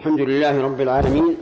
الحمد 0.00 0.20
لله 0.20 0.60
رب 0.60 0.80
العالمين 0.80 1.36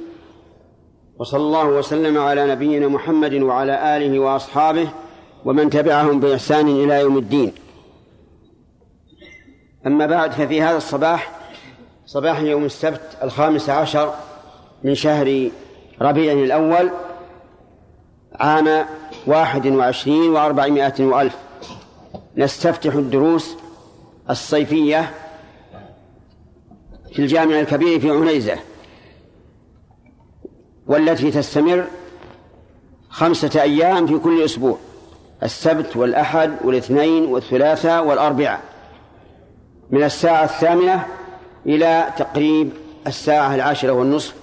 وصلى 1.18 1.40
الله 1.40 1.66
وسلم 1.66 2.18
على 2.18 2.50
نبينا 2.50 2.88
محمد 2.88 3.34
وعلى 3.34 3.96
آله 3.96 4.18
وأصحابه 4.18 4.88
ومن 5.44 5.70
تبعهم 5.70 6.20
بإحسان 6.20 6.68
إلى 6.68 7.00
يوم 7.00 7.18
الدين. 7.18 7.52
أما 9.86 10.06
بعد 10.06 10.32
ففي 10.32 10.62
هذا 10.62 10.76
الصباح 10.76 11.40
صباح 12.06 12.40
يوم 12.40 12.64
السبت 12.64 13.18
الخامس 13.22 13.70
عشر 13.70 14.14
من 14.84 14.94
شهر 14.94 15.50
ربيع 16.02 16.32
الأول 16.32 16.90
عام 18.34 18.86
واحد 19.26 19.66
وعشرين 19.66 20.30
وأربعمائة 20.30 21.04
وألف. 21.04 21.36
نستفتح 22.36 22.94
الدروس 22.94 23.56
الصيفية 24.30 25.10
في 27.12 27.18
الجامع 27.18 27.60
الكبير 27.60 28.00
في 28.00 28.10
عنيزة 28.10 28.56
والتي 30.86 31.30
تستمر 31.30 31.84
خمسة 33.10 33.62
أيام 33.62 34.06
في 34.06 34.18
كل 34.18 34.44
أسبوع 34.44 34.78
السبت 35.42 35.96
والأحد 35.96 36.54
والاثنين 36.64 37.24
والثلاثاء 37.24 38.06
والأربعاء 38.06 38.60
من 39.90 40.04
الساعة 40.04 40.44
الثامنة 40.44 41.06
إلى 41.66 42.06
تقريب 42.16 42.70
الساعة 43.06 43.54
العاشرة 43.54 43.92
والنصف 43.92 44.34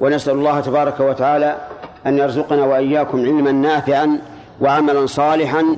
ونسأل 0.00 0.34
الله 0.34 0.60
تبارك 0.60 1.00
وتعالى 1.00 1.68
أن 2.06 2.18
يرزقنا 2.18 2.64
وإياكم 2.64 3.18
علما 3.20 3.52
نافعا 3.52 4.20
وعملا 4.60 5.06
صالحا 5.06 5.76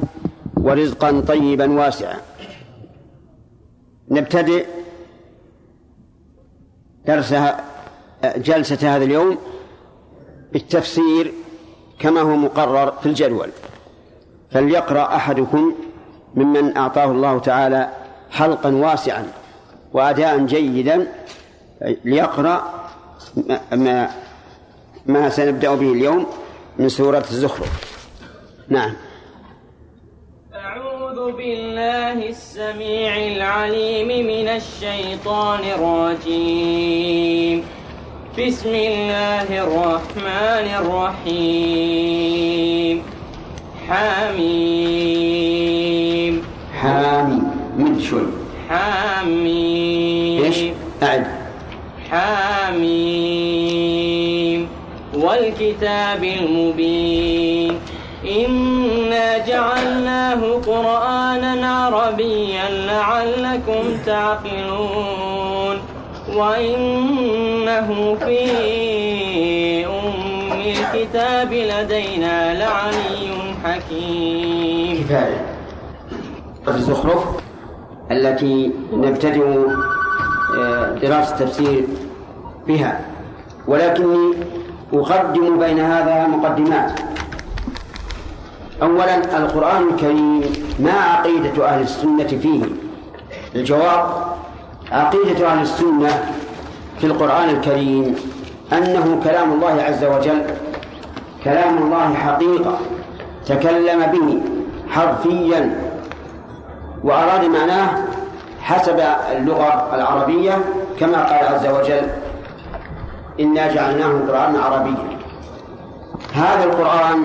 ورزقا 0.56 1.20
طيبا 1.20 1.72
واسعا. 1.72 2.16
نبتدئ 4.10 4.66
درس 7.06 7.34
جلسة 8.24 8.96
هذا 8.96 9.04
اليوم 9.04 9.38
بالتفسير 10.52 11.32
كما 11.98 12.20
هو 12.20 12.36
مقرر 12.36 12.92
في 13.02 13.06
الجدول. 13.06 13.50
فليقرأ 14.50 15.16
أحدكم 15.16 15.74
ممن 16.34 16.76
أعطاه 16.76 17.04
الله 17.04 17.38
تعالى 17.38 17.88
حلقا 18.30 18.74
واسعا 18.74 19.32
وأداء 19.92 20.38
جيدا 20.38 21.12
ليقرأ 22.04 22.88
ما, 23.72 24.10
ما 25.06 25.28
سنبدأ 25.28 25.74
به 25.74 25.92
اليوم 25.92 26.26
من 26.78 26.88
سورة 26.88 27.24
الزخرف. 27.30 27.98
نعم. 28.68 28.92
أعوذ 31.32 31.42
بالله 31.42 32.28
السميع 32.28 33.16
العليم 33.16 34.08
من 34.08 34.48
الشيطان 34.48 35.60
الرجيم. 35.78 37.64
بسم 38.38 38.68
الله 38.68 39.64
الرحمن 39.64 40.66
الرحيم. 41.24 43.02
حميم. 43.88 44.42
حامي. 46.80 47.40
من 47.78 48.00
شوي. 48.10 48.26
حميم. 48.68 50.44
إيش؟ 50.44 50.56
أعد. 51.02 51.26
حميم. 52.10 54.68
والكتاب 55.14 56.24
المبين. 56.24 57.78
جعلناه 59.62 60.40
قرآنا 60.66 61.76
عربيا 61.76 62.68
لعلكم 62.86 63.84
تعقلون 64.06 65.76
وإنه 66.36 68.16
في 68.20 68.40
أم 69.86 70.60
الكتاب 70.60 71.52
لدينا 71.52 72.54
لعلي 72.54 73.54
حكيم. 73.64 75.04
كفاية. 75.04 75.46
الزخرف 76.68 77.24
التي 78.10 78.70
نبتدئ 78.92 79.46
آه، 80.58 80.94
دراسة 81.02 81.34
التفسير 81.34 81.84
بها 82.66 83.00
ولكني 83.68 84.34
أقدم 84.92 85.58
بين 85.58 85.80
هذا 85.80 86.26
مقدمات. 86.26 87.11
أولا 88.82 89.16
القرآن 89.38 89.88
الكريم 89.88 90.42
ما 90.78 90.92
عقيدة 90.92 91.68
أهل 91.68 91.82
السنة 91.82 92.26
فيه؟ 92.26 92.62
الجواب 93.54 94.04
عقيدة 94.92 95.46
أهل 95.46 95.62
السنة 95.62 96.24
في 97.00 97.06
القرآن 97.06 97.48
الكريم 97.48 98.16
أنه 98.72 99.20
كلام 99.24 99.52
الله 99.52 99.82
عز 99.82 100.04
وجل 100.04 100.42
كلام 101.44 101.78
الله 101.78 102.14
حقيقة 102.14 102.78
تكلم 103.46 104.06
به 104.06 104.42
حرفيا 104.90 105.92
وأراد 107.04 107.44
معناه 107.44 107.88
حسب 108.60 109.00
اللغة 109.36 109.94
العربية 109.94 110.58
كما 111.00 111.24
قال 111.24 111.54
عز 111.54 111.66
وجل 111.66 112.06
إنا 113.40 113.74
جعلناه 113.74 114.12
قرآنا 114.28 114.60
عربيا. 114.64 115.18
هذا 116.34 116.64
القرآن 116.64 117.24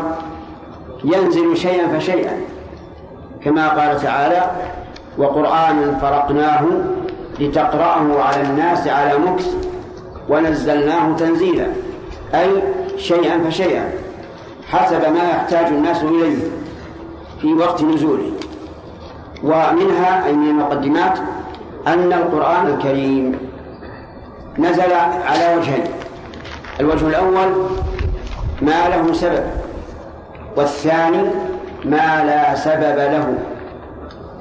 ينزل 1.04 1.58
شيئا 1.58 2.00
فشيئا. 2.00 2.38
كما 3.44 3.68
قال 3.68 4.02
تعالى 4.02 4.52
وقرآنا 5.18 6.00
فرقناه 6.02 6.66
لتقرأه 7.40 8.22
على 8.22 8.42
الناس 8.42 8.88
على 8.88 9.18
مكس 9.18 9.46
ونزلناه 10.30 11.16
تنزيلا. 11.18 11.68
أي 12.36 12.50
شيئا 12.98 13.40
فشيئا. 13.50 13.92
حسب 14.72 15.02
ما 15.02 15.30
يحتاج 15.30 15.66
الناس 15.66 16.04
إليه 16.04 16.36
في 17.42 17.54
وقت 17.54 17.84
نزوله. 17.84 18.32
ومنها 19.44 20.26
أي 20.26 20.34
من 20.34 20.50
المقدمات 20.50 21.20
أن 21.88 22.14
القرآن 22.14 22.68
الكريم 22.68 23.40
نزل 24.60 24.94
على 25.26 25.56
وجهين. 25.58 25.84
الوجه 26.80 27.08
الأول 27.08 27.50
ما 28.62 28.90
له 28.90 29.14
سبب. 29.14 29.44
والثاني 30.58 31.24
ما 31.86 32.24
لا 32.24 32.56
سبب 32.56 32.98
له. 32.98 33.38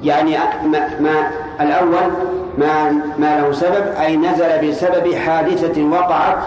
يعني 0.03 0.37
ما, 0.65 0.99
ما 0.99 1.31
الأول 1.61 2.11
ما 2.57 2.91
ما 3.17 3.39
له 3.39 3.51
سبب 3.51 3.85
أي 4.01 4.17
نزل 4.17 4.69
بسبب 4.69 5.15
حادثة 5.15 5.83
وقعت 5.83 6.37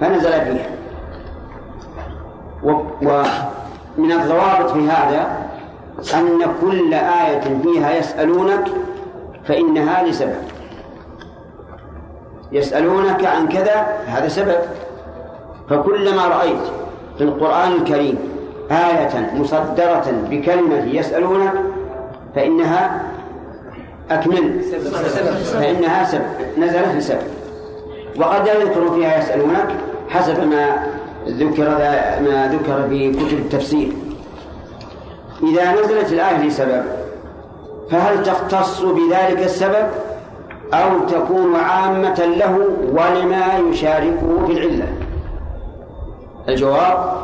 فنزل 0.00 0.30
فيها 0.30 0.70
ومن 2.62 4.12
الضوابط 4.12 4.70
في 4.70 4.88
هذا 4.88 5.26
أن 6.14 6.40
كل 6.60 6.94
آية 6.94 7.40
فيها 7.62 7.96
يسألونك 7.96 8.64
فإنها 9.44 10.02
لسبب. 10.02 10.36
يسألونك 12.52 13.24
عن 13.24 13.48
كذا 13.48 13.86
هذا 14.06 14.28
سبب. 14.28 14.58
فكلما 15.70 16.28
رأيت 16.28 16.62
في 17.18 17.24
القرآن 17.24 17.72
الكريم 17.72 18.33
آية 18.70 19.30
مصدرة 19.34 20.04
بكلمة 20.30 20.84
يسألونك 20.84 21.52
فإنها 22.34 23.02
أكمل. 24.10 24.60
فإنها 25.52 26.04
سبب. 26.04 26.24
نزلت 26.58 26.94
لسبب. 26.96 27.18
وقد 28.16 28.46
لا 28.46 28.54
يذكر 28.54 28.90
فيها 28.90 29.18
يسألونك 29.18 29.68
حسب 30.08 30.44
ما 30.44 30.86
ذكر 31.28 31.68
ما 32.20 32.50
ذكر 32.52 32.88
في 32.88 33.12
كتب 33.12 33.38
التفسير. 33.38 33.92
إذا 35.42 35.72
نزلت 35.72 36.12
الآية 36.12 36.46
لسبب 36.46 36.82
فهل 37.90 38.22
تختص 38.22 38.82
بذلك 38.82 39.42
السبب 39.42 39.86
أو 40.74 41.06
تكون 41.06 41.56
عامة 41.56 42.24
له 42.36 42.58
ولما 42.92 43.70
يشاركه 43.70 44.46
في 44.46 44.52
العلة؟ 44.52 44.86
الجواب 46.48 47.14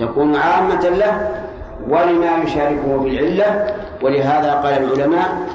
تكون 0.00 0.36
عامة 0.36 0.88
له 0.88 1.42
ولما 1.88 2.36
يشاركه 2.44 3.02
في 3.02 3.08
العلة. 3.08 3.74
ولهذا 4.02 4.52
قال 4.54 4.82
العلماء 4.82 5.46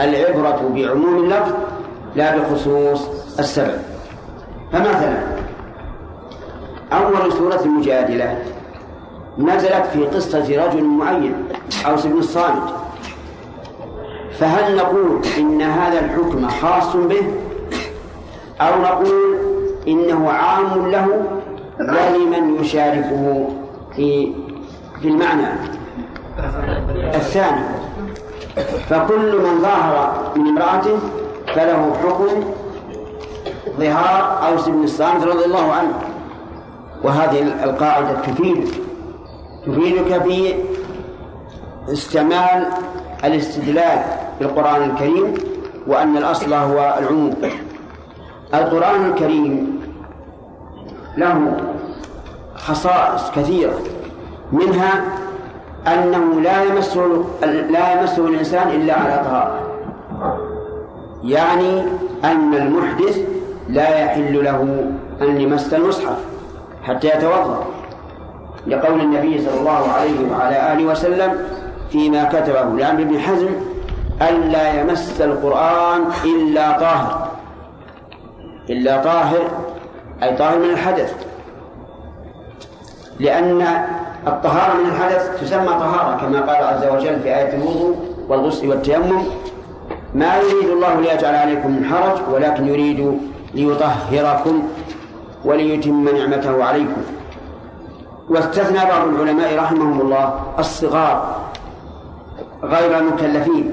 العبرة 0.00 0.70
بعموم 0.74 1.24
اللفظ 1.24 1.52
لا 2.16 2.36
بخصوص 2.36 3.08
السبب. 3.38 3.78
فمثلا 4.72 5.16
أول 6.92 7.32
سورة 7.32 7.60
المجادلة 7.64 8.38
نزلت 9.38 9.86
في 9.92 10.04
قصة 10.04 10.66
رجل 10.66 10.84
معين 10.84 11.34
أوس 11.86 12.06
بن 12.06 12.18
الصامت. 12.18 12.74
فهل 14.38 14.76
نقول 14.76 15.20
إن 15.38 15.62
هذا 15.62 16.00
الحكم 16.00 16.48
خاص 16.48 16.96
به؟ 16.96 17.22
أو 18.60 18.82
نقول 18.82 19.36
إنه 19.88 20.30
عام 20.30 20.90
له 20.90 21.06
ولمن 21.80 22.56
يشاركه 22.60 23.48
في 23.96 24.32
في 25.02 25.08
المعنى 25.08 25.46
الثاني. 27.14 27.64
فكل 28.88 29.38
من 29.38 29.60
ظاهر 29.62 30.32
من 30.36 30.46
امرأته 30.48 30.98
فله 31.54 31.92
حكم 32.02 32.26
ظهار 33.78 34.48
أوس 34.48 34.68
بن 34.68 34.84
الصامت 34.84 35.24
رضي 35.24 35.44
الله 35.44 35.72
عنه. 35.72 35.98
وهذه 37.04 37.64
القاعدة 37.64 38.12
تفيد 38.20 38.68
تفيدك 39.66 40.22
في 40.22 40.54
استعمال 41.92 42.66
الاستدلال 43.24 43.98
بالقرآن 44.40 44.90
الكريم 44.90 45.34
وأن 45.86 46.16
الأصل 46.16 46.52
هو 46.54 46.98
العموم. 46.98 47.34
القرآن 48.54 49.06
الكريم 49.06 49.80
له 51.16 51.56
خصائص 52.66 53.30
كثيرة. 53.36 53.78
منها 54.52 55.04
أنه 55.86 56.40
لا 56.40 56.62
يمسه 56.62 57.24
لا 57.70 58.00
يمسه 58.00 58.26
الإنسان 58.26 58.68
إلا 58.68 58.94
على 58.94 59.24
طهارة. 59.24 59.60
يعني 61.24 61.82
أن 62.24 62.54
المحدث 62.54 63.18
لا 63.68 63.98
يحل 63.98 64.44
له 64.44 64.90
أن 65.22 65.40
يمس 65.40 65.74
المصحف 65.74 66.16
حتى 66.82 67.08
يتوضأ. 67.08 67.64
لقول 68.66 69.00
النبي 69.00 69.40
صلى 69.40 69.60
الله 69.60 69.88
عليه 69.92 70.32
وعلى 70.32 70.72
آله 70.72 70.84
وسلم 70.84 71.38
فيما 71.90 72.24
كتبه 72.24 72.62
لعمرو 72.62 73.04
بن 73.04 73.18
حزم 73.18 73.48
ألا 74.22 74.80
يمس 74.80 75.20
القرآن 75.20 76.00
إلا 76.24 76.72
طاهر. 76.72 77.28
إلا 78.70 79.02
طاهر 79.02 79.42
أي 80.22 80.36
طاهر 80.36 80.58
من 80.58 80.70
الحدث. 80.70 81.26
لأن 83.20 83.62
الطهارة 84.26 84.74
من 84.74 84.86
الحدث 84.86 85.40
تسمى 85.40 85.66
طهارة 85.66 86.16
كما 86.20 86.40
قال 86.40 86.64
عز 86.64 86.84
وجل 86.84 87.20
في 87.20 87.28
آية 87.28 87.56
الوضوء 87.56 87.96
والغسل 88.28 88.68
والتيمم 88.68 89.22
ما 90.14 90.36
يريد 90.36 90.68
الله 90.70 91.00
ليجعل 91.00 91.34
عليكم 91.34 91.70
من 91.70 91.84
حرج 91.84 92.18
ولكن 92.34 92.68
يريد 92.68 93.18
ليطهركم 93.54 94.62
وليتم 95.44 96.08
نعمته 96.08 96.64
عليكم. 96.64 97.02
واستثنى 98.30 98.78
بعض 98.78 99.08
العلماء 99.08 99.56
رحمهم 99.58 100.00
الله 100.00 100.34
الصغار 100.58 101.36
غير 102.62 102.98
المكلفين 102.98 103.72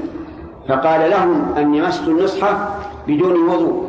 فقال 0.67 1.09
لهم 1.09 1.53
أن 1.57 1.75
يمسوا 1.75 2.13
المصحف 2.13 2.57
بدون 3.07 3.49
وضوء 3.49 3.83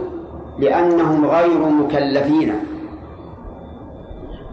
لأنهم 0.58 1.26
غير 1.26 1.58
مكلفين. 1.58 2.54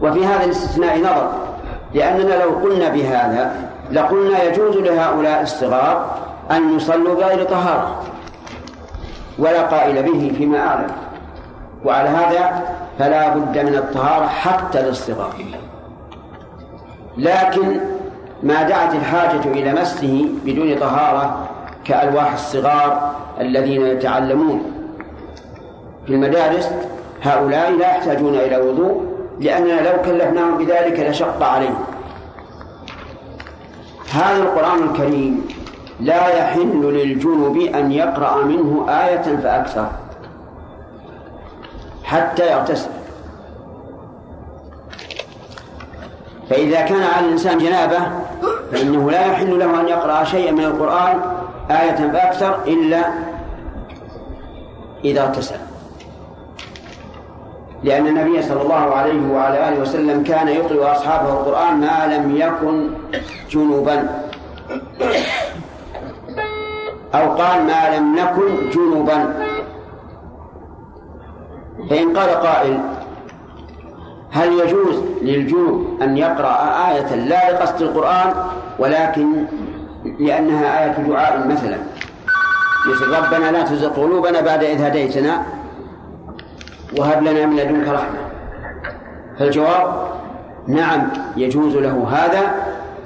وفي 0.02 0.26
هذا 0.26 0.44
الاستثناء 0.44 0.98
نظر 0.98 1.32
لأننا 1.94 2.34
لو 2.34 2.50
قلنا 2.50 2.88
بهذا 2.88 3.52
لقلنا 3.92 4.42
يجوز 4.42 4.76
لهؤلاء 4.76 5.42
الصغار 5.42 6.18
أن 6.50 6.76
يصلوا 6.76 7.14
بغير 7.14 7.44
طهارة. 7.44 8.02
ولا 9.38 9.62
قائل 9.62 10.02
به 10.02 10.32
فيما 10.38 10.58
أعلم. 10.58 10.90
وعلى 11.84 12.08
هذا 12.08 12.62
فلا 12.98 13.28
بد 13.28 13.58
من 13.58 13.74
الطهارة 13.74 14.26
حتى 14.26 14.82
للصغار. 14.82 15.32
لكن 17.18 17.80
ما 18.42 18.62
دعت 18.62 18.94
الحاجة 18.94 19.44
إلى 19.46 19.72
مسه 19.72 20.28
بدون 20.44 20.78
طهارة 20.78 21.48
كألواح 21.84 22.32
الصغار 22.32 23.12
الذين 23.40 23.86
يتعلمون 23.86 24.62
في 26.06 26.12
المدارس 26.12 26.70
هؤلاء 27.22 27.70
لا 27.70 27.86
يحتاجون 27.86 28.34
إلى 28.34 28.56
وضوء 28.56 29.11
لأننا 29.42 29.80
لو 29.80 30.02
كلفناهم 30.02 30.58
بذلك 30.58 31.00
لشق 31.00 31.42
عليهم. 31.42 31.84
هذا 34.12 34.42
القرآن 34.42 34.82
الكريم 34.82 35.48
لا 36.00 36.28
يحل 36.28 36.82
للجنب 36.82 37.56
أن 37.56 37.92
يقرأ 37.92 38.44
منه 38.44 38.86
آية 38.88 39.36
فأكثر 39.42 39.86
حتى 42.04 42.52
يغتسل. 42.52 42.90
فإذا 46.50 46.80
كان 46.80 47.02
على 47.02 47.26
الإنسان 47.26 47.58
جنابة 47.58 47.98
فإنه 48.72 49.10
لا 49.10 49.26
يحل 49.26 49.58
له 49.58 49.80
أن 49.80 49.88
يقرأ 49.88 50.24
شيئا 50.24 50.52
من 50.52 50.64
القرآن 50.64 51.20
آية 51.70 52.10
فأكثر 52.12 52.64
إلا 52.66 53.04
إذا 55.04 55.22
اغتسل. 55.22 55.71
لأن 57.84 58.06
النبي 58.06 58.42
صلى 58.42 58.62
الله 58.62 58.74
عليه 58.94 59.32
وعلى 59.32 59.68
آله 59.68 59.80
وسلم 59.80 60.22
كان 60.22 60.48
يقرأ 60.48 60.92
أصحابه 60.92 61.32
القرآن 61.32 61.80
ما 61.80 62.16
لم 62.16 62.36
يكن 62.36 62.90
جنوبا. 63.50 64.22
أو 67.14 67.32
قال 67.32 67.64
ما 67.66 67.96
لم 67.96 68.16
نكن 68.16 68.70
جنوبا. 68.70 69.34
فإن 71.90 72.16
قال 72.16 72.28
قائل 72.30 72.80
هل 74.30 74.52
يجوز 74.52 74.96
للجنوب 75.22 76.02
أن 76.02 76.16
يقرأ 76.18 76.88
آية 76.90 77.14
لا 77.14 77.52
لقصد 77.52 77.82
القرآن 77.82 78.34
ولكن 78.78 79.44
لأنها 80.20 80.84
آية 80.84 80.92
دعاء 80.92 81.48
مثلا؟ 81.48 81.78
مثل 82.86 83.08
ربنا 83.08 83.50
لا 83.52 83.62
تزغ 83.62 83.88
قلوبنا 83.88 84.40
بعد 84.40 84.64
إذ 84.64 84.82
هديتنا. 84.82 85.61
وهب 86.98 87.22
لنا 87.22 87.46
من 87.46 87.56
لدنك 87.56 87.88
رحمة. 87.88 88.18
فالجواب 89.38 90.12
نعم 90.66 91.08
يجوز 91.36 91.76
له 91.76 92.06
هذا 92.10 92.54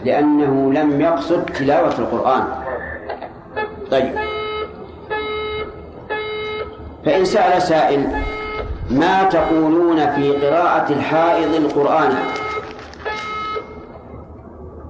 لأنه 0.04 0.72
لم 0.72 1.00
يقصد 1.00 1.44
تلاوة 1.44 1.94
القرآن. 1.98 2.44
طيب. 3.90 4.14
فإن 7.04 7.24
سأل 7.24 7.62
سائل 7.62 8.06
ما 8.90 9.24
تقولون 9.24 10.10
في 10.10 10.32
قراءة 10.32 10.92
الحائض 10.92 11.54
القرآن؟ 11.54 12.14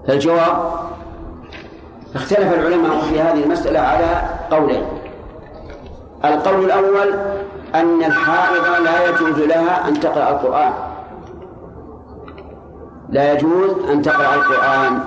فالجواب 0.09 0.73
اختلف 2.15 2.55
العلماء 2.55 2.99
في 2.99 3.21
هذه 3.21 3.45
المسألة 3.45 3.81
على 3.81 4.23
قولين. 4.51 4.83
القول 6.25 6.65
الأول 6.65 7.15
أن 7.81 8.05
الحائض 8.05 8.83
لا 8.85 9.09
يجوز 9.09 9.39
لها 9.41 9.89
أن 9.89 10.01
تقرأ 10.01 10.31
القرآن. 10.31 10.73
لا 13.09 13.33
يجوز 13.33 13.71
أن 13.91 14.03
تقرأ 14.03 14.35
القرآن. 14.35 15.01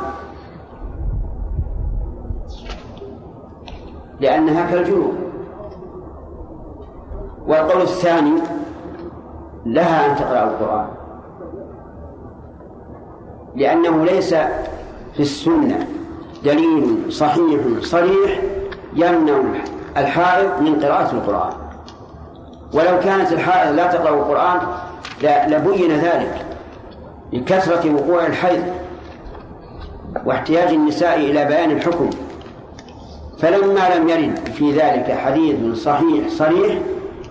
لأنها 4.20 4.72
كالجنوب 4.72 5.16
والقول 7.48 7.82
الثاني 7.82 8.42
لها 9.66 10.12
أن 10.12 10.16
تقرأ 10.16 10.44
القرآن. 10.44 10.88
لأنه 13.56 14.06
ليس 14.06 14.34
في 15.14 15.20
السنة. 15.20 15.88
دليل 16.44 17.14
صحيح 17.14 17.62
صريح 17.82 18.42
يمنع 18.94 19.64
الحائض 19.98 20.62
من 20.62 20.80
قراءة 20.80 21.12
القرآن. 21.12 21.59
ولو 22.74 23.00
كانت 23.00 23.32
الحائض 23.32 23.76
لا 23.76 23.88
تقرأ 23.88 24.10
القرآن 24.10 24.60
لبين 25.48 25.92
ذلك 25.92 26.46
لكثرة 27.34 27.94
وقوع 27.96 28.26
الحيض 28.26 28.64
واحتياج 30.26 30.74
النساء 30.74 31.18
إلى 31.18 31.46
بيان 31.46 31.72
الحكم 31.72 32.10
فلما 33.40 33.96
لم 33.96 34.10
يرد 34.10 34.40
في 34.50 34.72
ذلك 34.72 35.12
حديث 35.12 35.84
صحيح 35.84 36.28
صريح 36.30 36.80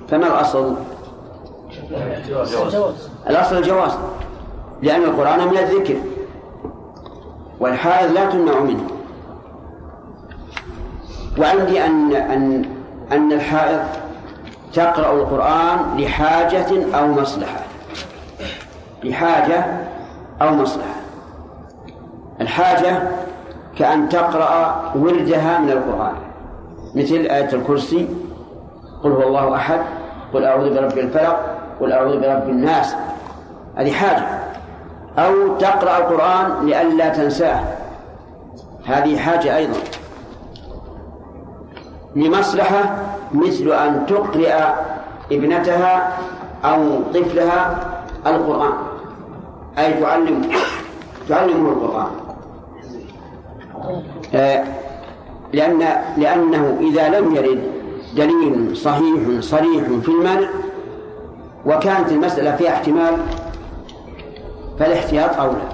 فما 0.09 0.27
الأصل؟ 0.27 0.75
الأصل 3.31 3.57
الجواز 3.57 3.93
لأن 4.83 5.03
القرآن 5.03 5.49
من 5.49 5.57
الذكر 5.57 5.97
والحائض 7.61 8.13
لا 8.13 8.31
تمنع 8.31 8.61
منه 8.61 8.87
وعندي 11.39 11.85
أن 11.85 12.13
أن 12.13 12.65
أن 13.13 13.33
الحائض 13.33 13.81
تقرأ 14.79 15.13
القرآن 15.13 15.97
لحاجة 15.99 16.99
أو 16.99 17.07
مصلحة. 17.07 17.61
لحاجة 19.05 19.67
أو 20.43 20.55
مصلحة. 20.55 21.01
الحاجة 22.41 23.03
كأن 23.79 24.09
تقرأ 24.09 24.93
وردها 24.95 25.59
من 25.59 25.71
القرآن. 25.71 26.15
مثل 26.95 27.15
آية 27.15 27.53
الكرسي 27.53 28.09
قل 29.05 29.11
هو 29.11 29.23
الله 29.23 29.57
أحد 29.57 29.81
قل 30.35 30.45
أعوذ 30.45 30.75
برب 30.75 30.99
الفلق 30.99 31.59
قل 31.81 31.93
أعوذ 31.93 32.21
برب 32.21 32.49
الناس. 32.49 32.95
هذه 33.77 33.93
حاجة. 33.93 34.27
أو 35.19 35.57
تقرأ 35.57 35.99
القرآن 35.99 36.67
لئلا 36.67 37.09
تنساه. 37.09 37.61
هذه 38.87 39.19
حاجة 39.19 39.57
أيضا. 39.57 39.79
لمصلحة 42.17 42.97
مثل 43.35 43.73
أن 43.73 44.07
تقرئ 44.07 44.55
ابنتها 45.33 46.19
أو 46.65 47.03
طفلها 47.15 47.89
القرآن. 48.27 48.73
أي 49.79 49.93
تعلم 50.01 50.51
تعلمه 51.29 51.69
القرآن. 51.69 52.11
آه، 54.35 54.65
لأن 55.53 55.79
لأنه 56.17 56.79
إذا 56.81 57.09
لم 57.09 57.37
يرد 57.37 57.63
دليل 58.17 58.77
صحيح 58.77 59.41
صريح 59.41 59.85
في 60.03 60.09
المنع 60.09 60.49
وكانت 61.67 62.13
المسألة 62.13 62.57
فيها 62.57 62.73
احتمال 62.73 63.17
فالاحتياط 64.79 65.41
أولى. 65.41 65.69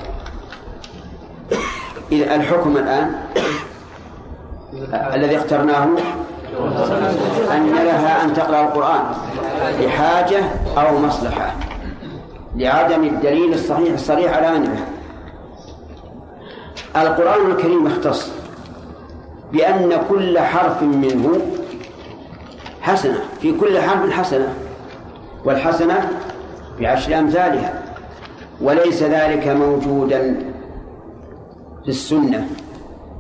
الحكم 2.13 2.77
الآن 2.77 3.15
الذي 4.93 5.37
اخترناه 5.37 5.89
أن 7.53 7.67
لها 7.67 8.25
أن 8.25 8.35
تقرأ 8.35 8.61
القرآن 8.61 9.03
لحاجة 9.81 10.43
أو 10.79 10.99
مصلحة 10.99 11.55
لعدم 12.57 13.05
الدليل 13.05 13.55
الصحيح 13.55 13.93
الصريح 13.93 14.37
على 14.37 14.57
أنها 14.57 14.87
القرآن 16.97 17.51
الكريم 17.51 17.87
اختص 17.87 18.31
بأن 19.53 19.93
كل 20.09 20.39
حرف 20.39 20.83
منه 20.83 21.41
حسنة 22.81 23.19
في 23.41 23.53
كل 23.53 23.81
حرف 23.81 24.11
حسنة 24.11 24.55
والحسنة 25.45 26.09
بعشر 26.81 27.19
أمثالها 27.19 27.83
وليس 28.61 29.03
ذلك 29.03 29.49
موجودا 29.49 30.37
في 31.85 31.89
السنة. 31.89 32.49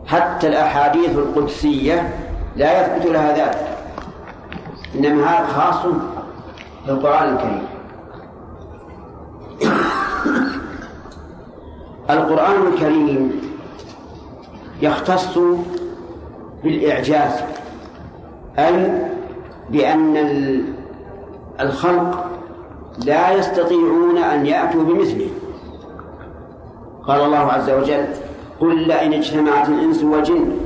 حتى 0.07 0.49
الأحاديث 0.49 1.11
القدسية 1.11 2.09
لا 2.57 2.81
يثبت 2.81 3.07
لها 3.07 3.37
ذلك 3.37 3.77
إنما 4.95 5.27
هذا 5.27 5.47
خاص 5.47 5.93
بالقرآن 6.87 7.35
الكريم. 7.35 7.63
القرآن 12.11 12.67
الكريم 12.73 13.41
يختص 14.83 15.39
بالإعجاز 16.65 17.33
أي 18.59 19.03
بأن 19.71 20.17
الخلق 21.61 22.31
لا 23.05 23.31
يستطيعون 23.33 24.19
أن 24.19 24.47
يأتوا 24.47 24.85
بمثله. 24.85 25.29
قال 27.07 27.21
الله 27.21 27.39
عز 27.39 27.71
وجل 27.71 28.07
قل 28.61 28.89
لئن 28.89 29.13
اجتمعت 29.13 29.69
الإنس 29.69 30.03
والجن 30.03 30.57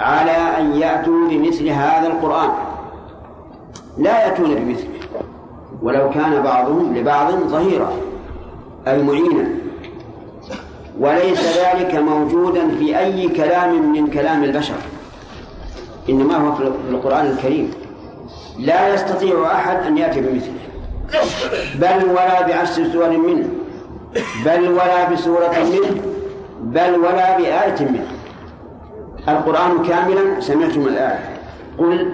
على 0.00 0.30
أن 0.30 0.72
يأتوا 0.72 1.28
بمثل 1.28 1.68
هذا 1.68 2.06
القرآن. 2.06 2.50
لا 3.98 4.26
يأتون 4.26 4.54
بمثله. 4.54 4.88
ولو 5.82 6.10
كان 6.10 6.42
بعضهم 6.42 6.96
لبعض 6.96 7.34
ظهيرا 7.34 7.92
أي 8.88 9.02
معينا. 9.02 9.48
وليس 11.00 11.58
ذلك 11.58 11.94
موجودا 11.94 12.68
في 12.78 12.98
أي 12.98 13.28
كلام 13.28 13.92
من 13.92 14.06
كلام 14.06 14.44
البشر. 14.44 14.74
إنما 16.08 16.36
هو 16.36 16.54
في 16.54 16.62
القرآن 16.90 17.26
الكريم. 17.26 17.70
لا 18.58 18.94
يستطيع 18.94 19.52
أحد 19.52 19.86
أن 19.86 19.98
يأتي 19.98 20.20
بمثله. 20.20 20.60
بل 21.74 22.04
ولا 22.10 22.46
بعشر 22.46 22.84
سور 22.92 23.10
منه. 23.10 23.48
بل 24.44 24.68
ولا 24.68 25.10
بسورة 25.12 25.56
منه. 25.72 26.02
بل 26.60 26.94
ولا 26.98 27.36
بآية 27.36 27.80
منه. 27.80 28.06
القرآن 29.28 29.82
كاملا 29.82 30.40
سمعتم 30.40 30.80
الآية. 30.80 31.40
قل 31.78 32.10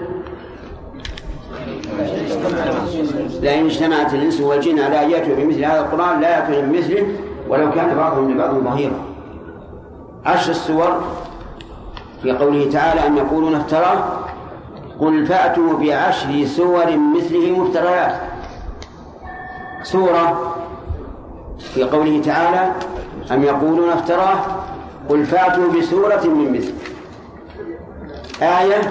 لئن 3.41 3.65
اجتمعت 3.65 4.13
الإنس 4.13 4.41
والجن 4.41 4.79
على 4.79 5.05
أن 5.05 5.11
يأتوا 5.11 5.35
بمثل 5.35 5.63
هذا 5.65 5.79
القرآن 5.79 6.21
لا 6.21 6.29
يأتون 6.29 6.69
بمثله 6.69 7.07
ولو 7.49 7.71
كان 7.71 7.95
بعضهم 7.95 8.31
لبعض 8.31 8.55
ظهيرا 8.55 8.99
عشر 10.25 10.51
السور 10.51 11.01
في 12.21 12.31
قوله 12.31 12.69
تعالى 12.71 13.07
أن 13.07 13.17
يقولون 13.17 13.55
افتراه؟ 13.55 14.03
قل 14.99 15.25
فأتوا 15.25 15.73
بعشر 15.79 16.45
سور 16.45 16.97
مثله 17.15 17.59
مفتريات. 17.59 18.15
سورة 19.83 20.55
في 21.59 21.83
قوله 21.83 22.21
تعالى 22.21 22.71
أم 23.31 23.43
يقولون 23.43 23.89
افتراه؟ 23.89 24.37
قل 25.09 25.25
فأتوا 25.25 25.71
بسورة 25.79 26.23
من 26.25 26.53
مثله 26.53 26.76
آية 28.41 28.81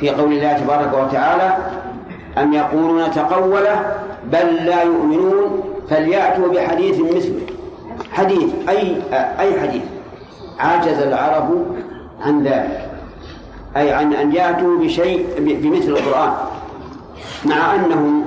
في 0.00 0.10
قول 0.10 0.32
الله 0.32 0.52
تبارك 0.52 0.94
وتعالى 0.94 1.56
أم 2.38 2.52
يقولون 2.52 3.10
تقوله 3.10 3.96
بل 4.24 4.54
لا 4.64 4.82
يؤمنون 4.82 5.64
فليأتوا 5.90 6.48
بحديث 6.48 7.00
مثله. 7.00 7.46
حديث 8.12 8.50
أي 8.68 8.96
أي 9.12 9.60
حديث؟ 9.60 9.82
عجز 10.58 10.98
العرب 10.98 11.66
عن 12.20 12.42
ذلك. 12.42 12.90
أي 13.76 13.92
عن 13.92 14.12
أن 14.12 14.32
يأتوا 14.32 14.78
بشيء 14.78 15.26
بمثل 15.38 15.88
القرآن. 15.88 16.32
مع 17.44 17.74
أنهم 17.74 18.24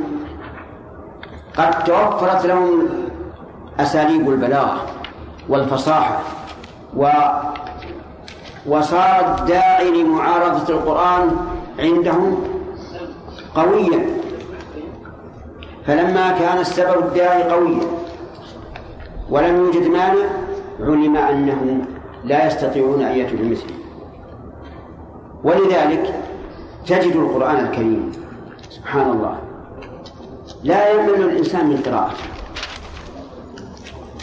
قد 1.57 1.83
توفرت 1.83 2.45
لهم 2.45 2.87
أساليب 3.79 4.29
البلاغة 4.29 4.85
والفصاحة 5.49 6.19
و 6.97 7.07
وصار 8.67 9.35
الداعي 9.37 10.03
لمعارضة 10.03 10.73
القرآن 10.73 11.37
عندهم 11.79 12.43
قويا. 13.55 14.05
فلما 15.85 16.31
كان 16.39 16.57
السبب 16.57 17.03
الداعي 17.03 17.43
قويا 17.43 17.87
ولم 19.29 19.55
يوجد 19.55 19.87
مانع 19.87 20.29
علم 20.79 21.17
أنهم 21.17 21.85
لا 22.23 22.47
يستطيعون 22.47 23.01
أن 23.01 23.17
يأتوا 23.17 23.37
بمثله. 23.37 23.75
ولذلك 25.43 26.13
تجد 26.85 27.15
القرآن 27.15 27.65
الكريم 27.65 28.11
سبحان 28.69 29.11
الله 29.11 29.39
لا 30.63 30.91
يمل 30.93 31.21
الإنسان 31.23 31.65
من 31.69 31.77
قراءته 31.77 32.23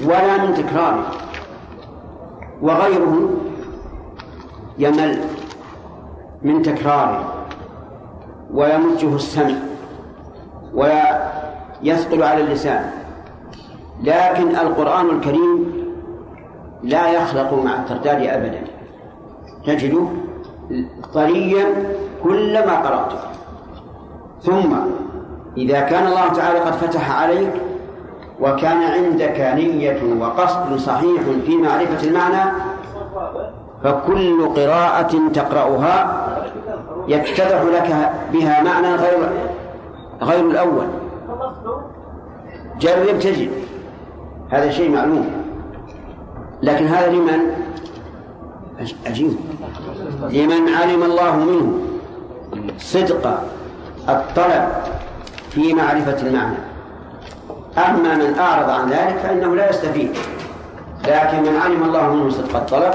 ولا 0.05 0.45
من 0.45 0.55
تكراره 0.55 1.07
وغيره 2.63 3.31
يمل 4.79 5.19
من 6.43 6.63
تكراره 6.63 7.35
ويمجه 8.55 9.17
السمع 9.17 9.55
ويثقل 10.75 12.23
على 12.23 12.41
اللسان. 12.41 12.91
لكن 14.03 14.57
القرآن 14.57 15.11
الكريم 15.11 15.83
لا 16.83 17.11
يخلق 17.11 17.55
مع 17.65 17.75
الترداد 17.75 18.23
أبدا. 18.23 18.65
تجده 19.67 20.07
طريا 21.15 21.67
كلما 22.23 22.77
قرأته. 22.77 23.19
ثم 24.43 24.75
إذا 25.57 25.81
كان 25.81 26.07
الله 26.07 26.29
تعالى 26.29 26.59
قد 26.59 26.73
فتح 26.73 27.21
عليك 27.23 27.53
وكان 28.41 28.83
عندك 28.83 29.41
نية 29.41 30.03
وقصد 30.21 30.77
صحيح 30.77 31.23
في 31.47 31.57
معرفة 31.57 32.09
المعنى 32.09 32.53
فكل 33.85 34.49
قراءة 34.57 35.31
تقرأها 35.35 36.29
يتضح 37.09 37.63
لك 37.63 38.13
بها 38.33 38.63
معنى 38.63 38.95
غير 38.95 39.29
غير 40.23 40.51
الأول. 40.51 40.87
جرب 42.81 43.19
تجد. 43.19 43.51
هذا 44.51 44.71
شيء 44.71 44.91
معلوم. 44.91 45.31
لكن 46.63 46.87
هذا 46.87 47.13
لمن؟ 47.13 47.41
عجيب. 49.07 49.37
لمن 50.31 50.69
علم 50.69 51.03
الله 51.03 51.37
منه 51.37 51.73
صدق 52.79 53.43
الطلب 54.09 54.69
في 55.51 55.75
معرفة 55.75 56.27
المعنى. 56.27 56.57
أما 57.79 58.15
من 58.15 58.39
أعرض 58.39 58.71
عن 58.71 58.91
ذلك 58.91 59.17
فإنه 59.23 59.57
لا 59.57 59.71
يستفيد. 59.71 60.11
لكن 61.09 61.43
من 61.43 61.57
علم 61.65 61.83
الله 61.83 62.13
منه 62.15 62.31
صدق 62.31 62.57
الطلب 62.57 62.95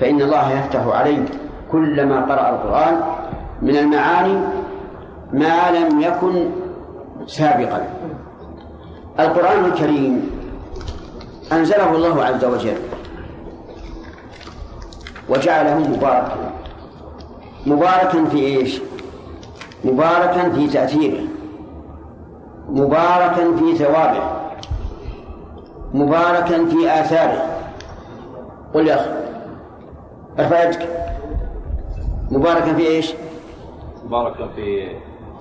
فإن 0.00 0.20
الله 0.22 0.52
يفتح 0.52 0.86
عليه 0.86 1.24
كلما 1.72 2.20
قرأ 2.20 2.50
القرآن 2.50 3.00
من 3.62 3.76
المعاني 3.76 4.38
ما 5.32 5.70
لم 5.70 6.00
يكن 6.00 6.50
سابقا. 7.26 7.88
القرآن 9.20 9.64
الكريم 9.64 10.30
أنزله 11.52 11.94
الله 11.94 12.24
عز 12.24 12.44
وجل 12.44 12.76
وجعله 15.28 15.78
مباركا. 15.78 16.52
مباركا 17.66 18.24
في 18.24 18.38
إيش؟ 18.38 18.80
مباركا 19.84 20.50
في 20.50 20.66
تأثيره. 20.66 21.24
مباركا 22.68 23.56
في 23.56 23.76
ثوابه. 23.76 24.22
مباركا 25.94 26.64
في 26.64 27.00
آثاره. 27.00 27.46
قل 28.74 28.88
يا 28.88 28.94
أخي. 28.94 29.17
ارفع 30.38 30.64
يدك 30.64 30.88
مباركا 32.30 32.74
في 32.74 32.86
إيش؟ 32.86 33.14
مباركا 34.04 34.48
في 34.56 34.88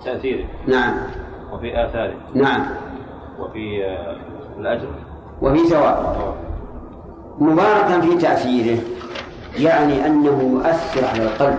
تأثيره. 0.05 0.45
نعم. 0.67 0.93
وفي 1.53 1.85
آثاره. 1.85 2.13
نعم. 2.33 2.65
وفي 3.39 3.85
آه، 3.85 4.15
الأجر. 4.59 4.87
وفي 5.41 5.59
ثوابه 5.59 6.33
مباركا 7.39 8.01
في 8.01 8.17
تأثيره 8.17 8.77
يعني 9.59 10.05
أنه 10.05 10.51
يؤثر 10.53 11.05
على 11.05 11.23
القلب 11.23 11.57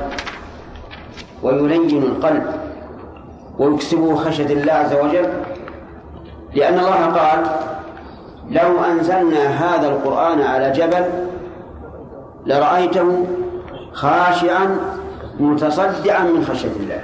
ويلين 1.43 2.03
القلب 2.03 2.47
ويكسبه 3.59 4.17
خشية 4.17 4.47
الله 4.47 4.73
عز 4.73 4.95
وجل. 4.95 5.29
لأن 6.55 6.79
الله 6.79 7.07
قال 7.07 7.45
لو 8.51 8.85
أنزلنا 8.85 9.47
هذا 9.49 9.89
القرآن 9.89 10.41
على 10.41 10.71
جبل 10.71 11.28
لرأيته 12.49 13.27
خاشعا 13.93 14.77
متصدعا 15.41 16.23
من 16.23 16.45
خشية 16.45 16.77
الله. 16.81 17.03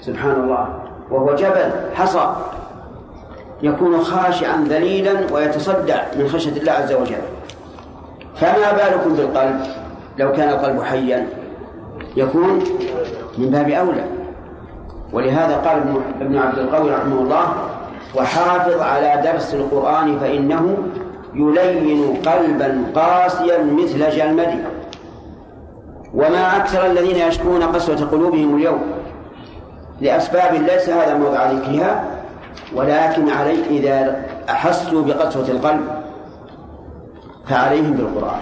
سبحان 0.00 0.36
الله 0.44 0.68
وهو 1.10 1.34
جبل 1.34 1.70
حصى. 1.94 2.26
يكون 3.62 4.00
خاشعا 4.00 4.64
ذليلا 4.68 5.12
ويتصدع 5.32 6.02
من 6.18 6.28
خشية 6.28 6.60
الله 6.60 6.72
عز 6.72 6.92
وجل. 6.92 7.22
فما 8.36 8.72
بالكم 8.72 9.14
بالقلب؟ 9.14 9.60
لو 10.18 10.32
كان 10.32 10.48
القلب 10.48 10.82
حيا 10.82 11.26
يكون 12.16 12.64
من 13.38 13.50
باب 13.50 13.68
أولى. 13.70 14.04
ولهذا 15.12 15.56
قال 15.56 15.82
ابن 16.20 16.38
عبد 16.38 16.58
القوي 16.58 16.90
رحمه 16.90 17.20
الله 17.20 17.46
وحافظ 18.16 18.80
على 18.80 19.20
درس 19.24 19.54
القرآن 19.54 20.18
فإنه 20.18 20.76
يلين 21.34 22.16
قلبا 22.26 22.84
قاسيا 22.94 23.62
مثل 23.62 24.10
جلمدي. 24.10 24.58
وما 26.14 26.56
أكثر 26.56 26.86
الذين 26.86 27.16
يشكون 27.16 27.62
قسوة 27.62 28.08
قلوبهم 28.12 28.56
اليوم 28.56 28.82
لأسباب 30.00 30.54
ليس 30.54 30.88
هذا 30.88 31.16
موضع 31.16 31.50
ذكرها 31.50 32.04
ولكن 32.74 33.30
علي 33.30 33.64
إذا 33.70 34.24
أحسوا 34.48 35.02
بقسوة 35.02 35.48
القلب 35.48 36.02
فعليهم 37.48 37.92
بالقرآن. 37.92 38.40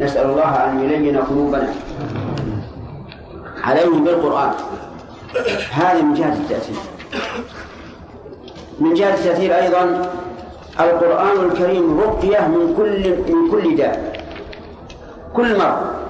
نسأل 0.00 0.30
الله 0.30 0.70
أن 0.70 0.80
يلين 0.80 1.16
قلوبنا 1.18 1.68
عليهم 3.64 4.04
بالقرآن. 4.04 4.50
هذا 5.72 6.02
من 6.02 6.14
جهة 6.14 6.32
التأثير. 6.32 6.76
من 8.80 8.94
جهة 8.94 9.14
التأثير 9.14 9.56
أيضا 9.56 10.10
القرآن 10.80 11.50
الكريم 11.50 12.00
رقية 12.00 12.48
من 12.48 12.74
كل 12.76 13.14
من 13.32 13.50
كل 13.50 13.76
داء. 13.76 14.24
كل 15.34 15.58
مرض. 15.58 16.00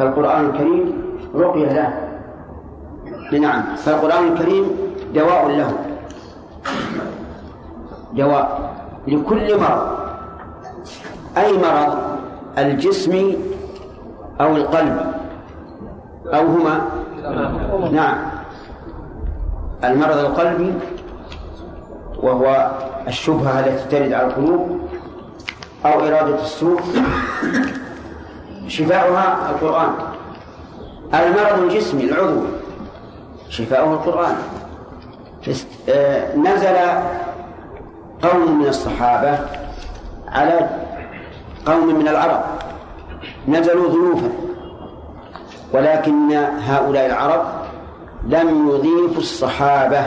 فالقرآن 0.00 0.44
الكريم 0.46 0.92
رقية 1.34 1.72
له. 1.72 1.92
نعم 3.38 3.76
فالقرآن 3.76 4.32
الكريم 4.32 4.64
دواء 5.14 5.48
له. 5.48 5.72
دواء 8.12 8.70
لكل 9.06 9.60
مرض. 9.60 9.88
أي 11.36 11.58
مرض؟ 11.58 11.98
الجسم 12.58 13.32
أو 14.40 14.56
القلب. 14.56 14.96
أو 16.26 16.46
هما؟ 16.46 16.80
نعم. 17.92 18.18
المرض 19.84 20.18
القلبي 20.18 20.72
وهو 22.22 22.70
الشبهة 23.08 23.60
التي 23.60 23.98
ترد 23.98 24.12
على 24.12 24.26
القلوب 24.26 24.80
أو 25.86 26.00
إرادة 26.00 26.42
السوء 26.42 26.80
شفاؤها 28.70 29.50
القرآن. 29.50 29.92
المرض 31.14 31.58
الجسمي 31.62 32.04
العضوي 32.04 32.46
شفاؤه 33.48 33.92
القرآن. 33.92 34.36
آه، 35.88 36.36
نزل 36.36 36.76
قوم 38.22 38.60
من 38.60 38.66
الصحابة 38.66 39.38
على 40.28 40.68
قوم 41.66 41.94
من 41.94 42.08
العرب. 42.08 42.44
نزلوا 43.48 43.88
ضيوفا 43.88 44.30
ولكن 45.72 46.32
هؤلاء 46.66 47.06
العرب 47.06 47.44
لم 48.26 48.68
يضيفوا 48.68 49.22
الصحابة. 49.22 50.00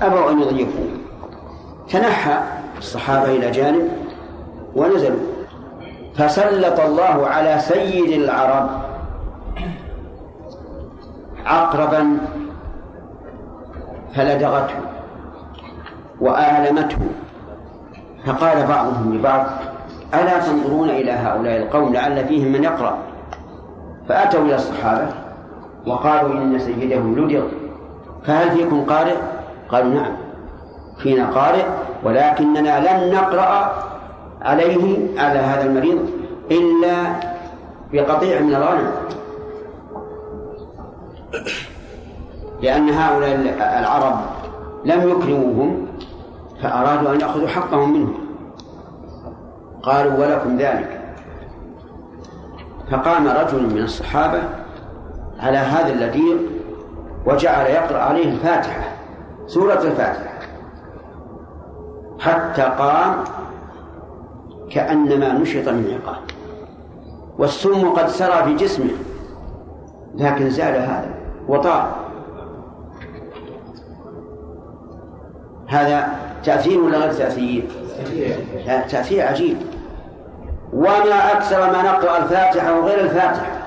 أبوا 0.00 0.30
أن 0.30 0.40
يضيفوا. 0.40 0.84
تنحى 1.90 2.38
الصحابة 2.78 3.24
إلى 3.24 3.50
جانب 3.50 3.88
ونزلوا. 4.76 5.37
فسلط 6.18 6.80
الله 6.80 7.26
على 7.26 7.58
سيد 7.58 8.22
العرب. 8.22 8.68
عقربا 11.46 12.18
فلدغته 14.14 14.74
وآلمته. 16.20 16.98
فقال 18.26 18.66
بعضهم 18.66 19.14
لبعض 19.14 19.46
ألا 20.14 20.38
تنظرون 20.38 20.90
إلى 20.90 21.12
هؤلاء 21.12 21.56
القوم 21.56 21.92
لعل 21.92 22.26
فيهم 22.26 22.52
من 22.52 22.64
يقرأ؟ 22.64 22.98
فأتوا 24.08 24.40
إلى 24.40 24.54
الصحابة 24.54 25.08
وقالوا 25.86 26.32
إن 26.32 26.58
سيدهم 26.58 27.18
لدغ. 27.18 27.46
فهل 28.26 28.50
فيكم 28.50 28.84
قارئ؟ 28.84 29.16
قالوا 29.68 29.94
نعم 29.94 30.12
فينا 30.98 31.30
قارئ 31.30 31.64
ولكننا 32.04 32.74
لن 32.80 33.14
نقرأ 33.14 33.87
عليه 34.42 34.98
على 35.20 35.38
هذا 35.38 35.64
المريض 35.66 36.10
إلا 36.50 37.12
بقطيع 37.92 38.40
من 38.40 38.54
الغنم 38.54 38.90
لأن 42.62 42.88
هؤلاء 42.88 43.34
العرب 43.78 44.20
لم 44.84 45.08
يكرموهم 45.08 45.86
فأرادوا 46.62 47.14
أن 47.14 47.20
يأخذوا 47.20 47.48
حقهم 47.48 47.92
منهم. 47.92 48.14
قالوا 49.82 50.12
ولكم 50.12 50.56
ذلك. 50.56 51.00
فقام 52.90 53.28
رجل 53.28 53.74
من 53.74 53.82
الصحابة 53.82 54.42
على 55.40 55.58
هذا 55.58 55.92
اللذيذ 55.92 56.36
وجعل 57.26 57.66
يقرأ 57.66 57.98
عليه 57.98 58.32
الفاتحة 58.32 58.84
سورة 59.46 59.82
الفاتحة 59.82 60.38
حتى 62.20 62.62
قام 62.62 63.24
كأنما 64.70 65.32
نشط 65.32 65.68
من 65.68 65.98
عقاب. 66.02 66.22
والسم 67.38 67.88
قد 67.88 68.08
سرى 68.08 68.44
في 68.44 68.54
جسمه 68.54 68.90
لكن 70.14 70.50
زال 70.50 70.74
هذا 70.74 71.10
وطار. 71.48 71.96
هذا 75.66 76.08
تأثير 76.44 76.80
ولا 76.80 76.98
غير 76.98 77.12
تأثير؟ 77.12 77.64
تأثير 78.66 79.26
عجيب. 79.26 79.56
وما 80.72 81.32
أكثر 81.32 81.60
ما 81.72 81.82
نقرأ 81.82 82.18
الفاتحة 82.18 82.78
وغير 82.78 83.00
الفاتحة 83.00 83.58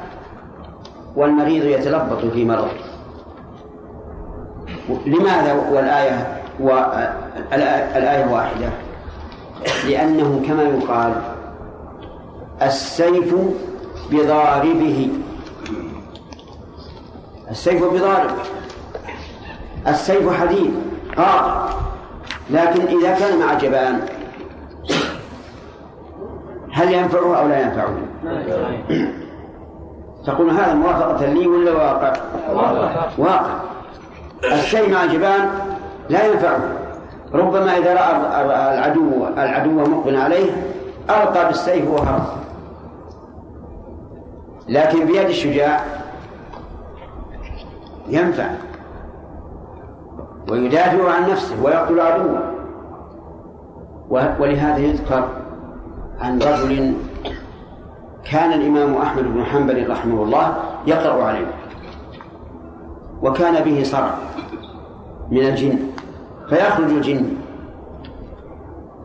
والمريض 1.15 1.65
يتلبط 1.65 2.25
في 2.25 2.45
مرض 2.45 2.67
لماذا 5.05 5.53
والآية 5.71 6.41
والآية 6.59 8.33
واحدة؟ 8.33 8.69
لأنه 9.87 10.41
كما 10.47 10.63
يقال 10.63 11.13
السيف 12.61 13.35
بضاربه. 14.11 15.09
السيف 17.51 17.83
بضارب. 17.83 18.31
السيف 19.87 20.33
حديد. 20.41 20.73
قاطع 21.17 21.69
لكن 22.49 22.97
إذا 22.97 23.15
كان 23.19 23.39
مع 23.39 23.53
جبان 23.53 24.01
هل 26.73 26.93
ينفعه 26.93 27.39
أو 27.39 27.47
لا 27.47 27.61
ينفعه؟ 27.61 27.93
تقول 30.25 30.49
هذا 30.49 30.73
موافقة 30.73 31.25
لي 31.25 31.47
ولا 31.47 31.71
واقع؟ 31.71 32.13
واقع. 33.17 33.59
الشيء 34.53 34.91
مع 34.91 35.03
الجبان 35.03 35.49
لا 36.09 36.25
ينفعه. 36.25 36.80
ربما 37.33 37.77
إذا 37.77 37.93
رأى 37.93 38.41
العدو 38.73 39.27
العدو 39.27 39.71
مقبل 39.71 40.15
عليه 40.15 40.51
ألقى 41.09 41.47
بالسيف 41.47 41.89
وهرب. 41.89 42.23
لكن 44.69 45.05
بيد 45.05 45.29
الشجاع 45.29 45.83
ينفع 48.07 48.49
ويدافع 50.51 51.11
عن 51.11 51.29
نفسه 51.31 51.63
ويقتل 51.63 51.99
عدوه. 51.99 52.51
ولهذا 54.39 54.77
يذكر 54.77 55.27
عن 56.21 56.39
رجل 56.39 56.93
كان 58.31 58.53
الإمام 58.53 58.95
أحمد 58.95 59.23
بن 59.23 59.43
حنبل 59.43 59.89
رحمه 59.89 60.23
الله 60.23 60.53
يقرأ 60.87 61.23
عليه 61.23 61.47
وكان 63.21 63.63
به 63.63 63.83
صرع 63.83 64.13
من 65.31 65.45
الجن. 65.45 65.79
فيخرج 66.51 66.91
الجن. 66.91 67.25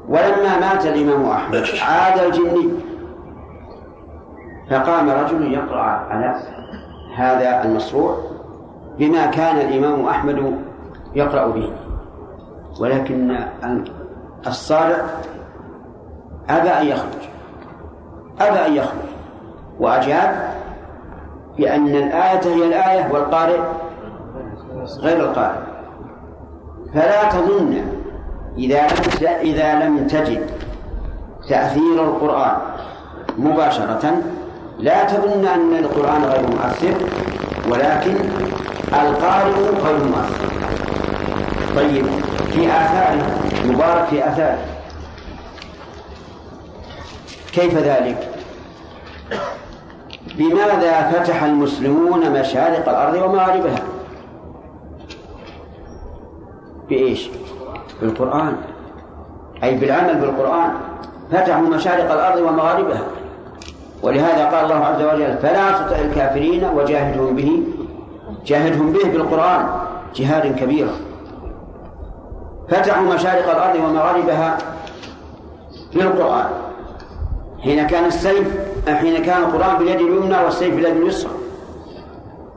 ولما 0.09 0.61
مات 0.61 0.87
الإمام 0.87 1.27
أحمد 1.31 1.65
عاد 1.89 2.19
الجني 2.19 2.69
فقام 4.71 5.11
رجل 5.11 5.53
يقرأ 5.53 5.83
على 5.83 6.35
هذا 7.17 7.65
المصروع 7.65 8.19
بما 8.99 9.27
كان 9.27 9.57
الإمام 9.57 10.07
أحمد 10.07 10.59
يقرأ 11.15 11.47
به. 11.47 11.73
ولكن 12.81 13.39
الصارع 14.47 14.97
أبى 16.51 16.69
أن 16.69 16.87
يخرج. 16.87 17.23
أبى 18.41 18.67
أن 18.67 18.73
يخرج. 18.73 19.07
وأجاب 19.81 20.55
بأن 21.57 21.87
الآية 21.89 22.41
هي 22.45 22.67
الآية 22.69 23.13
والقارئ 23.13 23.61
غير 24.99 25.21
القارئ. 25.21 25.66
فلا 26.95 27.29
تظن 27.29 27.85
إذا 28.59 28.83
لم 28.83 29.27
إذا 29.43 29.75
لم 29.75 30.07
تجد 30.07 30.51
تأثير 31.49 32.05
القرآن 32.05 32.57
مباشرة. 33.39 34.23
لا 34.79 35.05
تظن 35.05 35.47
أن 35.47 35.77
القرآن 35.79 36.25
غير 36.25 36.43
مؤثر 36.47 36.95
ولكن 37.71 38.15
القارئ 38.93 39.53
غير 39.85 40.05
مؤثر. 40.05 40.47
طيب 41.77 42.07
في 42.53 42.67
آثاره 42.67 43.41
مبارك 43.65 44.07
في 44.11 44.29
آثاره 44.29 44.59
كيف 47.53 47.79
ذلك؟ 47.79 48.29
بماذا 50.35 51.11
فتح 51.11 51.43
المسلمون 51.43 52.31
مشارق 52.31 52.89
الأرض 52.89 53.15
ومغاربها؟ 53.15 53.83
بإيش؟ 56.89 57.31
بالقرآن. 58.01 58.57
أي 59.63 59.77
بالعمل 59.77 60.15
بالقرآن. 60.15 60.71
فتحوا 61.33 61.69
مشارق 61.69 62.13
الأرض 62.13 62.41
ومغاربها. 62.41 63.03
ولهذا 64.03 64.45
قال 64.51 64.65
الله 64.65 64.85
عز 64.85 65.03
وجل 65.03 65.39
فلا 65.39 65.71
تطع 65.71 65.97
الكافرين 65.97 66.65
وجاهدهم 66.65 67.37
به 67.37 67.63
جاهدهم 68.47 68.93
به 68.93 69.05
بالقرآن. 69.05 69.67
جهادا 70.15 70.49
كبيرا 70.49 70.93
فتحوا 72.69 73.15
مشارق 73.15 73.51
الأرض 73.51 73.77
ومغاربها 73.85 74.59
بالقرآن. 75.95 76.47
حين 77.63 77.87
كان 77.87 78.05
السيف 78.05 78.49
حين 78.89 79.23
كان 79.23 79.43
القرآن 79.43 79.79
باليد 79.79 80.01
اليمنى 80.01 80.39
والسيف 80.45 80.75
باليد 80.75 80.97
اليسرى. 80.97 81.31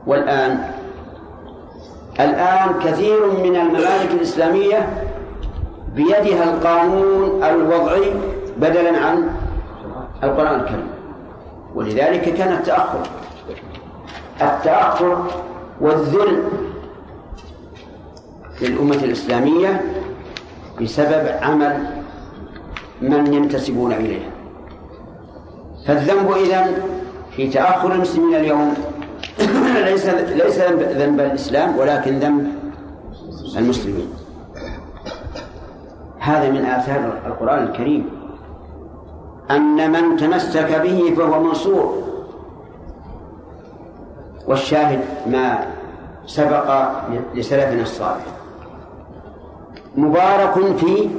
والآن 0.06 0.79
الآن 2.24 2.80
كثير 2.84 3.26
من 3.26 3.56
الممالك 3.56 4.10
الإسلامية 4.14 5.04
بيدها 5.94 6.44
القانون 6.44 7.44
الوضعي 7.44 8.12
بدلا 8.56 8.98
عن 8.98 9.28
القرآن 10.22 10.60
الكريم. 10.60 10.88
ولذلك 11.74 12.34
كان 12.34 12.52
التأخر. 12.52 13.02
التأخر 14.42 15.26
والذل 15.80 16.42
للأمة 18.60 18.94
الإسلامية 18.94 19.82
بسبب 20.80 21.28
عمل 21.42 21.86
من 23.02 23.32
ينتسبون 23.32 23.92
إليها. 23.92 24.30
فالذنب 25.86 26.32
إذن 26.32 26.82
في 27.36 27.48
تأخر 27.48 27.92
المسلمين 27.92 28.34
اليوم 28.34 28.74
ليس 29.84 30.06
ليس 30.06 30.58
ذنب 31.00 31.20
الإسلام 31.20 31.78
ولكن 31.78 32.18
ذنب 32.18 32.46
المسلمين. 33.56 34.08
هذا 36.18 36.50
من 36.50 36.64
آثار 36.64 37.20
القرآن 37.26 37.62
الكريم. 37.62 38.10
أن 39.50 39.92
من 39.92 40.16
تمسك 40.16 40.80
به 40.82 41.14
فهو 41.16 41.42
منصور 41.42 42.02
والشاهد 44.46 45.00
ما 45.26 45.58
سبق 46.26 46.90
لسلفنا 47.34 47.82
الصالح. 47.82 48.26
مبارك 49.96 50.76
في 50.76 51.10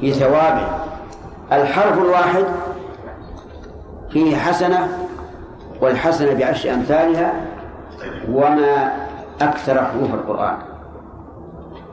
في 0.00 0.12
ثوابه. 0.12 0.68
الحرف 1.52 1.98
الواحد 1.98 2.44
فيه 4.10 4.36
حسنة 4.36 5.08
والحسنة 5.82 6.34
بعشر 6.34 6.74
أمثالها 6.74 7.32
وما 8.28 8.92
أكثر 9.40 9.84
حروف 9.84 10.14
القرآن. 10.14 10.56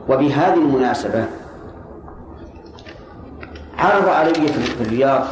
وبهذه 0.08 0.54
المناسبة 0.54 1.24
عرض 3.78 4.08
علي 4.08 4.48
في 4.48 4.82
الرياض 4.82 5.24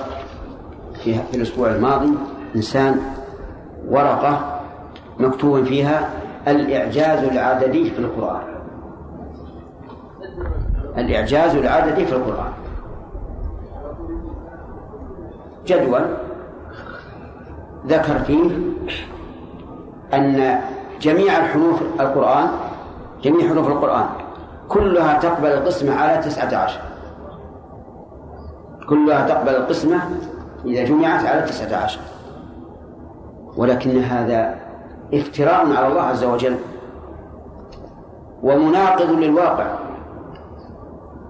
في, 1.04 1.20
الأسبوع 1.34 1.70
الماضي 1.70 2.14
إنسان 2.56 3.00
ورقة 3.88 4.60
مكتوب 5.18 5.64
فيها 5.64 6.10
الإعجاز 6.48 7.24
العددي 7.24 7.90
في 7.90 7.98
القرآن. 7.98 8.42
الإعجاز 10.98 11.54
العددي 11.54 12.06
في 12.06 12.12
القرآن. 12.12 12.52
جدول 15.66 16.02
ذكر 17.86 18.18
فيه 18.18 18.50
أن 20.14 20.60
جميع 21.00 21.38
الحروف 21.38 21.82
القرآن 22.00 22.48
جميع 23.22 23.48
حروف 23.48 23.68
القرآن 23.68 24.06
كلها 24.68 25.18
تقبل 25.18 25.46
القسمة 25.46 25.94
على 25.94 26.22
تسعة 26.22 26.56
عشر. 26.56 26.80
كلها 28.88 29.28
تقبل 29.28 29.56
القسمة 29.56 30.00
إذا 30.64 30.84
جمعت 30.84 31.24
على 31.24 31.42
تسعة 31.42 31.84
عشر. 31.84 32.00
ولكن 33.56 34.02
هذا 34.02 34.54
افتراء 35.14 35.76
على 35.76 35.86
الله 35.86 36.02
عز 36.02 36.24
وجل 36.24 36.56
ومناقض 38.42 39.10
للواقع. 39.10 39.66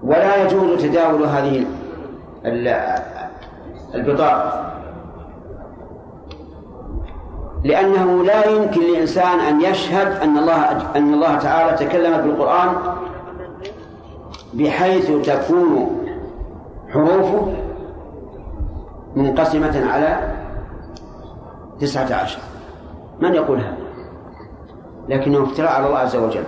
ولا 0.03 0.43
يجوز 0.43 0.81
تداول 0.81 1.23
هذه 1.23 1.65
البطاقة 3.95 4.68
لأنه 7.63 8.23
لا 8.23 8.45
يمكن 8.45 8.81
لإنسان 8.81 9.39
أن 9.39 9.61
يشهد 9.61 10.21
أن 10.21 10.37
الله 10.37 10.65
أن 10.95 11.13
الله 11.13 11.35
تعالى 11.37 11.85
تكلم 11.85 12.17
بالقرآن 12.17 12.69
بحيث 14.53 15.11
تكون 15.11 15.99
حروفه 16.93 17.53
منقسمة 19.15 19.91
على 19.91 20.35
تسعة 21.79 22.15
عشر. 22.15 22.39
من 23.19 23.33
يقول 23.33 23.57
هذا؟ 23.59 23.77
لكنه 25.09 25.43
افتراء 25.43 25.71
على 25.71 25.87
الله 25.87 25.97
عز 25.97 26.15
وجل. 26.15 26.43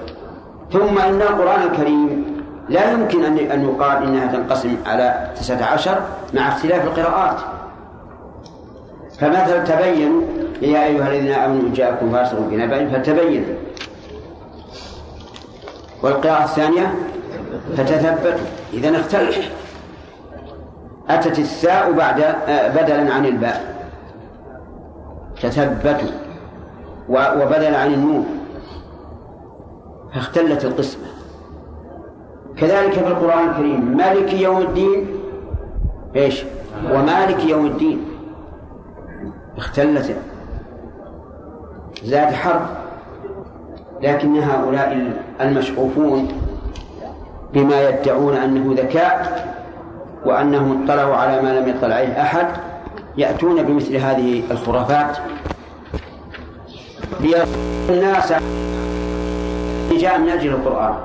ثم 0.71 0.99
إن 0.99 1.21
القرآن 1.21 1.61
الكريم 1.61 2.25
لا 2.69 2.91
يمكن 2.91 3.23
أن 3.23 3.63
يقال 3.63 4.03
إنها 4.03 4.27
تنقسم 4.27 4.77
على 4.85 5.31
تسعة 5.35 5.65
عشر 5.65 6.01
مع 6.33 6.47
اختلاف 6.47 6.83
القراءات. 6.87 7.37
فمثلا 9.19 9.63
تبينوا 9.63 10.21
يا 10.61 10.85
أيها 10.85 11.07
الذين 11.07 11.31
آمنوا 11.31 11.61
إن 11.61 11.73
جاءكم 11.73 12.11
فاسق 12.11 12.39
بنبأ 12.39 12.89
فتبينوا. 12.89 13.55
والقراءة 16.03 16.43
الثانية 16.43 16.95
فتثبتوا. 17.77 18.45
إذا 18.73 18.99
اختلف. 18.99 19.51
أتت 21.09 21.39
الساء 21.39 21.91
بعد 21.91 22.21
آه، 22.21 22.67
بدلا 22.67 23.13
عن 23.13 23.25
الباء. 23.25 23.85
تثبتوا. 25.41 26.09
وبدلا 27.09 27.77
عن 27.77 27.93
النون. 27.93 28.25
فاختلت 30.13 30.65
القسمة. 30.65 31.07
كذلك 32.57 32.91
في 32.91 33.07
القرآن 33.07 33.49
الكريم 33.49 33.97
مالك 33.97 34.33
يوم 34.33 34.61
الدين. 34.61 35.07
إيش؟ 36.15 36.43
ومالك 36.91 37.45
يوم 37.45 37.65
الدين. 37.65 38.05
اختلت. 39.57 40.15
زاد 42.03 42.33
حرب 42.33 42.61
لكن 44.01 44.39
هؤلاء 44.39 45.13
المشغوفون 45.41 46.27
بما 47.53 47.89
يدعون 47.89 48.37
أنه 48.37 48.75
ذكاء 48.77 49.51
وأنهم 50.25 50.83
اطلعوا 50.83 51.15
على 51.15 51.41
ما 51.41 51.59
لم 51.59 51.69
يطلع 51.69 51.95
عليه 51.95 52.21
أحد 52.21 52.47
يأتون 53.17 53.63
بمثل 53.63 53.95
هذه 53.95 54.43
الخرافات. 54.51 55.17
الناس 57.89 58.33
جاء 59.91 60.19
من 60.19 60.29
أجل 60.29 60.49
القرآن. 60.49 60.95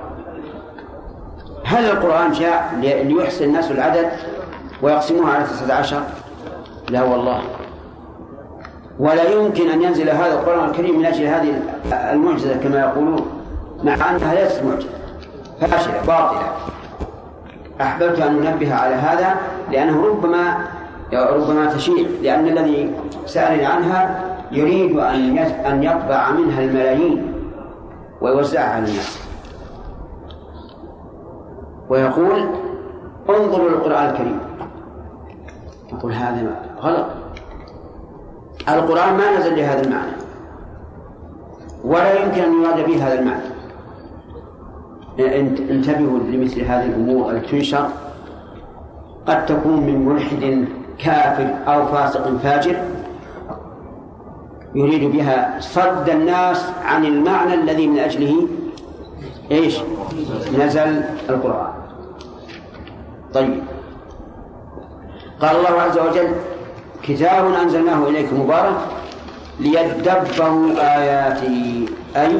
هل 1.64 1.85
القرآن 1.85 2.32
جاء 2.32 2.74
ليحسن 2.80 3.44
الناس 3.44 3.70
العدد 3.70 4.11
ويقسموه 4.82 5.30
على 5.35 5.44
تسعة 5.44 5.76
عشر؟ 5.76 6.02
لا 6.90 7.02
والله. 7.02 7.40
ولا 8.98 9.30
يمكن 9.30 9.70
أن 9.70 9.82
ينزل 9.82 10.11
هذا 10.11 10.32
القرآن 10.32 10.70
الكريم 10.70 10.98
من 10.98 11.06
أجل 11.06 11.24
هذه 11.24 11.62
المعجزة 12.12 12.56
كما 12.56 12.80
يقولون 12.80 13.26
مع 13.85 13.94
أنها 13.94 14.35
ليست 14.35 14.62
معجزة 14.62 14.88
فاشلة 15.61 16.00
باطلة. 16.06 16.52
أحببت 17.80 18.20
أن 18.20 18.46
أنبه 18.46 18.74
على 18.74 18.94
هذا 18.94 19.35
لأنه 19.72 20.06
ربما 20.06 20.56
ربما 21.12 21.66
تشيع 21.66 22.06
لأن 22.22 22.48
الذي 22.48 22.94
سألني 23.26 23.66
عنها 23.66 24.20
يريد 24.52 24.98
أن 24.98 25.38
أن 25.38 25.82
يطبع 25.82 26.30
منها 26.30 26.61
الملايين 26.62 27.32
ويوزعها 28.20 28.74
على 28.74 28.85
الناس 28.85 29.18
ويقول 31.88 32.48
انظروا 33.30 33.68
للقرآن 33.68 34.11
الكريم. 34.11 34.40
نقول 35.92 36.12
هذا 36.12 36.56
غلط. 36.80 37.06
القرآن 38.68 39.14
ما 39.16 39.38
نزل 39.38 39.57
لهذا 39.57 39.83
المعنى. 39.83 40.12
ولا 41.85 42.24
يمكن 42.24 42.42
أن 42.42 42.62
يراد 42.62 42.87
به 42.87 43.07
هذا 43.07 43.18
المعنى. 43.20 43.57
انتبهوا 45.70 46.18
لمثل 46.18 46.61
هذه 46.61 46.87
الأمور 46.87 47.31
التي 47.31 47.46
تنشر 47.46 47.88
قد 49.26 49.46
تكون 49.46 49.81
من 49.81 50.07
ملحد 50.07 50.68
كافر 50.98 51.55
أو 51.66 51.87
فاسق 51.87 52.37
فاجر. 52.37 52.76
يريد 54.74 55.12
بها 55.12 55.61
صد 55.61 56.09
الناس 56.09 56.70
عن 56.85 57.05
المعنى 57.05 57.55
الذي 57.55 57.87
من 57.87 57.98
أجله 57.98 58.48
إيش؟ 59.50 59.81
نزل 60.59 61.02
القرآن. 61.31 61.72
طيب. 63.35 63.62
قال 65.40 65.57
الله 65.57 65.83
عز 65.83 65.98
وجل 65.98 66.29
كتاب 67.02 67.52
أنزلناه 67.62 68.09
إليك 68.09 68.32
مبارك 68.32 68.76
ليدبروا 69.61 70.70
آياته 70.78 71.87
أي 72.16 72.32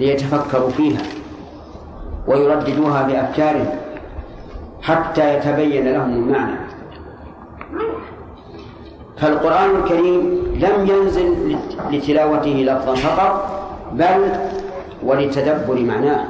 ليتفكروا 0.00 0.70
فيها 0.70 1.02
ويرددوها 2.26 3.02
بأفكارهم 3.02 3.74
حتى 4.82 5.34
يتبين 5.34 5.92
لهم 5.92 6.12
المعنى. 6.12 6.58
فالقرآن 9.18 9.70
الكريم 9.76 10.42
لم 10.60 10.86
ينزل 10.86 11.56
لتلاوته 11.90 12.50
لفظا 12.50 12.94
فقط 12.94 13.60
بل 13.92 14.32
ولتدبر 15.02 15.80
معناه. 15.80 16.24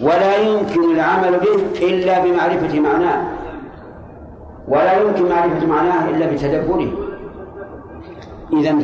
ولا 0.00 0.36
يمكن 0.36 0.94
العمل 0.94 1.38
به 1.38 1.86
إلا 1.88 2.24
بمعرفة 2.24 2.80
معناه. 2.80 3.24
ولا 4.68 5.00
يمكن 5.00 5.28
معرفة 5.28 5.66
معناه 5.66 6.08
إلا 6.10 6.26
بتدبره. 6.26 6.92
إذا 8.52 8.78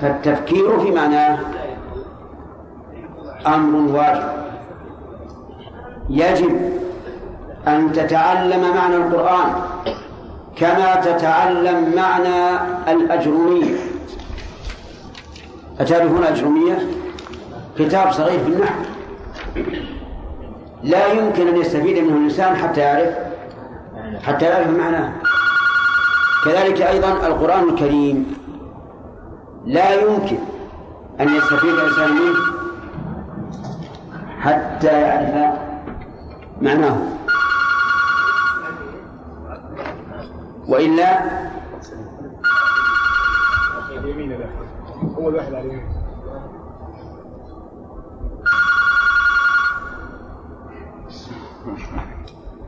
فالتفكير 0.00 0.78
في 0.78 0.90
معناه 0.90 1.38
أمر 3.46 3.96
واجب. 3.96 4.22
يجب 6.10 6.72
أن 7.68 7.92
تتعلم 7.92 8.74
معنى 8.74 8.96
القرآن 8.96 9.52
كما 10.56 10.94
تتعلم 10.94 11.92
معنى 11.96 12.58
الأجرمية. 12.88 13.74
أتعرفون 15.80 16.18
الأجرمية؟ 16.18 16.78
كتاب 17.78 18.12
صغير 18.12 18.38
في 18.38 18.48
النحو. 18.48 18.80
لا 20.82 21.12
يمكن 21.12 21.48
أن 21.48 21.56
يستفيد 21.56 21.98
منه 21.98 22.16
الإنسان 22.16 22.56
حتى 22.56 22.80
يعرف. 22.80 23.23
حتى 24.26 24.44
يعرف 24.44 24.70
معناه. 24.70 25.12
كذلك 26.44 26.82
أيضا 26.82 27.26
القرآن 27.26 27.68
الكريم 27.68 28.36
لا 29.64 29.94
يمكن 29.94 30.38
أن 31.20 31.28
يستفيد 31.28 31.70
الإنسان 31.70 32.10
منه 32.10 32.38
حتى 34.40 35.00
يعرف 35.00 35.58
معناه. 36.60 36.96
وإلا 40.68 41.20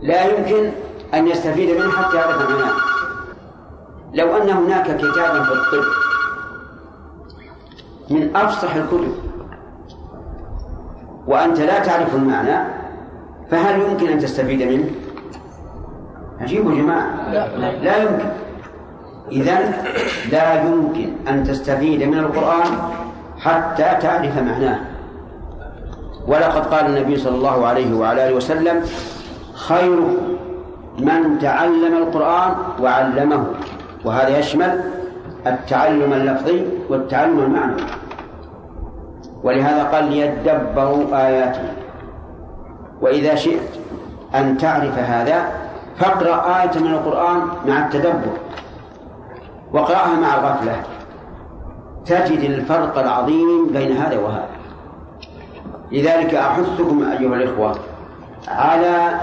لا 0.02 0.24
يمكن 0.24 0.72
أن 1.16 1.28
يستفيد 1.28 1.70
منه 1.80 1.90
حتى 1.90 2.16
يعرف 2.16 2.50
معناه 2.50 2.72
لو 4.14 4.36
أن 4.36 4.50
هناك 4.50 4.96
كتابا 4.96 5.42
في 5.42 5.52
الطب 5.52 5.84
من 8.10 8.36
أفصح 8.36 8.74
الكتب 8.74 9.12
وأنت 11.26 11.60
لا 11.60 11.78
تعرف 11.78 12.14
المعنى 12.14 12.68
فهل 13.50 13.80
يمكن 13.80 14.08
أن 14.08 14.18
تستفيد 14.18 14.62
منه؟ 14.62 14.90
عجيب 16.40 16.70
يا 16.70 16.74
جماعة. 16.74 17.30
لا, 17.82 17.96
يمكن. 18.02 18.28
إذا 19.32 19.58
لا 20.32 20.62
يمكن 20.64 21.12
أن 21.28 21.44
تستفيد 21.44 22.02
من 22.02 22.18
القرآن 22.18 22.78
حتى 23.38 23.82
تعرف 24.00 24.38
معناه. 24.38 24.80
ولقد 26.26 26.66
قال 26.66 26.86
النبي 26.86 27.16
صلى 27.16 27.34
الله 27.36 27.66
عليه 27.66 27.94
وعلى 27.94 28.28
آله 28.28 28.36
وسلم 28.36 28.84
خير 29.54 29.98
من 30.98 31.38
تعلم 31.38 31.96
القرآن 31.96 32.54
وعلمه 32.82 33.46
وهذا 34.04 34.38
يشمل 34.38 34.80
التعلم 35.46 36.12
اللفظي 36.12 36.66
والتعلم 36.88 37.38
المعنوي. 37.38 37.86
ولهذا 39.42 39.84
قال 39.84 40.04
ليدبروا 40.04 41.26
آياته. 41.26 41.68
وإذا 43.00 43.34
شئت 43.34 43.68
أن 44.34 44.58
تعرف 44.58 44.98
هذا 44.98 45.48
فاقرأ 45.96 46.62
آية 46.62 46.78
من 46.80 46.90
القرآن 46.94 47.40
مع 47.68 47.86
التدبر 47.86 48.36
واقرأها 49.72 50.16
مع 50.20 50.34
الغفلة. 50.34 50.76
تجد 52.06 52.40
الفرق 52.40 52.98
العظيم 52.98 53.66
بين 53.72 53.96
هذا 53.96 54.18
وهذا. 54.18 54.48
لذلك 55.92 56.34
أحثكم 56.34 57.04
أيها 57.12 57.34
الإخوة 57.34 57.74
على 58.48 59.20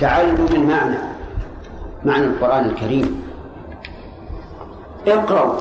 تعلم 0.00 0.46
المعنى 0.50 0.98
معنى 2.04 2.24
القرآن 2.24 2.64
الكريم. 2.64 3.22
اقرأوا. 5.06 5.54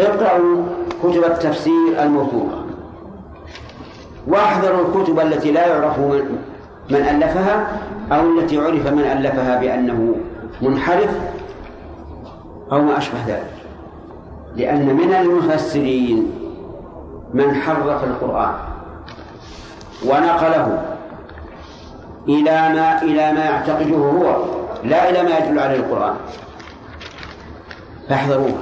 اقرأوا 0.00 0.62
كتب 1.02 1.24
التفسير 1.24 2.02
الموثوقة. 2.02 2.64
واحذروا 4.28 4.86
الكتب 4.88 5.20
التي 5.20 5.52
لا 5.52 5.66
يعرف 5.66 5.98
من, 5.98 6.38
من 6.90 6.96
ألفها 6.96 7.78
أو 8.12 8.38
التي 8.38 8.58
عرف 8.58 8.86
من 8.86 9.02
ألفها 9.02 9.60
بأنه 9.60 10.14
منحرف 10.62 11.10
أو 12.72 12.82
ما 12.82 12.98
أشبه 12.98 13.18
ذلك. 13.26 13.52
لأن 14.56 14.96
من 14.96 15.14
المفسرين 15.14 16.32
من 17.34 17.54
حرف 17.54 18.04
القرآن 18.04 18.54
ونقله 20.06 20.91
إلى 22.28 22.68
ما 22.74 23.02
إلى 23.02 23.32
ما 23.32 23.44
يعتقده 23.44 23.96
هو 23.96 24.44
لا 24.84 25.10
إلى 25.10 25.22
ما 25.22 25.38
يدل 25.38 25.58
عليه 25.58 25.76
القرآن. 25.76 26.14
فاحذروه. 28.08 28.58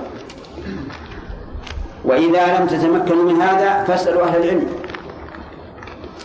وإذا 2.04 2.58
لم 2.58 2.66
تتمكنوا 2.66 3.32
من 3.32 3.42
هذا 3.42 3.84
فاسألوا 3.84 4.22
أهل 4.26 4.42
العلم 4.42 4.66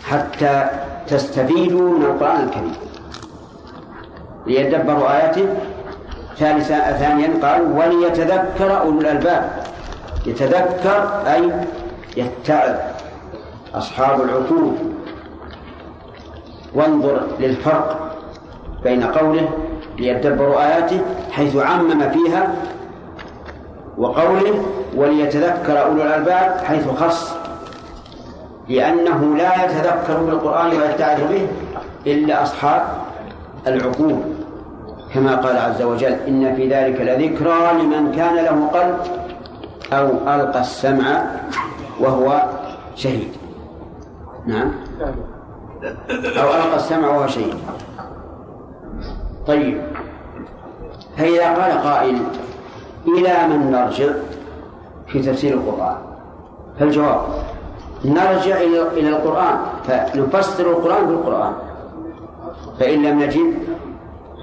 حتى 0.04 0.70
تستفيدوا 1.08 1.98
من 1.98 2.06
القرآن 2.06 2.44
الكريم. 2.44 2.76
ليدبروا 4.48 5.16
آياته. 5.16 5.48
ثالثا 6.38 6.92
ثانيا 6.92 7.30
قال 7.44 7.62
وليتذكر 7.62 8.80
أولو 8.80 9.02
الألباب. 9.02 9.64
يتذكر 10.26 11.22
أي 11.28 11.52
يتعظ. 12.18 12.76
أصحاب 13.76 14.22
العقول. 14.22 14.95
وانظر 16.76 17.22
للفرق 17.40 18.18
بين 18.84 19.04
قوله 19.04 19.50
ليدبروا 19.98 20.64
آياته 20.64 21.02
حيث 21.32 21.56
عمم 21.56 22.10
فيها 22.10 22.56
وقوله 23.98 24.64
وليتذكر 24.96 25.84
أولو 25.84 26.02
الألباب 26.02 26.58
حيث 26.64 26.88
خص 26.88 27.36
لأنه 28.70 29.36
لا 29.36 29.66
يتذكر 29.66 30.18
بالقرآن 30.24 30.68
ويتعظ 30.68 31.20
به 31.20 31.48
إلا 32.08 32.44
أصحاب 32.44 32.82
العقول 33.68 34.16
كما 35.14 35.36
قال 35.36 35.58
عز 35.58 35.82
وجل 35.82 36.16
إن 36.28 36.56
في 36.56 36.70
ذلك 36.70 37.02
لذكرى 37.02 37.74
لمن 37.74 38.12
كان 38.16 38.36
له 38.36 38.68
قلب 38.68 38.98
أو 39.94 40.08
ألقى 40.08 40.62
السمع 40.62 41.24
وهو 42.00 42.44
شهيد. 42.96 43.30
نعم. 44.46 44.72
أو 46.42 46.48
ألقى 46.54 46.76
السمع 46.76 47.08
وهو 47.08 47.28
شهيد. 47.28 47.56
طيب. 49.48 49.82
فإذا 51.18 51.48
قال 51.48 51.72
قائل 51.84 52.18
إلى 53.08 53.48
من 53.48 53.72
نرجع؟ 53.72 54.14
في 55.08 55.22
تفسير 55.22 55.54
القرآن. 55.54 55.98
فالجواب 56.80 57.22
نرجع 58.06 58.58
إلى 58.98 59.10
القرآن 59.10 59.58
فنفسر 59.88 60.70
القرآن 60.70 61.06
بالقرآن. 61.06 61.54
فإن 62.80 63.04
لم 63.04 63.24
نجد 63.24 63.54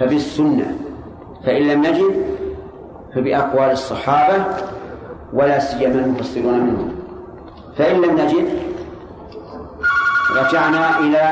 فبالسنة. 0.01 0.77
فإن 1.47 1.63
لم 1.63 1.87
نجد 1.87 2.37
فبأقوال 3.15 3.71
الصحابة 3.71 4.45
ولا 5.33 5.59
سيما 5.59 5.95
المفسرون 5.95 6.61
منهم. 6.61 6.93
فإن 7.77 8.01
لم 8.01 8.21
نجد 8.21 8.72
رجعنا 10.37 10.99
إلى 10.99 11.25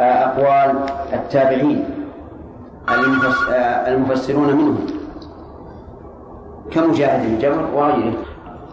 أقوال 0.00 0.76
التابعين 1.12 1.84
المفسرون 3.88 4.48
منهم. 4.56 4.86
كمجاهد 6.72 7.20
بن 7.26 7.38
جبر 7.38 7.64
وغيره. 7.74 8.14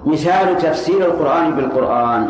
مثال 0.06 0.58
تفسير 0.58 1.06
القرآن 1.06 1.56
بالقرآن. 1.56 2.28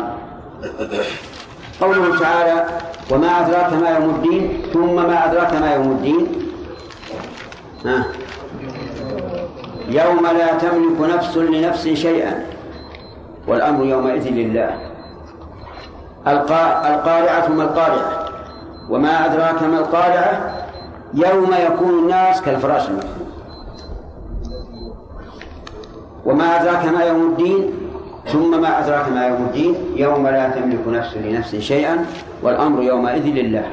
قوله 1.80 2.18
تعالى 2.18 2.66
وما 3.10 3.40
أدراك 3.40 3.72
ما 3.72 3.88
يوم 3.88 4.10
الدين 4.14 4.62
ثم 4.72 4.94
ما 4.94 5.26
أدراك 5.26 5.52
ما 5.54 5.74
يوم 5.74 5.90
الدين 5.90 6.26
ها. 7.86 8.04
يوم 9.88 10.26
لا 10.26 10.52
تملك 10.58 11.14
نفس 11.14 11.36
لنفس 11.36 11.88
شيئا 11.88 12.46
والأمر 13.48 13.84
يومئذ 13.84 14.28
لله. 14.28 14.91
القارعة 16.26 17.48
ما 17.48 17.64
القارعة. 17.64 18.24
وما 18.90 19.26
أدراك 19.26 19.62
ما 19.62 19.78
القارعة؟ 19.78 20.64
يوم 21.14 21.50
يكون 21.66 21.90
الناس 21.90 22.42
كالفراش 22.42 22.88
المبثوث 22.88 23.32
وما 26.26 26.60
أدراك 26.60 26.84
ما 26.84 27.04
يوم 27.04 27.22
الدين؟ 27.22 27.70
ثم 28.26 28.60
ما 28.60 28.78
أدراك 28.78 29.08
ما 29.08 29.26
يوم 29.26 29.42
الدين؟ 29.42 29.74
يوم 29.96 30.28
لا 30.28 30.48
تملك 30.48 30.88
نفس 30.88 31.16
لنفس 31.16 31.56
شيئا 31.56 32.06
والأمر 32.42 32.82
يومئذ 32.82 33.24
لله. 33.24 33.64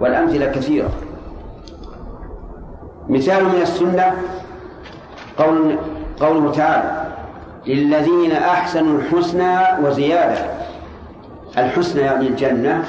والأمثلة 0.00 0.46
كثيرة. 0.46 0.88
مثال 3.08 3.44
من 3.44 3.62
السنة 3.62 4.12
قول 5.38 5.78
قوله 6.20 6.52
تعالى 6.52 7.02
للذين 7.66 8.32
أحسنوا 8.32 8.98
الحسنى 8.98 9.56
وزيادة. 9.84 10.61
الحسنى 11.58 12.00
يعني 12.00 12.28
الجنة 12.28 12.84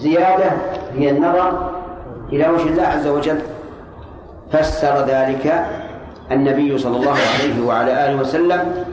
زيادة 0.00 0.50
هي 0.94 1.10
النظر 1.10 1.70
إلى 2.32 2.48
وجه 2.48 2.68
الله 2.68 2.82
عز 2.82 3.06
وجل. 3.06 3.38
فسر 4.52 5.04
ذلك 5.06 5.64
النبي 6.32 6.78
صلى 6.78 6.96
الله 6.96 7.16
عليه 7.34 7.66
وعلى 7.66 8.06
آله 8.06 8.20
وسلم 8.20 8.84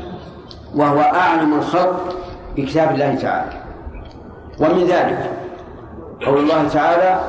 وهو 0.75 1.01
أعلم 1.01 1.53
الخلق 1.53 2.17
بكتاب 2.55 2.91
الله 2.91 3.15
تعالى. 3.15 3.51
ومن 4.59 4.85
ذلك 4.85 5.31
قول 6.25 6.39
الله 6.39 6.67
تعالى 6.67 7.19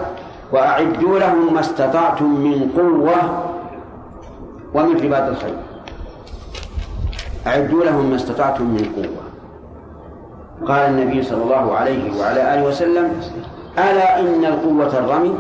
وأعدوا 0.52 1.18
لهم 1.18 1.54
ما 1.54 1.60
استطعتم 1.60 2.40
من 2.40 2.70
قوة 2.76 3.44
ومن 4.74 4.96
رباط 5.04 5.28
الخير. 5.28 5.56
أعدوا 7.46 7.84
لهم 7.84 8.10
ما 8.10 8.16
استطعتم 8.16 8.64
من 8.64 8.92
قوة. 8.96 9.23
قال 10.62 10.80
النبي 10.80 11.22
صلى 11.22 11.42
الله 11.42 11.74
عليه 11.76 12.20
وعلى 12.20 12.54
آله 12.54 12.68
وسلم 12.68 13.20
ألا 13.78 14.20
إن 14.20 14.44
القوة 14.44 14.98
الرمي 14.98 15.34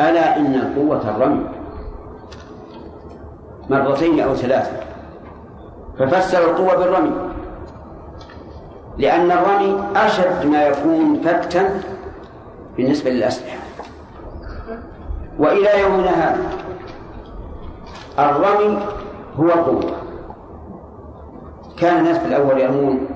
ألا 0.00 0.36
إن 0.36 0.54
القوة 0.54 1.10
الرمي. 1.10 1.44
مرتين 3.70 4.20
أو 4.20 4.34
ثلاثة. 4.34 4.72
ففسر 5.98 6.50
القوة 6.50 6.76
بالرمي. 6.76 7.12
لأن 8.98 9.30
الرمي 9.30 9.82
أشد 9.96 10.46
ما 10.46 10.62
يكون 10.66 11.20
فتا 11.24 11.80
بالنسبة 12.76 13.10
للأسلحة. 13.10 13.58
وإلى 15.38 15.80
يومنا 15.80 16.10
هذا 16.10 16.42
الرمي 18.18 18.78
هو 19.40 19.50
قوة 19.50 19.92
كان 21.78 21.98
الناس 21.98 22.18
في 22.18 22.26
الأول 22.26 22.60
يرمون 22.60 23.06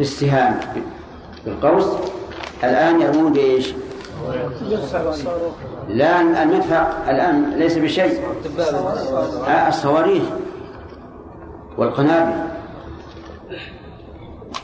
بالسهام. 0.00 0.60
بالقوس. 1.44 1.86
الآن 2.64 3.00
يرمون 3.00 3.32
بإيش؟ 3.32 3.74
لا 5.88 6.20
المدفع 6.20 6.86
الآن 7.08 7.50
ليس 7.56 7.78
بشيء. 7.78 8.20
آه، 9.48 9.68
الصواريخ 9.68 10.22
والقنابل. 11.78 12.32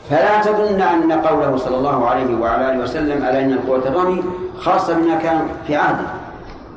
فلا 0.09 0.41
تظن 0.41 0.81
أن 0.81 1.11
قوله 1.11 1.57
صلى 1.57 1.77
الله 1.77 2.05
عليه 2.05 2.37
وعلى 2.37 2.71
آله 2.71 2.83
وسلم 2.83 3.25
على 3.25 3.45
أن 3.45 3.59
قوة 3.67 3.87
الرمي 3.87 4.23
خاصة 4.59 4.93
بما 4.93 5.15
كان 5.15 5.47
في 5.67 5.75
عهده 5.75 6.07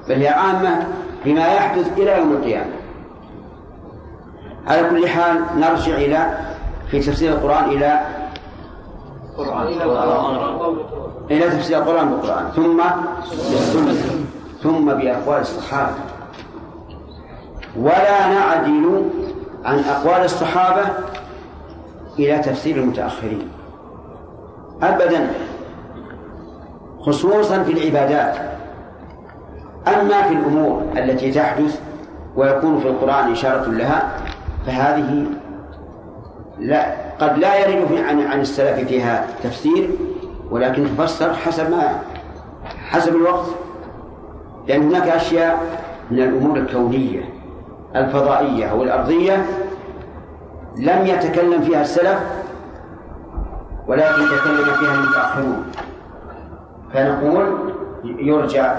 بل 0.08 0.14
هي 0.14 0.28
عامة 0.28 0.86
بما 1.24 1.46
يحدث 1.54 1.98
إلى 1.98 2.18
يوم 2.18 2.32
القيامة. 2.32 2.72
على 4.66 4.88
كل 4.90 5.08
حال 5.08 5.40
نرجع 5.56 5.94
إلى 5.94 6.38
في 6.90 7.00
تفسير 7.00 7.32
القرآن 7.32 7.64
إلى 7.64 8.19
إلى 11.30 11.50
تفسير 11.50 11.78
القرآن 11.78 12.08
بالقرآن. 12.08 12.50
ثم 12.56 12.82
بالسنة. 13.30 14.24
ثم 14.62 14.94
بأقوال 14.94 15.40
الصحابة. 15.40 15.94
ولا 17.76 18.28
نعدل 18.28 19.10
عن 19.64 19.78
أقوال 19.78 20.24
الصحابة 20.24 20.82
إلى 22.18 22.38
تفسير 22.38 22.76
المتأخرين. 22.76 23.48
أبدا 24.82 25.30
خصوصا 27.00 27.62
في 27.62 27.72
العبادات. 27.72 28.36
أما 29.88 30.22
في 30.22 30.34
الأمور 30.34 30.82
التي 30.96 31.32
تحدث 31.32 31.80
ويكون 32.36 32.80
في 32.80 32.88
القرآن 32.88 33.32
إشارة 33.32 33.70
لها 33.70 34.10
فهذه 34.66 35.24
لا 36.60 36.94
قد 37.20 37.38
لا 37.38 37.68
يرد 37.68 37.98
عن 38.08 38.20
عن 38.20 38.40
السلف 38.40 38.88
فيها 38.88 39.26
تفسير 39.42 39.90
ولكن 40.50 40.86
تفسر 40.96 41.34
حسب 41.34 41.70
ما 41.70 41.98
حسب 42.90 43.16
الوقت 43.16 43.46
لأن 44.68 44.82
هناك 44.82 45.08
أشياء 45.08 45.58
من 46.10 46.18
الأمور 46.18 46.56
الكونية 46.56 47.24
الفضائية 47.96 48.66
أو 48.66 48.82
الأرضية 48.82 49.46
لم 50.76 51.06
يتكلم 51.06 51.62
فيها 51.62 51.80
السلف 51.80 52.18
ولكن 53.86 54.22
تكلم 54.24 54.74
فيها 54.80 54.94
المتأخرون. 54.94 55.64
فنقول 56.94 57.72
يرجع 58.04 58.74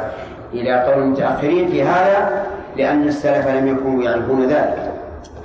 إلى 0.54 0.84
قول 0.84 1.04
المتأخرين 1.04 1.70
في 1.70 1.84
هذا 1.84 2.46
لأن 2.78 3.04
السلف 3.08 3.48
لم 3.48 3.67
يكونوا 3.67 4.04
يعرفون 4.04 4.41
ذلك. 4.41 4.91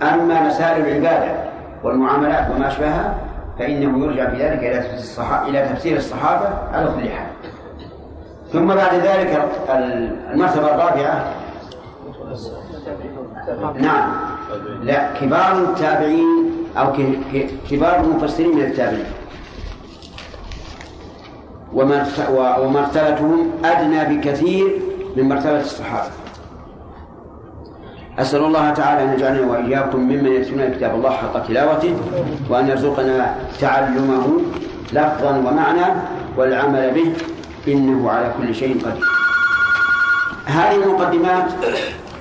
أما 0.02 0.42
مسائل 0.46 0.86
العبادة 0.86 1.45
والمعاملات 1.86 2.50
وما 2.50 2.68
أشبهها 2.68 3.14
فإنه 3.58 4.04
يرجع 4.04 4.30
في 4.30 4.36
ذلك 4.36 4.58
إلى 4.58 4.78
تفسير 4.78 4.98
الصحابة 4.98 5.48
إلى 5.48 5.68
تفسير 5.68 5.96
الصحابة 5.96 6.48
على 6.72 6.86
كل 6.86 7.08
حال. 7.08 7.26
ثم 8.52 8.66
بعد 8.66 8.94
ذلك 8.94 9.48
المرتبة 10.32 10.74
الرابعة. 10.74 11.34
نعم. 13.80 14.12
لا 14.82 15.20
كبار 15.20 15.52
التابعين 15.62 16.52
أو 16.76 16.92
كبار 17.70 18.00
المفسرين 18.00 18.56
من 18.56 18.62
التابعين. 18.62 19.06
ومرتبتهم 22.62 23.50
أدنى 23.64 24.16
بكثير 24.16 24.80
من 25.16 25.28
مرتبة 25.28 25.60
الصحابة. 25.60 26.10
أسأل 28.18 28.44
الله 28.44 28.70
تعالى 28.70 29.04
أن 29.04 29.12
يجعلنا 29.12 29.46
وإياكم 29.52 29.98
ممن 30.00 30.32
يتلون 30.32 30.72
كتاب 30.74 30.94
الله 30.94 31.10
حق 31.10 31.46
تلاوته 31.46 31.96
وأن 32.50 32.68
يرزقنا 32.68 33.34
تعلمه 33.60 34.40
لفظا 34.92 35.30
ومعنى 35.30 35.86
والعمل 36.36 36.90
به 36.90 37.12
إنه 37.72 38.10
على 38.10 38.32
كل 38.38 38.54
شيء 38.54 38.80
قدير. 38.84 39.04
هذه 40.46 40.74
المقدمات 40.74 41.44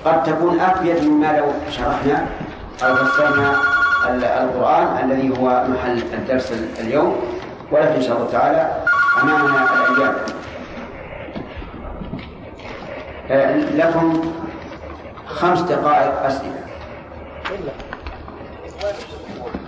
قد 0.05 0.23
تكون 0.23 0.59
أفيد 0.59 1.03
مما 1.03 1.37
لو 1.37 1.45
شرحنا 1.71 2.25
أو 2.83 2.95
فسرنا 2.95 3.55
القرآن 4.43 4.87
الذي 5.03 5.29
هو 5.39 5.65
محل 5.69 6.03
الدرس 6.13 6.53
اليوم 6.79 7.15
ولكن 7.71 7.95
إن 7.95 8.01
شاء 8.01 8.17
الله 8.17 8.29
تعالى 8.31 8.71
أمامنا 9.23 9.67
الأيام. 9.89 10.15
آه، 13.31 13.55
لكم 13.57 14.21
خمس 15.35 15.61
دقائق 15.61 16.25
أسئلة 16.25 16.63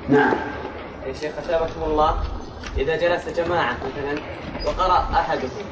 نعم 0.09 0.35
يا 1.07 1.13
شيخ 1.13 1.31
أثابكم 1.37 1.83
الله 1.83 2.15
إذا 2.77 2.95
جلس 2.95 3.29
جماعة 3.29 3.71
مثلا 3.73 4.21
وقرأ 4.65 5.05
أحدهم 5.13 5.65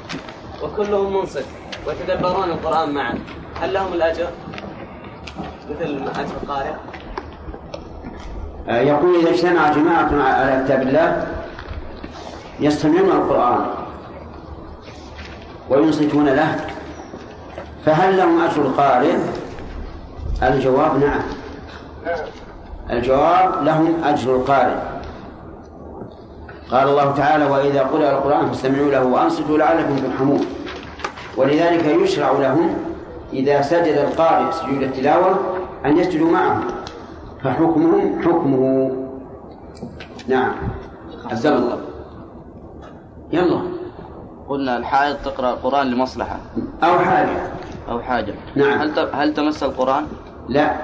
وكلهم 0.64 1.18
منصف 1.18 1.46
ويتدبرون 1.88 2.50
القرآن 2.50 2.90
معا 2.94 3.20
هل 3.62 3.74
لهم 3.74 3.94
الأجر 3.94 4.28
مثل 5.70 6.10
أجر 6.20 6.32
القارئ؟ 6.44 6.74
آه، 8.70 8.82
يقول 8.82 9.16
إذا 9.16 9.30
اجتمع 9.30 9.72
جماعة 9.72 10.24
على 10.24 10.64
كتاب 10.66 10.82
الله 10.82 11.28
يستمعون 12.60 13.12
القرآن 13.12 13.66
وينصتون 15.70 16.26
له 16.30 16.66
فهل 17.86 18.18
لهم 18.18 18.42
أجر 18.42 18.62
القارئ؟ 18.62 19.16
الجواب 20.44 21.00
نعم. 21.00 21.22
الجواب 22.90 23.64
لهم 23.64 24.04
أجر 24.04 24.36
القارئ. 24.36 24.76
قال 26.72 26.88
الله 26.88 27.12
تعالى 27.12 27.46
وإذا 27.46 27.82
قرأ 27.82 28.12
القرآن 28.12 28.48
فاستمعوا 28.48 28.92
له 28.92 29.04
وأنصتوا 29.04 29.58
لعلكم 29.58 29.96
ترحمون. 29.98 30.46
ولذلك 31.38 31.86
يشرع 31.86 32.32
لهم 32.32 32.70
إذا 33.34 33.62
سجد 33.62 33.98
القارئ 33.98 34.52
سجود 34.52 34.82
التلاوة 34.82 35.40
أن 35.86 35.98
يسجدوا 35.98 36.32
معه. 36.32 36.64
فحكمهم 37.44 38.22
حكمه. 38.22 38.92
نعم. 40.28 40.52
عبد 41.32 41.46
الله. 41.46 41.78
يلا. 43.32 43.62
قلنا 44.50 44.78
الحائض 44.78 45.16
تقرأ 45.26 45.50
القرآن 45.50 45.88
لمصلحة. 45.88 46.40
أو 46.84 47.00
حاجة. 47.00 47.52
أو 47.90 48.00
حاجة. 48.00 48.34
نعم. 48.56 48.80
هل 48.80 49.10
هل 49.14 49.34
تمس 49.34 49.64
القرآن؟ 49.64 50.06
لا. 50.50 50.76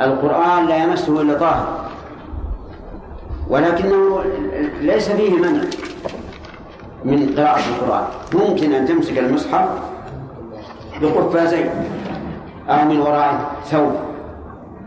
القرآن 0.00 0.66
لا 0.66 0.76
يمسه 0.76 1.20
إلا 1.20 1.38
طاهر. 1.38 1.84
ولكنه 3.48 4.24
ليس 4.80 5.10
فيه 5.10 5.34
منع 5.34 5.62
من 7.04 7.34
قراءة 7.36 7.60
القرآن. 7.68 8.04
ممكن 8.34 8.72
أن 8.72 8.86
تمسك 8.86 9.18
المصحف 9.18 9.68
بقفازين 11.00 11.70
أو 12.68 12.84
من 12.84 13.00
وراء 13.00 13.50
ثوب. 13.64 13.92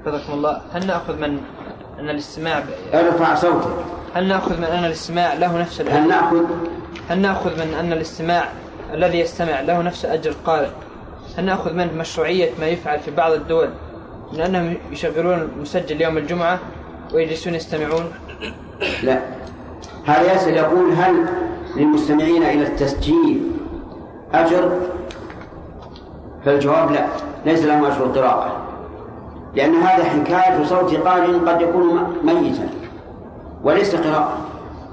حفظكم 0.05 0.33
الله. 0.33 0.61
هل 0.73 0.87
نأخذ 0.87 1.19
من 1.19 1.39
أن 1.99 2.09
الاستماع. 2.09 2.63
ارفع 2.93 3.35
صوتك. 3.35 3.67
هل 4.15 4.27
نأخذ 4.27 4.57
من 4.57 4.63
أن 4.63 4.85
الاستماع 4.85 5.33
له 5.33 5.61
نفس 5.61 5.81
هل 5.81 5.87
الاجر 5.87 6.07
نأخذ؟ 6.07 6.45
هل 7.09 7.19
نأخذ 7.19 7.65
من 7.65 7.73
أن 7.73 7.93
الاستماع 7.93 8.43
الذي 8.93 9.19
يستمع 9.19 9.61
له 9.61 9.81
نفس 9.81 10.05
أجر 10.05 10.31
القارئ؟ 10.31 10.69
هل 11.37 11.45
نأخذ 11.45 11.73
منه 11.73 11.93
مشروعية 11.93 12.49
ما 12.59 12.67
يفعل 12.67 12.99
في 12.99 13.11
بعض 13.11 13.31
الدول 13.31 13.69
من 14.33 14.41
انهم 14.41 14.77
يشغلون 14.91 15.49
المسجل 15.57 16.01
يوم 16.01 16.17
الجمعة 16.17 16.59
ويجلسون 17.13 17.55
يستمعون. 17.55 18.11
لا. 19.03 19.19
هذا 20.05 20.33
يسأل 20.33 20.53
يقول 20.53 20.91
هل 20.93 21.25
للمستمعين 21.75 22.43
إلى 22.43 22.63
التسجيل 22.63 23.51
أجر؟ 24.33 24.79
فالجواب 26.45 26.91
لا 26.91 27.05
ليس 27.45 27.65
لهم 27.65 27.85
أجر 27.85 28.05
القراءة 28.05 28.57
لأن 29.55 29.75
هذا 29.75 30.03
حكاية 30.03 30.63
صوت 30.63 30.95
قارئ 30.95 31.33
قد 31.33 31.61
يكون 31.61 32.17
ميتا 32.23 32.69
وليس 33.63 33.95
قراءة. 33.95 34.37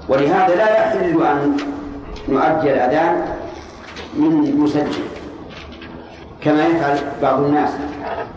ولهذا 0.09 0.55
لا 0.55 0.77
يحل 0.77 1.23
أن 1.23 1.57
نؤدي 2.29 2.73
الأذان 2.73 3.25
من 4.17 4.59
مسجل. 4.59 5.08
كما 6.43 6.65
يفعل 6.65 6.97
بعض 7.21 7.39
الناس 7.39 7.69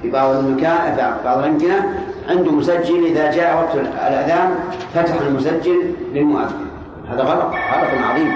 في 0.02 0.10
بعض 0.10 0.36
المكان 0.36 0.96
في 0.96 1.24
بعض 1.24 1.38
الأمكنة. 1.38 1.98
عنده 2.28 2.52
مسجل 2.52 3.06
إذا 3.06 3.30
جاء 3.30 3.56
وقت 3.56 3.74
الأذان 3.76 4.54
فتح 4.94 5.14
المسجل 5.20 5.94
للمؤذن. 6.12 6.66
هذا 7.10 7.22
غلط 7.22 7.44
غلط 7.44 8.04
عظيم. 8.10 8.34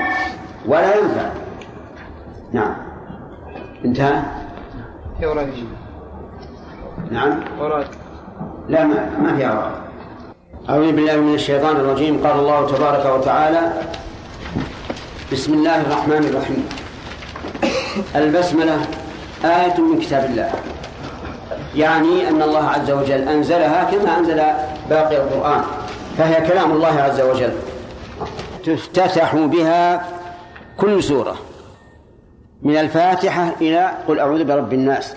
ولا 0.66 0.96
ينفع. 0.96 1.28
نعم. 2.52 2.74
انتهى؟ 3.84 4.22
في 5.20 5.26
أوراق. 5.26 5.48
نعم. 7.10 7.40
أوراق. 7.60 7.84
لا 8.68 8.84
ما, 8.84 9.10
ما 9.22 9.36
في 9.36 9.46
أوراق. 9.46 9.82
أعوذ 10.68 10.92
بالله 10.92 11.16
من 11.16 11.34
الشيطان 11.34 11.76
الرجيم. 11.76 12.26
قال 12.26 12.38
الله 12.38 12.66
تبارك 12.66 13.20
وتعالى 13.20 13.72
بسم 15.32 15.54
الله 15.54 15.80
الرحمن 15.80 16.24
الرحيم. 16.30 16.68
البسملة 18.16 19.05
آية 19.46 19.80
من 19.80 20.00
كتاب 20.00 20.24
الله. 20.24 20.50
يعني 21.74 22.28
أن 22.28 22.42
الله 22.42 22.68
عز 22.68 22.90
وجل 22.90 23.28
أنزلها 23.28 23.84
كما 23.84 24.18
أنزل 24.18 24.42
باقي 24.90 25.16
القرآن. 25.16 25.62
فهي 26.18 26.48
كلام 26.48 26.72
الله 26.72 27.00
عز 27.00 27.20
وجل. 27.20 27.52
تفتتح 28.64 29.34
بها 29.36 30.06
كل 30.76 31.02
سورة. 31.02 31.36
من 32.62 32.76
الفاتحة 32.76 33.52
إلى 33.60 33.90
قل 34.08 34.20
أعوذ 34.20 34.44
برب 34.44 34.72
الناس. 34.72 35.14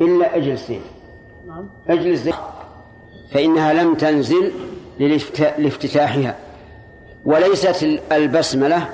إلا 0.00 0.36
اجلسين 0.36 0.80
اجلس 1.88 2.30
فإنها 3.32 3.72
لم 3.72 3.94
تنزل 3.94 4.52
لافتتاحها. 5.58 6.34
وليست 7.24 8.00
البسملة 8.12 8.88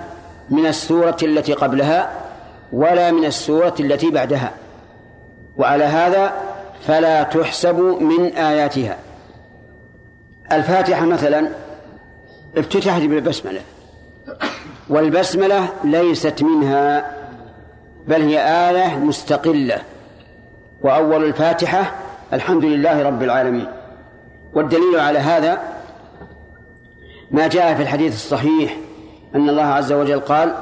من 0.51 0.67
السورة 0.67 1.17
التي 1.23 1.53
قبلها. 1.53 2.22
ولا 2.73 3.11
من 3.11 3.25
السورة 3.25 3.75
التي 3.81 4.11
بعدها. 4.11 4.53
وعلى 5.57 5.85
هذا 5.85 6.33
فلا 6.87 7.23
تحسب 7.23 7.79
من 7.81 8.33
آياتها. 8.33 8.99
الفاتحة 10.53 11.07
مثلا 11.07 11.49
افتتحت 12.57 13.03
بالبسملة. 13.03 13.61
والبسملة 14.89 15.69
ليست 15.85 16.43
منها 16.43 17.17
بل 18.09 18.23
هي 18.23 18.39
آية 18.71 18.97
مستقلة. 18.99 19.79
وأول 20.83 21.25
الفاتحة 21.25 21.95
الحمد 22.33 22.65
لله 22.65 23.03
رب 23.03 23.23
العالمين. 23.23 23.67
والدليل 24.55 25.01
على 25.01 25.19
هذا 25.19 25.61
ما 27.31 27.47
جاء 27.49 27.75
في 27.75 27.83
الحديث 27.83 28.15
الصحيح 28.15 28.77
أن 29.35 29.49
الله 29.49 29.63
عز 29.63 29.93
وجل 29.93 30.21
قال 30.21 30.55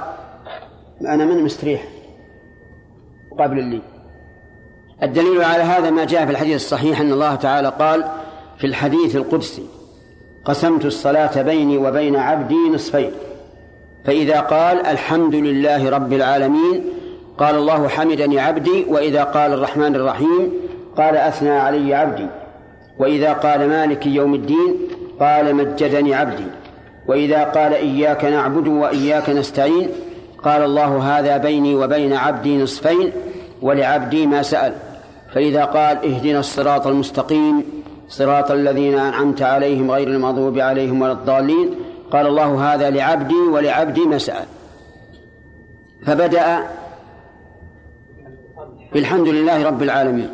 أنا 1.00 1.24
من 1.24 1.42
مستريح. 1.44 1.82
قبل 3.39 3.59
اللي 3.59 3.81
الدليل 5.03 5.43
على 5.43 5.62
هذا 5.62 5.91
ما 5.91 6.05
جاء 6.05 6.24
في 6.24 6.31
الحديث 6.31 6.55
الصحيح 6.55 7.01
أن 7.01 7.12
الله 7.12 7.35
تعالى 7.35 7.72
قال 7.78 8.05
في 8.59 8.66
الحديث 8.66 9.16
القدسي 9.16 9.66
قسمت 10.45 10.85
الصلاة 10.85 11.43
بيني 11.43 11.78
وبين 11.78 12.16
عبدي 12.16 12.68
نصفين. 12.74 13.11
فإذا 14.05 14.41
قال 14.41 14.87
الحمد 14.87 15.35
لله 15.35 15.91
رب 15.91 16.12
العالمين 16.12 16.85
قال 17.39 17.55
الله 17.55 17.89
حمدني 17.89 18.41
عبدي 18.41 18.85
وإذا 18.89 19.24
قال 19.24 19.53
الرحمن 19.53 19.95
الرحيم 19.97 20.53
قال 20.97 21.16
أثنى 21.16 21.51
علي 21.51 21.95
عبدي. 21.95 22.26
وإذا 22.99 23.33
قال 23.33 23.68
مالك 23.68 24.07
يوم 24.07 24.35
الدين 24.35 24.74
قال 25.20 25.55
مجدني 25.55 26.14
عبدي. 26.14 26.47
وإذا 27.07 27.45
قال 27.45 27.74
إياك 27.74 28.24
نعبد 28.24 28.68
وإياك 28.68 29.31
نستعين 29.31 29.89
قال 30.45 30.64
الله 30.64 31.18
هذا 31.18 31.36
بيني 31.36 31.74
وبين 31.74 32.12
عبدي 32.12 32.62
نصفين 32.62 33.12
ولعبدي 33.62 34.26
ما 34.26 34.43
سأل. 34.43 34.72
فإذا 35.34 35.64
قال 35.64 35.97
اهدنا 35.97 36.41
الصراط 36.41 36.86
المستقيم 36.86 37.64
صراط 38.09 38.51
الذين 38.51 38.99
أنعمت 38.99 39.43
عليهم 39.43 39.91
غير 39.91 40.09
المغضوب 40.09 40.59
عليهم 40.59 41.03
ولا 41.03 41.12
الضالين 41.12 41.74
قال 42.12 42.26
الله 42.26 42.74
هذا 42.74 42.91
لعبدي 42.91 43.34
ولعبدي 43.34 44.01
ما 44.01 44.18
سأل. 44.18 44.47
فبدأ 46.07 46.66
بالحمد 48.93 49.28
لله 49.28 49.66
رب 49.66 49.82
العالمين. 49.82 50.30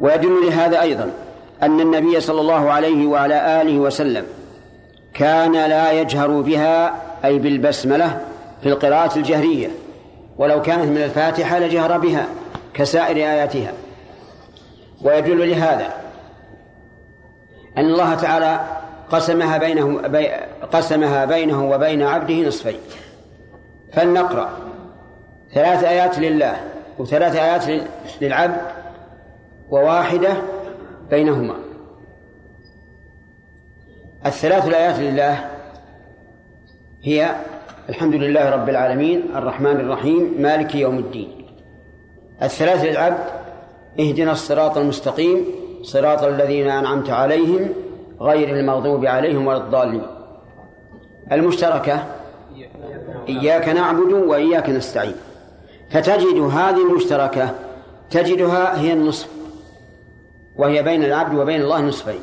ويدل 0.00 0.46
لهذا 0.46 0.80
أيضا 0.80 1.10
أن 1.62 1.80
النبي 1.80 2.20
صلى 2.20 2.40
الله 2.40 2.70
عليه 2.70 3.06
وعلى 3.06 3.62
آله 3.62 3.78
وسلم 3.78 4.24
كان 5.14 5.52
لا 5.52 5.92
يجهر 5.92 6.40
بها 6.40 7.02
أي 7.24 7.38
بالبسملة 7.38 8.20
في 8.62 8.68
القراءة 8.68 9.18
الجهرية 9.18 9.68
ولو 10.38 10.62
كانت 10.62 10.84
من 10.84 10.96
الفاتحة 11.02 11.58
لجهر 11.58 11.98
بها 11.98 12.26
كسائر 12.74 13.16
آياتها. 13.16 13.72
ويدل 15.02 15.50
لهذا 15.50 15.92
أن 17.78 17.84
الله 17.84 18.14
تعالى 18.14 18.60
قسمها 19.10 19.58
بينه 19.58 20.08
بي 20.08 20.28
قسمها 20.72 21.24
بينه 21.24 21.70
وبين 21.70 22.02
عبده 22.02 22.34
نصفين. 22.34 22.78
فلنقرأ. 23.92 24.50
ثلاث 25.54 25.84
آيات 25.84 26.18
لله 26.18 26.60
وثلاث 26.98 27.36
آيات 27.36 27.68
لل- 27.68 27.86
للعبد 28.20 28.60
وواحدة 29.70 30.36
بينهما. 31.10 31.54
الثلاث 34.26 34.66
الآيات 34.68 34.98
لله 34.98 35.50
هي 37.02 37.34
الحمد 37.88 38.14
لله 38.14 38.50
رب 38.50 38.68
العالمين 38.68 39.22
الرحمن 39.36 39.80
الرحيم 39.80 40.34
مالك 40.38 40.74
يوم 40.74 40.98
الدين. 40.98 41.46
الثلاث 42.42 42.84
للعبد 42.84 43.24
اهدنا 44.00 44.32
الصراط 44.32 44.78
المستقيم 44.78 45.44
صراط 45.82 46.22
الذين 46.22 46.70
أنعمت 46.70 47.10
عليهم 47.10 47.68
غير 48.20 48.48
المغضوب 48.48 49.06
عليهم 49.06 49.46
ولا 49.46 49.56
الضالين. 49.56 50.02
المشتركة 51.32 52.04
إياك 53.28 53.68
نعبد 53.68 54.12
وإياك 54.12 54.68
نستعين. 54.68 55.14
فتجد 55.90 56.38
هذه 56.38 56.88
المشتركة 56.90 57.54
تجدها 58.10 58.80
هي 58.80 58.92
النصف 58.92 59.28
وهي 60.56 60.82
بين 60.82 61.04
العبد 61.04 61.38
وبين 61.38 61.60
الله 61.60 61.80
نصفين. 61.80 62.20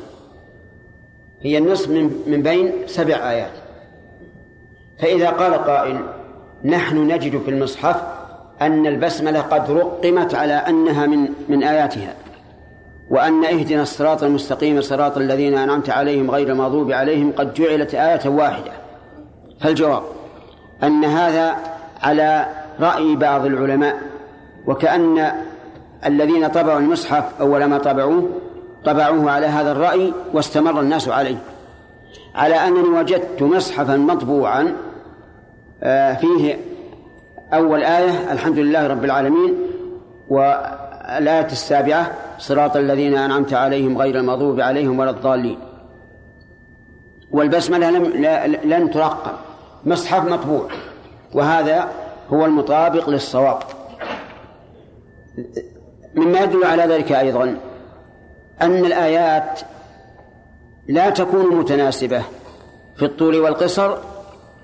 هي 1.40 1.58
النصف 1.58 1.88
من 2.26 2.42
بين 2.42 2.72
سبع 2.86 3.30
آيات. 3.30 3.52
فإذا 5.02 5.30
قال 5.30 5.54
قائل 5.54 6.00
نحن 6.64 6.96
نجد 6.96 7.40
في 7.42 7.50
المصحف 7.50 8.02
أن 8.62 8.86
البسملة 8.86 9.40
قد 9.40 9.70
رقمت 9.70 10.34
على 10.34 10.52
أنها 10.54 11.06
من 11.06 11.28
من 11.48 11.62
آياتها 11.62 12.14
وأن 13.10 13.44
اهدنا 13.44 13.82
الصراط 13.82 14.22
المستقيم 14.22 14.80
صراط 14.80 15.16
الذين 15.16 15.58
أنعمت 15.58 15.90
عليهم 15.90 16.30
غير 16.30 16.48
المغضوب 16.48 16.92
عليهم 16.92 17.32
قد 17.32 17.54
جعلت 17.54 17.94
آية 17.94 18.28
واحدة. 18.28 18.72
فالجواب 19.60 20.02
أن 20.82 21.04
هذا 21.04 21.56
على 22.02 22.46
رأي 22.80 23.16
بعض 23.16 23.46
العلماء 23.46 23.96
وكأن 24.66 25.32
الذين 26.06 26.48
طبعوا 26.48 26.78
المصحف 26.78 27.24
أول 27.40 27.64
ما 27.64 27.78
طبعوه 27.78 28.28
طبعوه 28.84 29.30
على 29.30 29.46
هذا 29.46 29.72
الرأي 29.72 30.12
واستمر 30.32 30.80
الناس 30.80 31.08
عليه. 31.08 31.36
على 32.34 32.54
أنني 32.54 32.88
وجدت 32.88 33.42
مصحفا 33.42 33.96
مطبوعا 33.96 34.76
فيه 36.20 36.58
أول 37.52 37.82
آية 37.82 38.32
الحمد 38.32 38.58
لله 38.58 38.86
رب 38.86 39.04
العالمين 39.04 39.54
والآية 40.28 41.46
السابعة 41.46 42.12
صراط 42.38 42.76
الذين 42.76 43.16
أنعمت 43.16 43.54
عليهم 43.54 43.98
غير 43.98 44.18
المغضوب 44.18 44.60
عليهم 44.60 44.98
ولا 44.98 45.10
الضالين. 45.10 45.58
والبسملة 47.30 47.90
لم 47.90 48.04
لن 48.64 48.90
ترقم 48.90 49.32
مصحف 49.84 50.24
مطبوع 50.24 50.68
وهذا 51.34 51.88
هو 52.30 52.44
المطابق 52.44 53.08
للصواب. 53.08 53.58
مما 56.14 56.40
يدل 56.40 56.64
على 56.64 56.82
ذلك 56.82 57.12
أيضا 57.12 57.56
أن 58.62 58.84
الآيات 58.84 59.60
لا 60.88 61.10
تكون 61.10 61.56
متناسبة 61.56 62.22
في 62.96 63.04
الطول 63.04 63.36
والقصر 63.40 63.96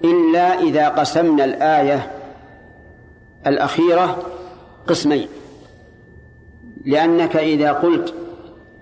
إلا 0.04 0.60
إذا 0.60 0.88
قسمنا 0.88 1.44
الآية 1.44 2.10
الأخيرة 3.46 4.18
قسمين. 4.86 5.28
لأنك 6.84 7.36
إذا 7.36 7.72
قلت 7.72 8.14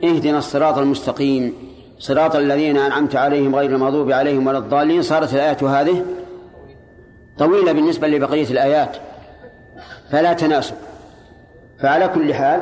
اهدنا 0.05 0.39
الصراط 0.39 0.79
المستقيم 0.79 1.55
صراط 1.99 2.37
الذين 2.37 2.77
أنعمت 2.77 3.17
عليهم 3.17 3.57
غير 3.57 3.71
المغضوب 3.71 4.13
عليهم 4.13 4.47
ولا 4.47 4.59
الضالين 4.59 5.03
صارت 5.03 5.35
الآية 5.35 5.81
هذه 5.81 6.05
طويلة 7.39 7.73
بالنسبة 7.73 8.09
لبقية 8.09 8.51
الآيات 8.51 8.97
فلا 10.11 10.33
تناسب. 10.33 10.75
فعلى 11.81 12.09
كل 12.09 12.35
حال 12.35 12.61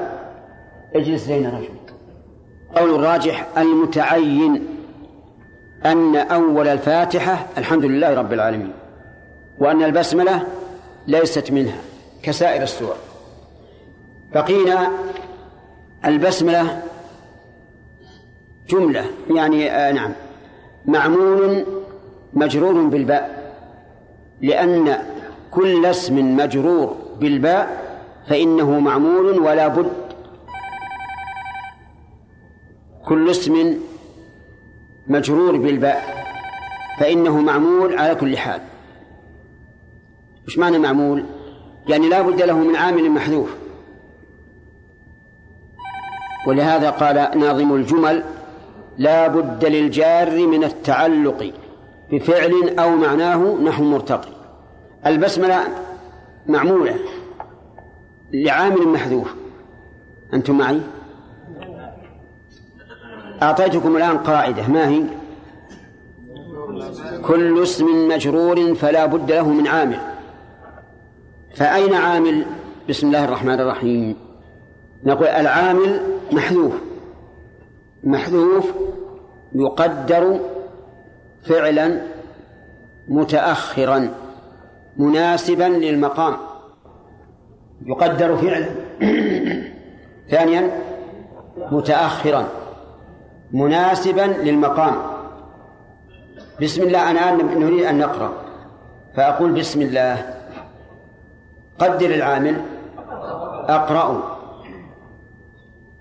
اجلس 0.95 1.23
زين 1.23 1.47
رجل 1.47 1.69
قول 2.77 2.95
الراجح 2.95 3.49
المتعين. 3.59 4.72
أن 5.87 6.17
أول 6.17 6.69
الفاتحة 6.69 7.47
الحمد 7.59 7.85
لله 7.85 8.15
رب 8.15 8.33
العالمين 8.33 8.73
وأن 9.59 9.83
البسملة 9.83 10.47
ليست 11.07 11.51
منها 11.53 11.79
كسائر 12.23 12.63
السور. 12.63 12.95
بقينا 14.35 14.89
البسملة 16.05 16.83
جملة 18.69 19.05
يعني 19.31 19.71
آه 19.71 19.93
نعم 19.93 20.13
معمول 20.87 21.65
مجرور 22.33 22.83
بالباء 22.83 23.53
لأن 24.41 24.99
كل 25.51 25.87
اسم 25.87 26.37
مجرور 26.37 26.97
بالباء 27.21 27.83
فإنه 28.29 28.79
معمول 28.79 29.39
ولا 29.39 29.69
بد. 29.69 29.93
كل 33.07 33.31
اسم 33.31 33.79
مجرور 35.07 35.57
بالباء 35.57 36.27
فإنه 36.99 37.41
معمول 37.41 37.99
على 37.99 38.15
كل 38.15 38.37
حال. 38.37 38.61
وش 40.47 40.59
معنى 40.59 40.79
معمول؟ 40.79 41.25
يعني 41.89 42.09
لا 42.09 42.23
بد 42.23 42.43
له 42.43 42.59
من 42.59 42.77
عامل 42.77 43.11
محذوف. 43.11 43.57
ولهذا 46.47 46.91
قال 46.91 47.39
ناظم 47.39 47.75
الجمل 47.75 48.25
لا 48.99 49.29
بد 49.29 49.65
للجار 49.65 50.47
من 50.47 50.65
التعلق 50.65 51.53
بفعل 52.13 52.79
أو 52.79 52.97
معناه 52.97 53.59
نحو 53.65 53.85
مرتقي. 53.85 54.33
البسملة 55.07 55.61
معمولة 56.47 56.99
لعامل 58.33 58.89
محذوف. 58.89 59.35
أنتم 60.35 60.59
معي؟ 60.59 60.81
أعطيتكم 63.43 63.97
الآن 63.97 64.19
قاعدة 64.19 64.69
ما 64.69 64.89
هي؟ 64.89 65.03
كل 67.23 67.63
اسم 67.63 68.09
مجرور 68.09 68.75
فلا 68.75 69.07
بد 69.07 69.33
له 69.33 69.49
من 69.49 69.67
عامل. 69.67 69.99
فأين 71.55 71.95
عامل؟ 71.95 72.45
بسم 72.89 73.07
الله 73.07 73.25
الرحمن 73.25 73.61
الرحيم. 73.61 74.17
نقول 75.05 75.27
العامل 75.27 76.01
محذوف. 76.33 76.73
محذوف 78.05 78.73
يقدر 79.55 80.41
فعلا 81.43 82.01
متأخرا 83.09 84.09
مناسبا 84.97 85.65
للمقام. 85.65 86.37
يقدر 87.87 88.37
فعلا. 88.37 88.69
ثانيا 90.31 90.71
متأخرا. 91.71 92.62
مناسبا 93.53 94.21
للمقام. 94.21 94.95
بسم 96.63 96.83
الله 96.83 97.11
أنا 97.11 97.31
نريد 97.33 97.85
أن 97.85 97.99
نقرأ. 97.99 98.33
فأقول 99.17 99.53
بسم 99.53 99.83
الله. 99.83 100.35
قدر 101.79 102.07
العامل. 102.07 102.63
أقرأ. 103.69 104.39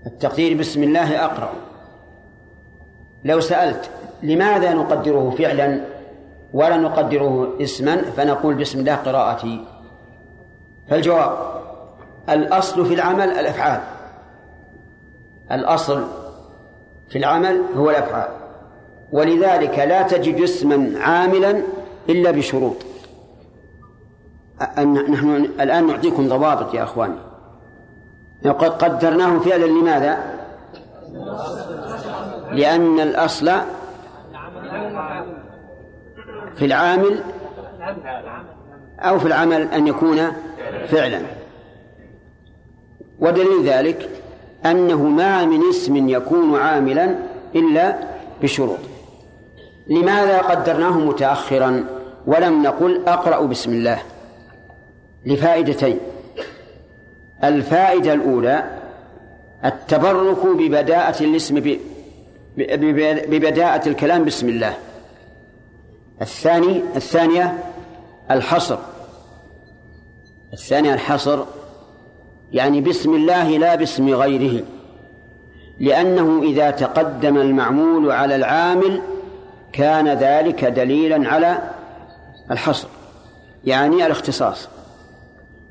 التقدير 0.06 0.58
بسم 0.58 0.82
الله 0.82 1.24
أقرأ. 1.24 1.52
لو 3.24 3.40
سألت 3.40 3.90
لماذا 4.22 4.74
نقدره 4.74 5.30
فعلا 5.38 5.80
ولا 6.52 6.76
نقدره 6.76 7.62
اسما 7.62 7.96
فنقول 7.96 8.54
بسم 8.54 8.78
الله 8.78 8.94
قراءتي. 8.94 9.64
فالجواب 10.90 11.36
الأصل 12.28 12.86
في 12.86 12.94
العمل 12.94 13.28
الأفعال. 13.28 13.80
الأصل 15.52 16.21
في 17.12 17.18
العمل 17.18 17.62
هو 17.76 17.90
الأفعال. 17.90 18.28
ولذلك 19.12 19.78
لا 19.78 20.02
تجد 20.02 20.40
اسما 20.40 20.98
عاملا 21.00 21.62
إلا 22.08 22.30
بشروط. 22.30 22.76
نحن 24.78 25.50
الآن 25.60 25.86
نعطيكم 25.86 26.28
ضوابط 26.28 26.74
يا 26.74 26.82
أخواني. 26.82 27.18
قد 28.44 28.64
قدرناه 28.84 29.38
فعلا 29.38 29.66
لماذا؟ 29.66 30.18
لأن 32.52 33.00
الأصل 33.00 33.50
في 36.56 36.64
العامل 36.64 37.22
أو 39.00 39.18
في 39.18 39.26
العمل 39.26 39.62
أن 39.62 39.86
يكون 39.86 40.32
فعلا. 40.86 41.22
ودليل 43.20 43.64
ذلك 43.64 44.21
أنه 44.66 45.02
ما 45.02 45.44
من 45.44 45.68
اسم 45.68 46.08
يكون 46.08 46.60
عاملا 46.60 47.16
إلا 47.54 47.98
بشروط. 48.42 48.78
لماذا 49.86 50.38
قدرناه 50.38 50.98
متأخرا 50.98 51.84
ولم 52.26 52.62
نقل 52.62 53.02
أقرأ 53.06 53.46
بسم 53.46 53.72
الله؟ 53.72 54.02
لفائدتين. 55.26 55.98
الفائدة 57.44 58.12
الأولى 58.12 58.78
التبرك 59.64 60.46
ببداءة 60.46 61.24
الاسم 61.24 61.78
ببداءة 63.28 63.88
الكلام 63.88 64.24
بسم 64.24 64.48
الله. 64.48 64.74
الثاني 66.20 66.82
الثانية 66.96 67.58
الحصر. 68.30 68.78
الثانية 70.52 70.94
الحصر. 70.94 71.44
يعني 72.52 72.80
بسم 72.80 73.14
الله 73.14 73.58
لا 73.58 73.74
باسم 73.74 74.08
غيره. 74.14 74.64
لأنه 75.80 76.42
إذا 76.42 76.70
تقدم 76.70 77.36
المعمول 77.36 78.10
على 78.10 78.36
العامل 78.36 79.02
كان 79.72 80.08
ذلك 80.08 80.64
دليلا 80.64 81.28
على 81.28 81.58
الحصر 82.50 82.88
يعني 83.64 84.06
الاختصاص. 84.06 84.68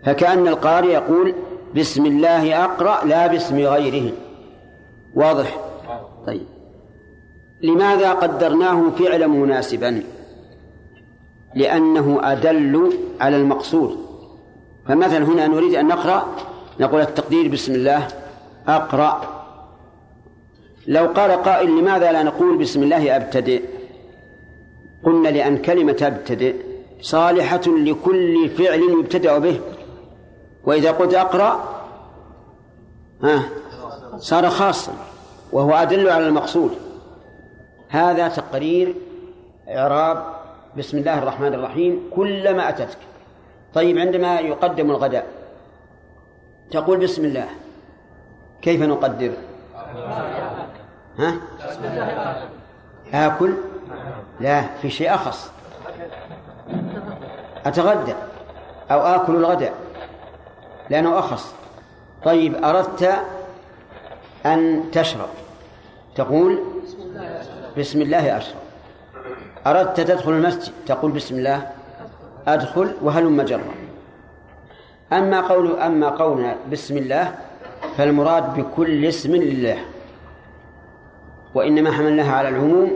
فكأن 0.06 0.48
القارئ 0.48 0.88
يقول 0.88 1.34
بسم 1.76 2.06
الله 2.06 2.64
أقرأ 2.66 3.06
لا 3.06 3.28
باسم 3.28 3.58
غيره. 3.60 4.12
واضح؟ 5.16 5.58
طيب. 6.28 6.46
لماذا 7.62 8.14
قدرناه 8.14 8.90
فعلا 8.90 9.28
مناسبا؟ 9.28 10.04
لأنه 11.56 12.20
أدل 12.24 12.94
على 13.20 13.38
المقصود. 13.38 13.98
فمثلا 14.88 15.26
هنا 15.26 15.48
نريد 15.48 15.76
أن 15.76 15.88
نقرأ 15.88 16.28
نقول 16.80 17.01
التقدير 17.01 17.47
بسم 17.47 17.74
الله. 17.74 18.07
أقرأ. 18.67 19.22
لو 20.88 21.07
قال 21.07 21.32
قائل 21.32 21.80
لماذا 21.80 22.11
لا 22.11 22.24
نقول 22.24 22.57
بسم 22.57 22.84
الله 22.84 23.15
أبتدئ؟ 23.15 23.63
قلنا 25.03 25.30
لأن 25.30 25.57
كلمة 25.57 25.97
أبتدئ 26.01 26.55
صالحة 27.01 27.61
لكل 27.67 28.49
فعل 28.49 28.80
يبتدأ 28.99 29.38
به. 29.38 29.59
وإذا 30.63 30.91
قلت 30.91 31.13
أقرأ 31.13 31.59
ها 33.24 33.43
صار 34.17 34.49
خاصا 34.49 34.93
وهو 35.51 35.74
أدل 35.74 36.09
على 36.09 36.28
المقصود. 36.28 36.72
هذا 37.89 38.28
تقرير 38.28 38.95
إعراب 39.69 40.26
بسم 40.78 40.97
الله 40.97 41.19
الرحمن 41.19 41.53
الرحيم 41.53 42.09
كلما 42.15 42.69
أتتك. 42.69 42.97
طيب 43.74 43.97
عندما 43.97 44.39
يقدم 44.39 44.91
الغداء 44.91 45.41
تقول 46.72 46.97
بسم 46.99 47.26
الله. 47.26 47.47
كيف 48.61 48.82
نقدر؟ 48.82 49.32
ها؟ 51.19 51.36
آكل؟ 53.13 53.53
لا 54.39 54.61
في 54.82 54.89
شيء 54.89 55.13
أخص. 55.15 55.51
أتغدى 57.65 58.13
أو 58.91 58.99
آكل 58.99 59.36
الغداء؟ 59.36 59.74
لأنه 60.89 61.19
أخص. 61.19 61.53
طيب 62.24 62.65
أردت 62.65 63.15
أن 64.45 64.84
تشرب. 64.91 65.30
تقول 66.15 66.59
بسم 67.78 68.01
الله 68.01 68.38
أشرب. 68.38 68.61
أردت 69.67 69.97
تدخل 69.97 70.32
المسجد؟ 70.32 70.74
تقول 70.86 71.11
بسم 71.11 71.36
الله. 71.36 71.72
أدخل 72.47 72.93
وهلم 73.01 73.41
جرا. 73.41 73.81
أما 75.14 75.41
قول 75.41 75.80
أما 75.80 76.09
قولنا 76.09 76.55
بسم 76.72 76.97
الله 76.97 77.36
فالمراد 77.97 78.59
بكل 78.59 79.05
اسم 79.05 79.36
لله. 79.36 79.78
وإنما 81.53 81.91
حملناها 81.91 82.36
على 82.36 82.49
العموم 82.49 82.91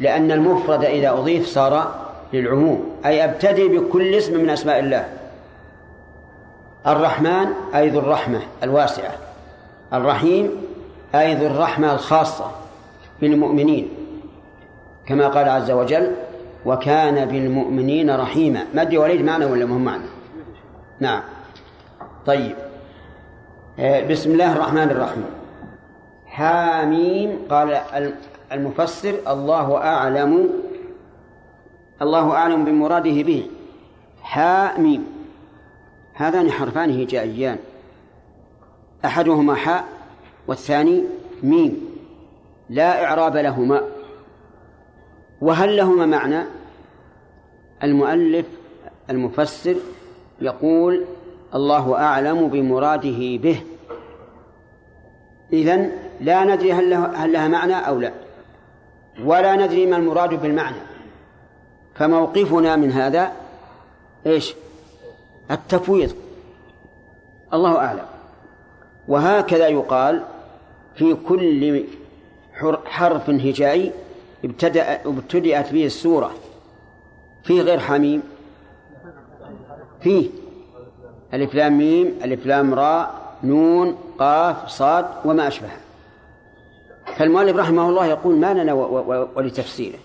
لأن 0.00 0.32
المفرد 0.32 0.84
إذا 0.84 1.10
أضيف 1.10 1.46
صار 1.46 1.94
للعموم. 2.32 2.90
أي 3.06 3.24
أبتدي 3.24 3.68
بكل 3.68 4.14
اسم 4.14 4.40
من 4.40 4.50
أسماء 4.50 4.78
الله. 4.78 5.08
الرحمن 6.86 7.46
أي 7.74 7.88
ذو 7.88 7.98
الرحمة 7.98 8.40
الواسعة. 8.62 9.12
الرحيم 9.92 10.50
أي 11.14 11.34
ذو 11.34 11.46
الرحمة 11.46 11.92
الخاصة 11.94 12.50
بالمؤمنين. 13.20 13.88
كما 15.06 15.28
قال 15.28 15.48
عز 15.48 15.70
وجل 15.70 16.12
وكان 16.66 17.24
بالمؤمنين 17.24 18.10
رحيما. 18.10 18.64
مد 18.74 18.94
وليد 18.94 19.24
معنى 19.24 19.44
ولا 19.44 19.66
مهم 19.66 19.84
معنى. 19.84 20.19
نعم. 21.00 21.22
طيب. 22.26 22.56
آه، 23.78 24.08
بسم 24.08 24.32
الله 24.32 24.52
الرحمن 24.52 24.90
الرحيم. 24.90 25.24
حاميم 26.26 27.38
قال 27.50 27.80
المفسر 28.52 29.14
الله 29.28 29.76
أعلم 29.76 30.50
الله 32.02 32.32
أعلم 32.32 32.64
بمراده 32.64 33.22
به. 33.22 33.50
حاميم. 34.22 35.06
هذان 36.14 36.50
حرفان 36.50 37.00
هجائيان. 37.00 37.58
أحدهما 39.04 39.54
حاء 39.54 39.84
والثاني 40.48 41.04
ميم. 41.42 41.80
لا 42.70 43.04
إعراب 43.04 43.36
لهما. 43.36 43.82
وهل 45.40 45.76
لهما 45.76 46.06
معنى؟ 46.06 46.44
المؤلف 47.82 48.46
المفسر 49.10 49.76
يقول 50.40 51.04
الله 51.54 51.94
أعلم 51.94 52.48
بمراده 52.48 53.36
به. 53.36 53.62
إذن 55.52 55.92
لا 56.20 56.44
ندري 56.44 56.72
هل, 56.72 56.90
له 56.90 57.06
هل 57.06 57.32
لها 57.32 57.48
معنى 57.48 57.74
أو 57.74 58.00
لا. 58.00 58.12
ولا 59.24 59.56
ندري 59.56 59.86
ما 59.86 59.96
المراد 59.96 60.42
بالمعنى. 60.42 60.76
فموقفنا 61.94 62.76
من 62.76 62.92
هذا 62.92 63.32
إيش؟ 64.26 64.54
التفويض. 65.50 66.12
الله 67.52 67.76
أعلم. 67.76 68.06
وهكذا 69.08 69.68
يقال 69.68 70.22
في 70.94 71.16
كل 71.28 71.84
حرف 72.84 73.30
هجائي 73.30 73.92
ابتدأ 74.44 75.00
ابتدأت 75.06 75.72
به 75.72 75.86
السورة. 75.86 76.30
في 77.44 77.60
غير 77.60 77.78
حميم 77.78 78.22
فيه. 80.00 80.30
ألف 81.34 81.54
لام 81.54 81.78
ميم 81.78 82.18
ألف 82.24 82.46
لام 82.46 82.74
راء 82.74 83.10
نون 83.44 83.96
قاف 84.18 84.68
صاد 84.68 85.06
وما 85.24 85.48
أشبه 85.48 85.68
فالمؤلف 87.16 87.56
رحمه 87.56 87.88
الله 87.88 88.06
يقول 88.06 88.36
ما 88.36 88.54
لنا 88.54 88.72
ولتفسيره. 89.36 89.98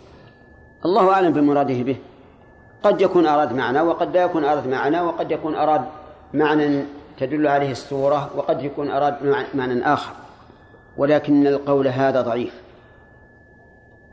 الله 0.86 1.12
أعلم 1.12 1.34
بمراده 1.34 1.84
به. 1.84 1.98
قد 2.84 3.02
يكون 3.02 3.28
أراد 3.28 3.54
معنى 3.54 3.82
وقد 3.82 4.18
لا 4.18 4.24
يكون 4.24 4.46
أراد 4.46 4.68
معنى 4.68 5.02
وقد 5.02 5.32
يكون 5.32 5.56
أراد 5.56 5.82
معنى 6.34 6.84
تدل 7.20 7.48
عليه 7.48 7.72
السورة 7.72 8.30
وقد 8.36 8.64
يكون 8.64 8.91
أراد 8.91 9.46
معنى 9.54 9.93
آخر. 9.93 10.14
ولكن 10.98 11.48
القول 11.48 11.88
هذا 11.88 12.22
ضعيف. 12.22 12.54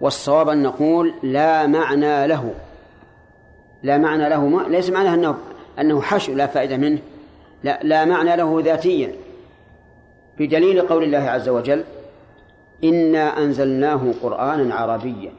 والصواب 0.00 0.48
أن 0.48 0.62
نقول 0.62 1.14
لا 1.22 1.66
معنى 1.66 2.26
له. 2.26 2.54
لا 3.82 3.98
معنى 3.98 4.28
له 4.28 4.46
ما 4.46 4.62
ليس 4.62 4.90
معناه 4.90 5.14
أنه 5.14 5.36
أنه 5.80 6.00
حشو 6.00 6.32
لا 6.32 6.46
فائدة 6.46 6.76
منه. 6.76 6.98
لا 7.64 7.80
لا 7.82 8.04
معنى 8.04 8.36
له 8.36 8.60
ذاتيا. 8.64 9.14
بدليل 10.38 10.80
قول 10.80 11.04
الله 11.04 11.18
عز 11.18 11.48
وجل 11.48 11.84
إنا 12.84 13.38
أنزلناه 13.38 14.14
قرآنا 14.22 14.74
عربيا 14.74 15.32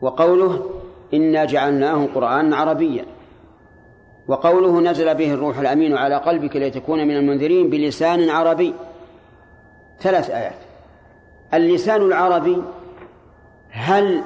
وقوله 0.00 0.70
إنا 1.14 1.44
جعلناه 1.44 2.08
قرآنا 2.14 2.56
عربيا 2.56 3.04
وقوله 4.28 4.80
نزل 4.80 5.14
به 5.14 5.34
الروح 5.34 5.58
الأمين 5.58 5.96
على 5.96 6.16
قلبك 6.16 6.56
لتكون 6.56 7.08
من 7.08 7.16
المنذرين 7.16 7.70
بلسان 7.70 8.30
عربي 8.30 8.74
ثلاث 10.00 10.30
آيات. 10.30 10.58
اللسان 11.54 12.02
العربي 12.02 12.62
هل 13.70 14.22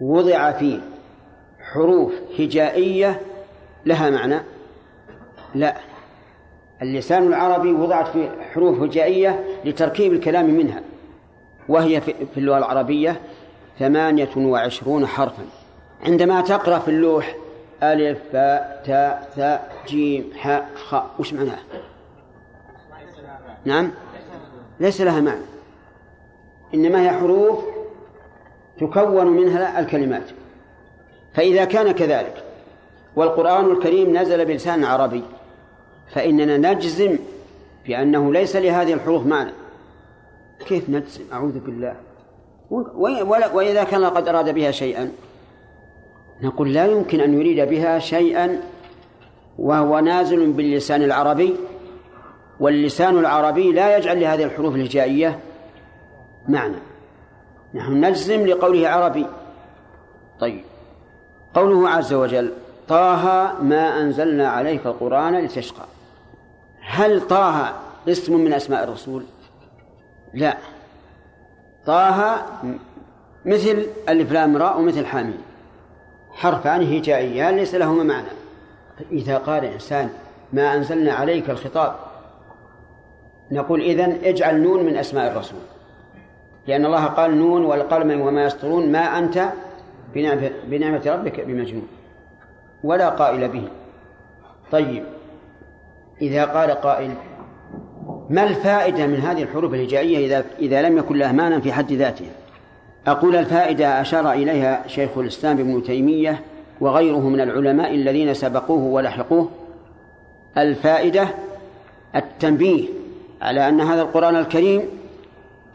وضع 0.00 0.52
فيه 0.52 0.80
حروف 1.72 2.12
هجائية 2.38 3.20
لها 3.86 4.10
معنى؟ 4.10 4.40
لا. 5.54 5.76
اللسان 6.82 7.26
العربي 7.26 7.72
وضعت 7.72 8.08
فيه 8.08 8.30
حروف 8.54 8.80
هجائية 8.80 9.44
لتركيب 9.64 10.12
الكلام 10.12 10.50
منها 10.50 10.82
وهي 11.68 12.00
في 12.00 12.36
اللغة 12.36 12.58
العربية 12.58 13.20
ثمانية 13.78 14.28
وعشرون 14.36 15.06
حرفا. 15.06 15.42
عندما 16.02 16.40
تقرأ 16.40 16.78
في 16.78 16.88
اللوح 16.88 17.36
ألف 17.82 18.18
باء 18.32 18.82
تاء 18.86 19.30
ثاء 19.36 19.72
جيم 19.88 20.30
حاء 20.36 20.70
خاء 20.74 21.10
وش 21.18 21.32
معناها؟ 21.32 21.62
نعم؟ 23.64 23.90
ليس 24.80 25.00
لها 25.00 25.20
معنى. 25.20 25.44
إنما 26.74 27.02
هي 27.02 27.10
حروف 27.10 27.64
تكون 28.80 29.26
منها 29.26 29.80
الكلمات. 29.80 30.22
فإذا 31.34 31.64
كان 31.64 31.92
كذلك 31.92 32.44
والقرآن 33.16 33.70
الكريم 33.70 34.16
نزل 34.16 34.44
بلسان 34.44 34.84
عربي 34.84 35.22
فإننا 36.12 36.72
نجزم 36.72 37.18
بأنه 37.86 38.32
ليس 38.32 38.56
لهذه 38.56 38.92
الحروف 38.92 39.26
معنى. 39.26 39.52
كيف 40.66 40.90
نجزم؟ 40.90 41.24
أعوذ 41.32 41.58
بالله. 41.58 41.96
وإذا 43.54 43.84
كان 43.84 44.04
قد 44.04 44.28
أراد 44.28 44.54
بها 44.54 44.70
شيئا 44.70 45.12
نقول 46.42 46.74
لا 46.74 46.86
يمكن 46.86 47.20
أن 47.20 47.34
يريد 47.34 47.68
بها 47.68 47.98
شيئا 47.98 48.60
وهو 49.58 49.98
نازل 49.98 50.52
باللسان 50.52 51.02
العربي 51.02 51.56
واللسان 52.60 53.18
العربي 53.18 53.72
لا 53.72 53.96
يجعل 53.96 54.20
لهذه 54.20 54.44
الحروف 54.44 54.74
الهجائية 54.74 55.38
معنى. 56.48 56.76
نحن 57.74 58.04
نجزم 58.04 58.46
لقوله 58.46 58.88
عربي. 58.88 59.26
طيب. 60.40 60.64
قوله 61.54 61.88
عز 61.88 62.12
وجل 62.12 62.52
طه 62.88 63.52
ما 63.62 64.00
أنزلنا 64.00 64.48
عليك 64.48 64.86
القرآن 64.86 65.38
لتشقى. 65.38 65.84
هل 66.80 67.20
طه 67.20 67.74
اسم 68.08 68.40
من 68.40 68.52
أسماء 68.52 68.84
الرسول؟ 68.84 69.24
لا. 70.34 70.56
طه 71.86 72.46
مثل 73.44 73.86
ألف 74.08 74.32
لام 74.32 74.56
راء 74.56 74.78
ومثل 74.78 75.06
حامين 75.06 75.38
حرفان 76.32 76.96
هجائيان 76.96 77.56
ليس 77.56 77.74
لهما 77.74 78.02
معنى. 78.02 78.28
إذا 79.12 79.38
قال 79.38 79.64
إنسان 79.64 80.10
ما 80.52 80.74
أنزلنا 80.74 81.12
عليك 81.12 81.50
الخطاب 81.50 81.94
نقول 83.50 83.80
إذن 83.80 84.18
اجعل 84.24 84.60
نون 84.60 84.84
من 84.84 84.96
أسماء 84.96 85.32
الرسول. 85.32 85.60
لأن 86.66 86.86
الله 86.86 87.04
قال 87.04 87.38
نون 87.38 87.64
والقلم 87.64 88.20
وما 88.20 88.44
يسطرون 88.44 88.92
ما 88.92 89.18
أنت 89.18 89.52
بنعمة 90.68 91.02
ربك 91.06 91.40
بمجنون. 91.40 91.88
ولا 92.84 93.08
قائل 93.08 93.48
به. 93.48 93.62
طيب. 94.72 95.02
إذا 96.22 96.44
قال 96.44 96.70
قائل 96.70 97.14
ما 98.30 98.44
الفائدة 98.44 99.06
من 99.06 99.16
هذه 99.16 99.42
الحروف 99.42 99.74
الهجائية 99.74 100.26
إذا 100.26 100.44
إذا 100.58 100.82
لم 100.82 100.98
يكن 100.98 101.16
لها 101.16 101.32
معنى 101.32 101.60
في 101.60 101.72
حد 101.72 101.92
ذاتها؟ 101.92 102.32
أقول 103.06 103.36
الفائدة 103.36 104.00
أشار 104.00 104.32
إليها 104.32 104.88
شيخ 104.88 105.18
الإسلام 105.18 105.58
ابن 105.58 105.82
تيمية 105.82 106.40
وغيره 106.80 107.28
من 107.28 107.40
العلماء 107.40 107.94
الذين 107.94 108.34
سبقوه 108.34 108.82
ولحقوه. 108.82 109.48
الفائدة 110.58 111.28
التنبيه 112.16 112.84
على 113.42 113.68
أن 113.68 113.80
هذا 113.80 114.02
القرآن 114.02 114.36
الكريم 114.36 114.82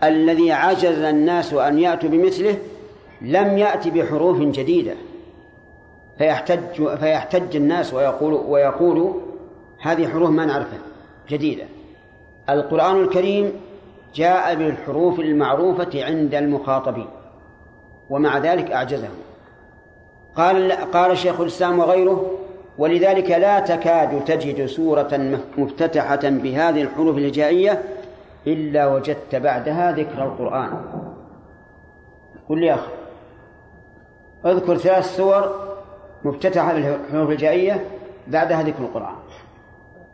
الذي 0.03 0.51
عجز 0.51 0.99
الناس 0.99 1.53
أن 1.53 1.79
يأتوا 1.79 2.09
بمثله 2.09 2.57
لم 3.21 3.57
يأتي 3.57 3.89
بحروف 3.91 4.37
جديدة. 4.37 4.93
فيحتج 6.17 6.95
فيحتج 6.97 7.55
الناس 7.55 7.93
ويقول 7.93 8.33
ويقول 8.33 9.13
هذه 9.81 10.07
حروف 10.07 10.29
ما 10.29 10.45
نعرفها 10.45 10.79
جديدة. 11.29 11.63
القرآن 12.49 13.01
الكريم 13.01 13.51
جاء 14.15 14.55
بالحروف 14.55 15.19
المعروفة 15.19 16.05
عند 16.05 16.35
المخاطبين 16.35 17.07
ومع 18.09 18.37
ذلك 18.37 18.71
أعجزهم. 18.71 19.17
قال 20.35 20.71
قال 20.71 21.17
شيخ 21.17 21.39
الإسلام 21.39 21.79
وغيره 21.79 22.31
ولذلك 22.77 23.31
لا 23.31 23.59
تكاد 23.59 24.25
تجد 24.25 24.65
سورة 24.65 25.39
مفتتحة 25.57 26.19
بهذه 26.23 26.81
الحروف 26.81 27.17
الهجائية 27.17 27.83
إلا 28.47 28.87
وجدت 28.87 29.35
بعدها 29.35 29.91
ذكر 29.91 30.23
القرآن. 30.23 30.81
قل 32.49 32.59
لي 32.59 32.65
يا 32.65 32.73
أخي 32.73 32.91
أذكر 34.45 34.77
ثلاث 34.77 35.15
سور 35.15 35.75
مفتتحة 36.23 36.73
بالحروف 36.73 37.29
الهجائية 37.29 37.87
بعدها 38.27 38.63
ذكر 38.63 38.83
القرآن. 38.83 39.15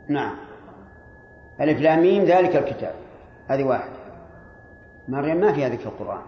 نعم. 0.07 0.36
ألف 1.61 1.82
لام 1.82 2.01
ميم 2.01 2.23
ذلك 2.23 2.55
الكتاب. 2.55 2.93
هذه 3.47 3.63
واحدة. 3.63 3.93
مريم 5.07 5.38
ما 5.38 5.53
فيها 5.53 5.69
ذكر 5.69 5.86
القرآن. 5.86 6.21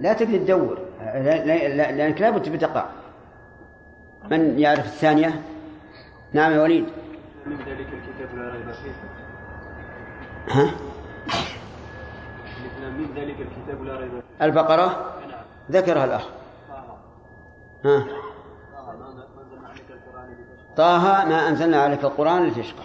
لا 0.00 0.12
تقدر 0.12 0.38
تدور. 0.38 0.78
لأنك 1.04 2.20
لابد 2.20 2.48
بتقع 2.48 2.84
من 4.30 4.58
يعرف 4.58 4.86
الثانية؟ 4.86 5.42
نعم 6.32 6.52
يا 6.52 6.62
وليد. 6.62 6.86
من 7.46 7.56
ذلك 7.56 7.86
الكتاب 7.92 8.38
لا 8.38 8.52
ريب 8.52 8.72
فيه؟ 8.72 8.92
ها؟ 10.48 10.70
من 12.90 13.06
ذلك 13.16 13.36
الكتاب 13.40 13.84
لا 13.84 13.96
ريب 13.96 14.10
فيه. 14.10 14.44
البقرة؟ 14.44 15.14
ذكرها 15.70 16.04
الأخ. 16.04 16.28
ها. 17.86 18.06
طه 20.76 21.24
ما 21.24 21.48
أنزلنا 21.48 21.82
عليك 21.82 22.04
القرآن 22.04 22.46
لتشقى. 22.46 22.82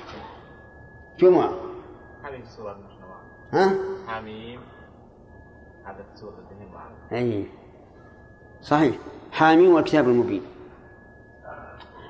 جمعة. 1.19 1.51
حميم 2.23 2.43
سورة 2.57 2.77
ها؟ 3.53 3.75
حميم. 4.07 4.59
عدد 5.85 6.05
سورة 6.15 6.33
الدهن 6.33 7.17
أي. 7.17 7.45
صحيح. 8.61 8.95
حاميم 9.31 9.73
والكتاب 9.73 10.07
المبين. 10.07 10.41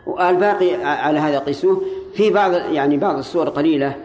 والباقي 0.06 0.76
على 0.86 1.20
هذا 1.20 1.40
قيسوه 1.40 1.82
في 2.14 2.30
بعض 2.30 2.52
يعني 2.54 2.98
بعض 2.98 3.18
السور 3.18 3.50
قليلة. 3.50 3.96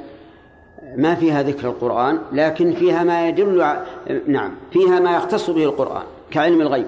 ما 0.97 1.15
فيها 1.15 1.43
ذكر 1.43 1.69
القرآن 1.69 2.19
لكن 2.33 2.73
فيها 2.73 3.05
ما 3.05 3.29
يدل. 3.29 3.77
نعم. 4.27 4.55
فيها 4.71 5.01
ما 5.01 5.17
يختص 5.17 5.51
به 5.51 5.65
القرآن 5.65 6.05
كعلم 6.31 6.61
الغيب. 6.61 6.87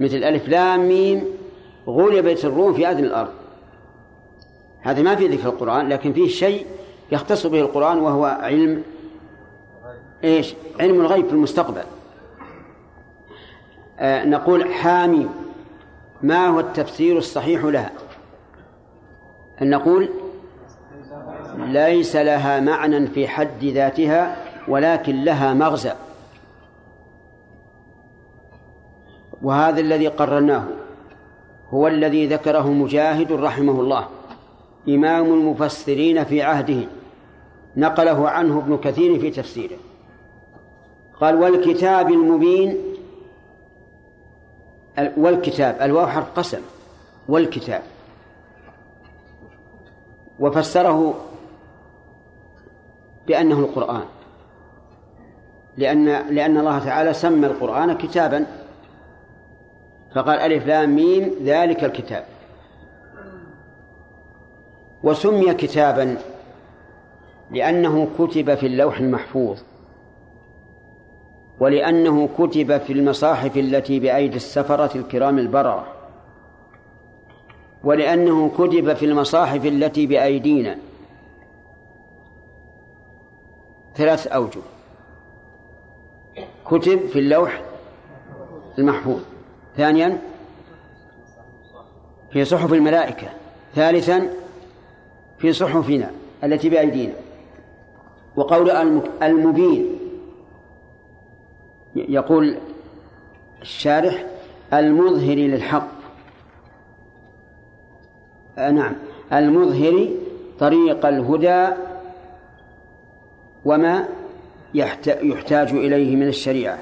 مثل 0.00 0.16
ألف 0.16 0.48
لام 0.48 0.88
ميم 0.88 1.24
غلبت 1.86 2.44
الروم 2.44 2.74
في 2.74 2.88
أذن 2.88 3.04
الأرض 3.04 3.32
هذا 4.80 5.02
ما 5.02 5.14
في 5.14 5.26
ذكر 5.26 5.48
القرآن 5.48 5.88
لكن 5.88 6.12
فيه 6.12 6.28
شيء 6.28 6.66
يختص 7.12 7.46
به 7.46 7.60
القرآن 7.60 7.98
وهو 7.98 8.24
علم 8.24 8.82
إيش؟ 10.24 10.54
علم 10.80 11.00
الغيب 11.00 11.26
في 11.26 11.32
المستقبل 11.32 11.82
آه 13.98 14.24
نقول 14.24 14.74
حامي 14.74 15.28
ما 16.22 16.46
هو 16.46 16.60
التفسير 16.60 17.18
الصحيح 17.18 17.64
لها؟ 17.64 17.90
أن 19.62 19.70
نقول 19.70 20.08
ليس 21.56 22.16
لها 22.16 22.60
معنى 22.60 23.06
في 23.06 23.28
حد 23.28 23.64
ذاتها 23.64 24.36
ولكن 24.68 25.24
لها 25.24 25.54
مغزى 25.54 25.92
وهذا 29.42 29.80
الذي 29.80 30.08
قررناه 30.08 30.64
هو 31.70 31.88
الذي 31.88 32.26
ذكره 32.26 32.70
مجاهد 32.70 33.32
رحمه 33.32 33.80
الله 33.80 34.08
إمام 34.88 35.24
المفسرين 35.24 36.24
في 36.24 36.42
عهده 36.42 36.86
نقله 37.76 38.28
عنه 38.28 38.58
ابن 38.58 38.76
كثير 38.76 39.20
في 39.20 39.30
تفسيره. 39.30 39.76
قال 41.20 41.34
والكتاب 41.34 42.10
المبين 42.10 42.78
والكتاب 45.16 45.76
الواو 45.82 46.06
حرف 46.06 46.30
قسم 46.36 46.60
والكتاب. 47.28 47.82
وفسره 50.40 51.14
بأنه 53.26 53.58
القرآن. 53.58 54.04
لأن 55.76 56.04
لأن 56.34 56.58
الله 56.58 56.78
تعالى 56.78 57.12
سمى 57.12 57.46
القرآن 57.46 57.98
كتابا. 57.98 58.46
فقال 60.14 60.38
ألف 60.38 60.66
لام 60.66 60.96
ميم 60.96 61.30
ذلك 61.42 61.84
الكتاب. 61.84 62.24
وسمي 65.02 65.54
كتابا 65.54 66.18
لأنه 67.50 68.08
كتب 68.18 68.54
في 68.54 68.66
اللوح 68.66 68.98
المحفوظ 68.98 69.60
ولأنه 71.60 72.28
كتب 72.38 72.78
في 72.78 72.92
المصاحف 72.92 73.56
التي 73.56 74.00
بأيدي 74.00 74.36
السفرة 74.36 74.98
الكرام 74.98 75.38
البررة 75.38 75.86
ولأنه 77.84 78.48
كتب 78.48 78.92
في 78.92 79.06
المصاحف 79.06 79.66
التي 79.66 80.06
بأيدينا. 80.06 80.78
ثلاث 83.94 84.26
أوجه. 84.26 84.60
كتب 86.66 87.06
في 87.06 87.18
اللوح 87.18 87.62
المحفوظ. 88.78 89.20
ثانيا 89.76 90.18
في 92.32 92.44
صحف 92.44 92.72
الملائكة. 92.72 93.26
ثالثا 93.74 94.30
في 95.38 95.52
صحفنا 95.52 96.10
التي 96.44 96.68
بأيدينا. 96.68 97.14
وقول 98.36 98.70
المبين. 99.22 99.98
يقول 101.94 102.56
الشارح 103.62 104.26
المظهر 104.72 105.36
للحق. 105.36 105.88
آه 108.58 108.70
نعم. 108.70 108.94
المظهر 109.32 110.08
طريق 110.58 111.06
الهدى 111.06 111.68
وما 113.64 114.08
يحتاج 114.74 115.70
إليه 115.70 116.16
من 116.16 116.28
الشريعة. 116.28 116.78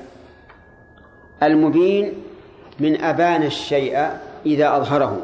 المبين 1.42 2.12
من 2.80 3.00
أبان 3.00 3.42
الشيء 3.42 4.08
إذا 4.46 4.76
أظهره. 4.76 5.18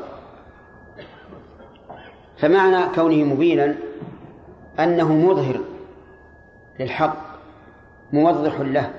فمعنى 2.36 2.94
كونه 2.94 3.24
مبينا 3.34 3.74
أنه 4.80 5.12
مظهر 5.12 5.60
للحق 6.80 7.16
موضح 8.12 8.60
له. 8.60 8.90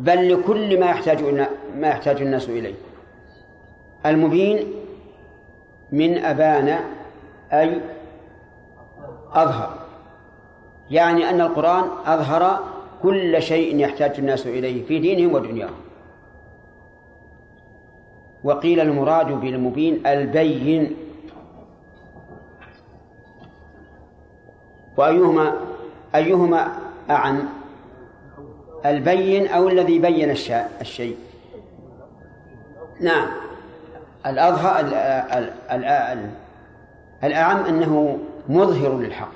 بل 0.00 0.32
لكل 0.32 0.80
ما 0.80 0.86
يحتاج 0.86 1.22
ما 1.76 1.88
يحتاج 1.88 2.22
الناس 2.22 2.48
إليه. 2.48 2.74
المبين 4.06 4.72
من 5.92 6.18
أبان 6.18 6.78
أي 7.52 7.80
أظهر. 9.32 9.78
يعني 10.90 11.30
أن 11.30 11.40
القرآن 11.40 11.84
أظهر 12.06 12.64
كل 13.02 13.42
شيء 13.42 13.80
يحتاج 13.80 14.12
الناس 14.18 14.46
إليه 14.46 14.86
في 14.86 14.98
دينهم 14.98 15.34
ودنياهم. 15.34 15.74
وقيل 18.44 18.80
المراد 18.80 19.26
بالمبين 19.26 20.06
البين. 20.06 20.96
وأيهما 24.96 25.56
أيهما 26.14 26.72
أعم 27.10 27.48
البين 28.86 29.46
أو 29.46 29.68
الذي 29.68 29.98
بين 29.98 30.30
الشيء. 30.80 31.16
نعم. 33.00 33.28
الأظهر 34.26 34.80
الأعم 37.24 37.58
أنه 37.58 38.18
مظهر 38.48 38.98
للحق. 38.98 39.32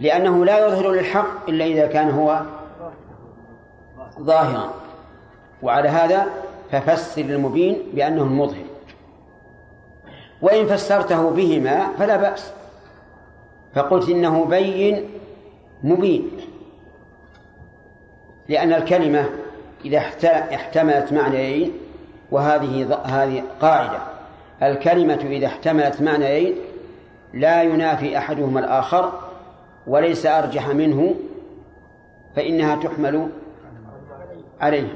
لأنه 0.00 0.44
لا 0.44 0.66
يظهر 0.66 0.90
للحق 0.90 1.48
إلا 1.48 1.64
إذا 1.64 1.86
كان 1.86 2.10
هو 2.10 2.40
ظاهرا. 4.20 4.74
وعلى 5.62 5.88
هذا 5.88 6.26
ففسر 6.70 7.22
المبين 7.22 7.82
بأنه 7.94 8.22
المظهر. 8.22 8.64
وإن 10.42 10.66
فسرته 10.66 11.30
بهما 11.30 11.88
فلا 11.98 12.16
بأس. 12.16 12.52
فقلت 13.74 14.08
إنه 14.08 14.44
بين 14.44 15.04
مبين. 15.82 16.30
لأن 18.48 18.72
الكلمة 18.72 19.28
إذا 19.84 19.98
احتملت 20.54 21.12
معنيين 21.12 21.72
وهذه 22.30 23.00
هذه 23.04 23.42
قاعدة. 23.60 23.98
الكلمة 24.62 25.14
إذا 25.14 25.46
احتملت 25.46 26.02
معنيين 26.02 26.54
لا 27.34 27.62
ينافي 27.62 28.18
أحدهما 28.18 28.60
الآخر 28.60 29.12
وليس 29.86 30.26
أرجح 30.26 30.68
منه 30.68 31.14
فإنها 32.36 32.76
تحمل 32.76 33.28
عليه 34.60 34.88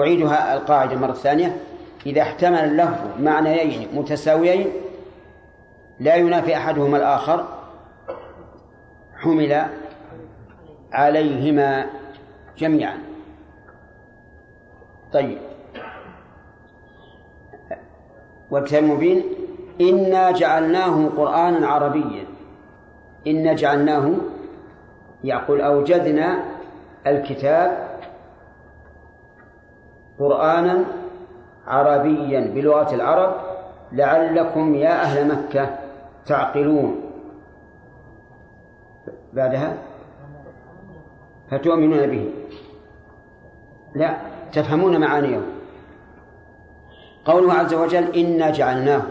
أعيدها 0.00 0.54
القاعدة 0.54 0.96
مرة 0.96 1.12
ثانية. 1.12 1.56
إذا 2.06 2.22
احتمل 2.22 2.58
اللفظ 2.58 3.20
معنيين 3.20 3.88
متساويين 3.94 4.66
لا 6.00 6.14
ينافي 6.14 6.56
أحدهما 6.56 6.96
الآخر. 6.96 7.44
حمل 9.16 9.66
عليهما 10.92 11.86
جميعا. 12.58 12.98
طيب. 15.12 15.38
والكتاب 18.50 18.84
المبين 18.84 19.22
إنا 19.80 20.30
جعلناه 20.30 21.08
قرآنا 21.16 21.66
عربيا. 21.66 22.24
إنا 23.26 23.52
جعلناه 23.52 24.12
يقول 25.24 25.60
أوجدنا 25.60 26.44
الكتاب 27.06 27.85
قرآنا 30.18 30.84
عربيا 31.66 32.40
بلغة 32.54 32.94
العرب 32.94 33.34
لعلكم 33.92 34.74
يا 34.74 35.02
أهل 35.02 35.28
مكة 35.28 35.78
تعقلون. 36.26 37.00
بعدها؟ 39.32 39.76
فتؤمنون 41.50 42.06
به؟ 42.06 42.30
لا 43.94 44.16
تفهمون 44.52 45.00
معانيه. 45.00 45.40
قوله 47.24 47.52
عز 47.52 47.74
وجل 47.74 48.16
إنا 48.16 48.50
جعلناه. 48.50 49.02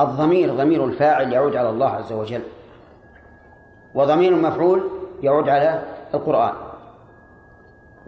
الضمير 0.00 0.54
ضمير 0.54 0.84
الفاعل 0.84 1.32
يعود 1.32 1.56
على 1.56 1.70
الله 1.70 1.88
عز 1.88 2.12
وجل 2.12 2.42
وضمير 3.94 4.32
المفعول 4.32 4.90
يعود 5.22 5.48
على 5.48 5.82
القرآن. 6.14 6.69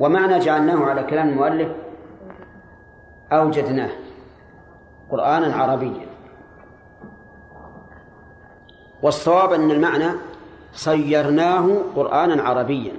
ومعنى 0.02 0.38
جعلناه 0.38 0.84
على 0.84 1.02
كلام 1.02 1.28
المؤلف 1.28 1.68
أوجدناه 3.32 3.90
قرآنا 5.10 5.54
عربيا. 5.56 6.06
والصواب 9.02 9.52
أن 9.52 9.70
المعنى 9.70 10.10
صيرناه 10.72 11.78
قرآنا 11.96 12.42
عربيا. 12.42 12.92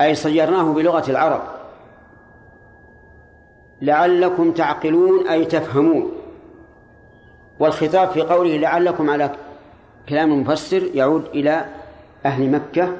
أي 0.00 0.14
صيرناه 0.14 0.72
بلغة 0.72 1.10
العرب. 1.10 1.42
لعلكم 3.82 4.52
تعقلون 4.52 5.28
أي 5.28 5.44
تفهمون. 5.44 6.12
والخطاب 7.60 8.08
في 8.08 8.20
قوله 8.22 8.56
لعلكم 8.56 9.10
على 9.10 9.30
كلام 10.08 10.32
المفسر 10.32 10.82
يعود 10.94 11.24
إلى 11.24 11.64
أهل 12.26 12.50
مكة 12.50 12.96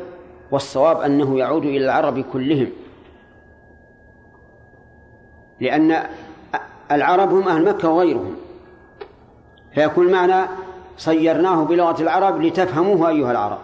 والصواب 0.51 1.01
أنه 1.01 1.39
يعود 1.39 1.65
إلى 1.65 1.85
العرب 1.85 2.21
كلهم. 2.21 2.71
لأن 5.61 6.07
العرب 6.91 7.33
هم 7.33 7.49
أهل 7.49 7.65
مكة 7.65 7.89
وغيرهم. 7.89 8.37
فيكون 9.75 10.13
معنى 10.13 10.49
صيرناه 10.97 11.65
بلغة 11.65 12.03
العرب 12.03 12.43
لتفهموه 12.43 13.09
أيها 13.09 13.31
العرب. 13.31 13.59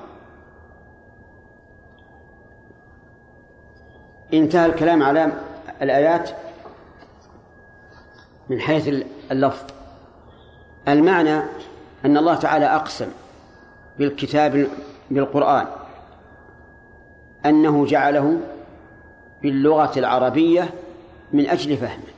انتهى 4.35 4.67
الكلام 4.67 5.03
على 5.03 5.33
الآيات 5.83 6.31
من 8.49 8.61
حيث 8.61 9.05
اللفظ. 9.31 9.65
المعنى 10.89 11.39
أن 12.05 12.17
الله 12.17 12.35
تعالى 12.35 12.67
أقسم 12.67 13.09
بالكتاب 13.99 14.69
بالقرآن. 15.11 15.67
أنه 17.49 17.87
جعله 17.87 18.41
باللغة 19.43 19.99
العربية 19.99 20.71
من 21.33 21.49
أجل 21.49 21.77
فهمه 21.77 22.17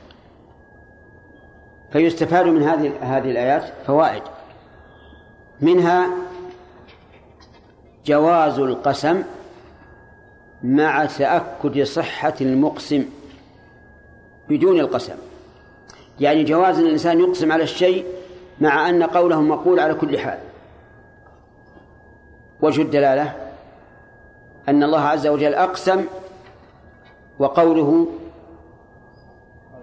فيستفاد 1.91 2.45
من 2.45 2.63
هذه 2.63 2.91
هذه 3.01 3.31
الآيات 3.31 3.63
فوائد. 3.87 4.21
منها 5.61 6.07
جواز 8.05 8.59
القسم 8.59 9.23
مع 10.63 11.05
تأكد 11.05 11.83
صحة 11.83 12.33
المقسم 12.41 13.05
بدون 14.49 14.79
القسم. 14.79 15.15
يعني 16.19 16.43
جواز 16.43 16.79
أن 16.79 16.85
الإنسان 16.85 17.19
يقسم 17.19 17.51
على 17.51 17.63
الشيء 17.63 18.05
مع 18.61 18.89
أن 18.89 19.03
قوله 19.03 19.41
مقول 19.41 19.79
على 19.79 19.93
كل 19.93 20.19
حال. 20.19 20.39
وجه 22.61 22.81
الدلالة 22.81 23.48
أن 24.69 24.83
الله 24.83 25.01
عز 25.01 25.27
وجل 25.27 25.53
أقسم 25.53 26.05
وقوله 27.39 28.07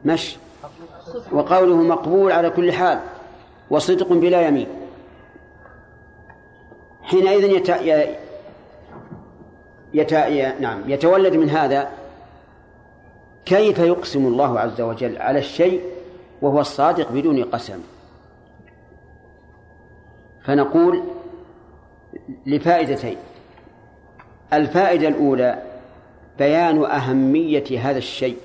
مش؟ 0.05 0.37
وقوله 1.32 1.76
مقبول 1.76 2.32
على 2.32 2.51
كل 2.51 2.72
حال 2.72 3.01
وصدق 3.70 4.12
بلا 4.12 4.49
يمين. 4.49 4.66
حينئذ 7.03 7.45
يت... 7.45 7.68
يت... 9.95 10.14
نعم 10.61 10.91
يتولد 10.91 11.37
من 11.37 11.51
هذا 11.51 11.91
كيف 13.45 13.78
يقسم 13.78 14.26
الله 14.26 14.61
عز 14.61 14.80
وجل 14.80 15.18
على 15.18 15.39
الشيء 15.39 15.82
وهو 16.43 16.61
الصادق 16.61 17.12
بدون 17.12 17.45
قسم؟ 17.45 17.80
فنقول 20.45 21.03
لفائدتين. 22.47 23.16
الفائدة 24.53 25.09
الأولى 25.09 25.62
بيان 26.38 26.84
أهمية 26.84 27.90
هذا 27.90 27.99
الشيء 27.99 28.36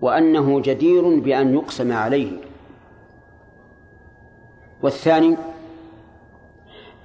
وأنه 0.00 0.60
جدير 0.60 1.20
بأن 1.20 1.54
يقسم 1.54 1.92
عليه. 1.92 2.32
والثاني 4.82 5.36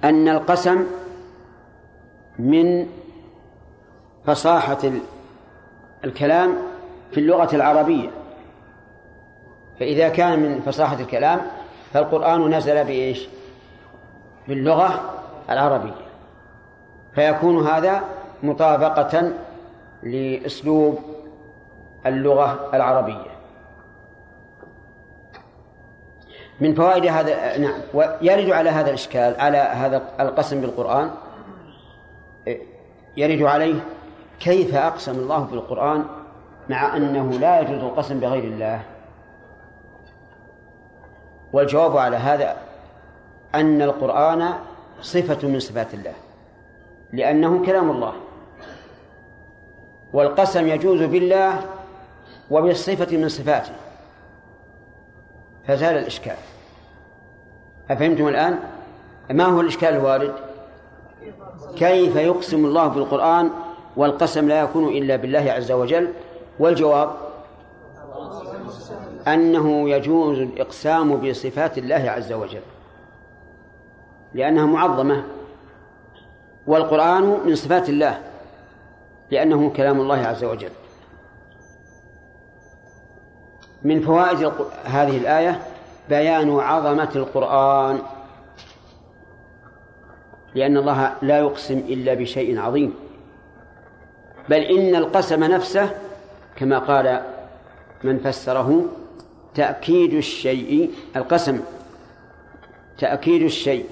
أن 0.04 0.28
القسم 0.28 0.86
من 2.38 2.86
فصاحة 4.24 4.78
الكلام 6.04 6.56
في 7.10 7.20
اللغة 7.20 7.56
العربية. 7.56 8.10
فإذا 9.80 10.08
كان 10.08 10.40
من 10.40 10.60
فصاحة 10.60 11.00
الكلام 11.00 11.40
فالقرآن 11.92 12.54
نزل 12.54 12.84
بإيش؟ 12.84 13.28
باللغة 14.48 15.14
العربية. 15.50 16.09
فيكون 17.14 17.66
هذا 17.66 18.02
مطابقة 18.42 19.32
لأسلوب 20.02 20.98
اللغة 22.06 22.70
العربية. 22.74 23.30
من 26.60 26.74
فوائد 26.74 27.06
هذا 27.06 27.58
نعم 27.58 27.80
ويرد 27.94 28.50
على 28.50 28.70
هذا 28.70 28.88
الإشكال 28.88 29.40
على 29.40 29.58
هذا 29.58 30.02
القسم 30.20 30.60
بالقرآن 30.60 31.10
يرد 33.16 33.42
عليه 33.42 33.80
كيف 34.40 34.74
أقسم 34.74 35.12
الله 35.12 35.38
بالقرآن 35.38 36.04
مع 36.68 36.96
أنه 36.96 37.30
لا 37.30 37.60
يجوز 37.60 37.82
القسم 37.82 38.20
بغير 38.20 38.44
الله. 38.44 38.82
والجواب 41.52 41.96
على 41.96 42.16
هذا 42.16 42.56
أن 43.54 43.82
القرآن 43.82 44.52
صفة 45.00 45.48
من 45.48 45.60
صفات 45.60 45.94
الله. 45.94 46.14
لأنه 47.12 47.66
كلام 47.66 47.90
الله. 47.90 48.12
والقسم 50.12 50.66
يجوز 50.66 51.02
بالله 51.02 51.60
وبالصفة 52.50 53.16
من 53.16 53.28
صفاته. 53.28 53.72
فزال 55.66 55.98
الإشكال. 55.98 56.36
أفهمتم 57.90 58.28
الآن؟ 58.28 58.58
ما 59.30 59.44
هو 59.44 59.60
الإشكال 59.60 59.88
الوارد؟ 59.88 60.34
كيف 61.76 62.16
يقسم 62.16 62.64
الله 62.64 62.86
بالقرآن 62.86 63.50
والقسم 63.96 64.48
لا 64.48 64.60
يكون 64.60 64.88
إلا 64.88 65.16
بالله 65.16 65.52
عز 65.52 65.72
وجل؟ 65.72 66.12
والجواب 66.58 67.10
أنه 69.28 69.90
يجوز 69.90 70.38
الإقسام 70.38 71.16
بصفات 71.16 71.78
الله 71.78 72.10
عز 72.10 72.32
وجل. 72.32 72.62
لأنها 74.34 74.66
معظمة. 74.66 75.24
والقرآن 76.70 77.40
من 77.46 77.54
صفات 77.54 77.88
الله 77.88 78.18
لأنه 79.30 79.70
كلام 79.70 80.00
الله 80.00 80.18
عز 80.18 80.44
وجل. 80.44 80.70
من 83.82 84.00
فوائد 84.00 84.52
هذه 84.84 85.16
الآية 85.16 85.62
بيان 86.08 86.60
عظمة 86.60 87.10
القرآن. 87.16 87.98
لأن 90.54 90.76
الله 90.76 91.14
لا 91.22 91.38
يقسم 91.38 91.78
إلا 91.78 92.14
بشيء 92.14 92.60
عظيم. 92.60 92.94
بل 94.48 94.60
إن 94.60 94.94
القسم 94.94 95.44
نفسه 95.44 95.90
كما 96.56 96.78
قال 96.78 97.22
من 98.04 98.18
فسره 98.18 98.84
تأكيد 99.54 100.14
الشيء 100.14 100.90
القسم 101.16 101.60
تأكيد 102.98 103.42
الشيء 103.42 103.86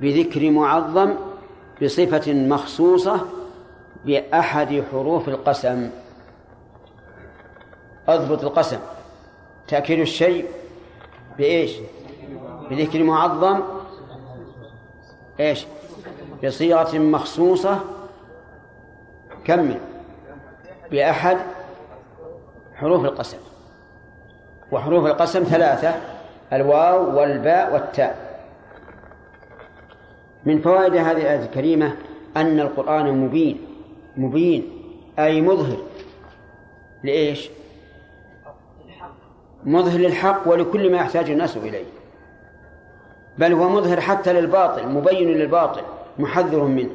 بذكر 0.00 0.50
معظم 0.50 1.14
بصفة 1.82 2.32
مخصوصة 2.32 3.20
بأحد 4.04 4.84
حروف 4.92 5.28
القسم. 5.28 5.90
أضبط 8.08 8.44
القسم. 8.44 8.78
تأكيد 9.68 10.00
الشيء 10.00 10.48
بإيش؟ 11.38 11.72
بذكر 12.70 13.02
معظم. 13.02 13.60
إيش؟ 15.40 15.66
بصيغة 16.44 16.98
مخصوصة. 16.98 17.80
كمل. 19.44 19.80
بأحد 20.90 21.38
حروف 22.74 23.04
القسم. 23.04 23.38
وحروف 24.72 25.06
القسم 25.06 25.44
ثلاثة 25.44 25.94
الواو 26.52 27.18
والباء 27.18 27.72
والتاء. 27.72 28.25
من 30.46 30.60
فوائد 30.60 30.96
هذه 30.96 31.16
الآية 31.16 31.44
الكريمة 31.44 31.96
أن 32.36 32.60
القرآن 32.60 33.20
مبين 33.20 33.60
مبين 34.16 34.68
أي 35.18 35.40
مظهر. 35.40 35.76
لإيش؟ 37.04 37.50
مظهر 39.64 40.00
للحق 40.00 40.48
ولكل 40.48 40.92
ما 40.92 40.96
يحتاج 40.96 41.30
الناس 41.30 41.56
إليه. 41.56 41.84
بل 43.38 43.52
هو 43.52 43.68
مظهر 43.68 44.00
حتى 44.00 44.32
للباطل 44.32 44.88
مبين 44.88 45.28
للباطل 45.28 45.82
محذر 46.18 46.64
منه. 46.64 46.94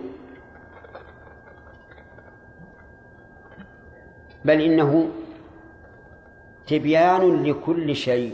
بل 4.45 4.61
إنه 4.61 5.09
تبيان 6.67 7.43
لكل 7.43 7.95
شيء. 7.95 8.33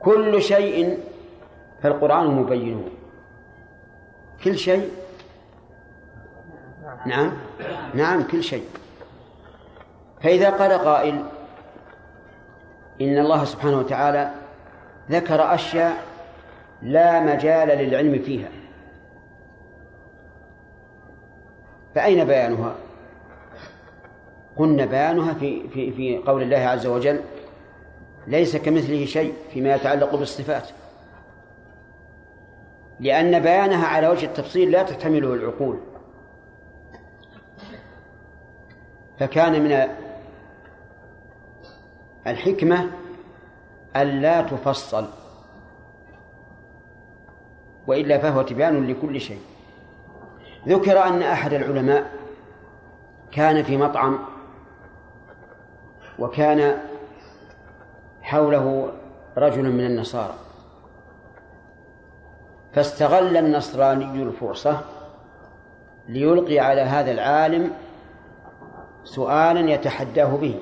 كل 0.00 0.42
شيء 0.42 0.98
فالقرآن 1.82 2.26
مبينه. 2.26 2.88
كل 4.44 4.58
شيء؟ 4.58 4.90
نعم. 7.06 7.32
نعم. 7.94 8.22
كل 8.22 8.42
شيء. 8.42 8.64
فإذا 10.22 10.50
قال 10.50 10.72
قائل 10.72 11.24
إن 13.00 13.18
الله 13.18 13.44
سبحانه 13.44 13.78
وتعالى 13.78 14.30
ذكر 15.10 15.54
أشياء 15.54 15.96
لا 16.82 17.20
مجال 17.20 17.68
للعلم 17.68 18.22
فيها. 18.22 18.48
فأين 21.94 22.24
بيانها؟ 22.24 22.74
قلنا 24.56 24.84
بيانها 24.84 25.34
في 25.34 25.68
في 25.68 25.92
في 25.92 26.16
قول 26.16 26.42
الله 26.42 26.56
عز 26.58 26.86
وجل 26.86 27.20
ليس 28.26 28.56
كمثله 28.56 29.04
شيء 29.04 29.34
فيما 29.52 29.74
يتعلق 29.74 30.14
بالصفات. 30.14 30.68
لأن 33.02 33.38
بيانها 33.38 33.86
على 33.86 34.08
وجه 34.08 34.26
التفصيل 34.26 34.70
لا 34.70 34.82
تحتمله 34.82 35.34
العقول. 35.34 35.80
فكان 39.18 39.62
من 39.64 39.88
الحكمة 42.26 42.90
ألا 43.96 44.42
تفصل 44.42 45.06
وإلا 47.86 48.18
فهو 48.18 48.42
تبيان 48.42 48.86
لكل 48.86 49.20
شيء. 49.20 49.40
ذكر 50.68 51.02
أن 51.02 51.22
أحد 51.22 51.52
العلماء 51.52 52.12
كان 53.32 53.62
في 53.62 53.76
مطعم 53.76 54.18
وكان 56.18 56.78
حوله 58.22 58.92
رجل 59.36 59.62
من 59.62 59.86
النصارى. 59.86 60.34
فاستغل 62.72 63.36
النصراني 63.36 64.22
الفرصة 64.22 64.80
ليلقي 66.08 66.58
على 66.58 66.80
هذا 66.80 67.10
العالم 67.10 67.72
سؤالا 69.04 69.70
يتحداه 69.70 70.36
به. 70.36 70.60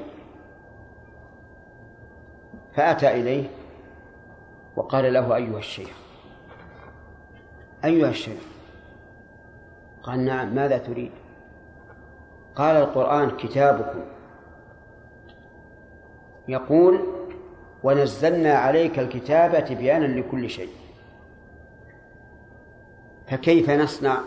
فأتى 2.75 3.11
إليه 3.11 3.51
وقال 4.77 5.13
له 5.13 5.37
أيها 5.37 5.59
الشيخ 5.59 5.91
أيها 7.85 8.09
الشيخ. 8.09 8.41
قال 10.03 10.25
نعم 10.25 10.55
ماذا 10.55 10.79
تريد؟ 10.79 11.13
قال 12.55 12.77
القرآن 12.77 13.31
كتابكم. 13.31 14.01
يقول 16.49 17.01
ونزلنا 17.83 18.55
عليك 18.55 18.99
الكتاب 18.99 19.65
تبيانا 19.65 20.21
لكل 20.21 20.51
شيء. 20.51 20.80
فكيف 23.31 23.71
نصنع 23.71 24.21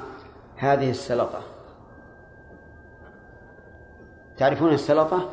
هذه 0.57 0.89
السلطة؟ 0.89 1.41
تعرفون 4.37 4.69
السلطة؟ 4.69 5.29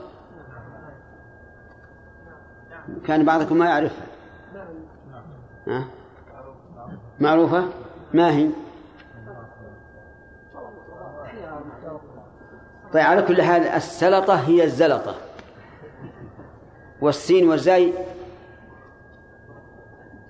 كان 3.06 3.24
بعضكم 3.24 3.58
ما 3.58 3.66
يعرفها. 3.66 4.06
ها؟ 5.66 5.84
معروفة؟ 7.20 7.68
ما 8.14 8.30
هي؟ 8.30 8.50
طيب 12.92 13.02
على 13.02 13.22
كل 13.22 13.42
حال 13.42 13.62
السلطة 13.62 14.34
هي 14.34 14.64
الزلطة. 14.64 15.14
والسين 17.00 17.48
والزاي 17.48 17.92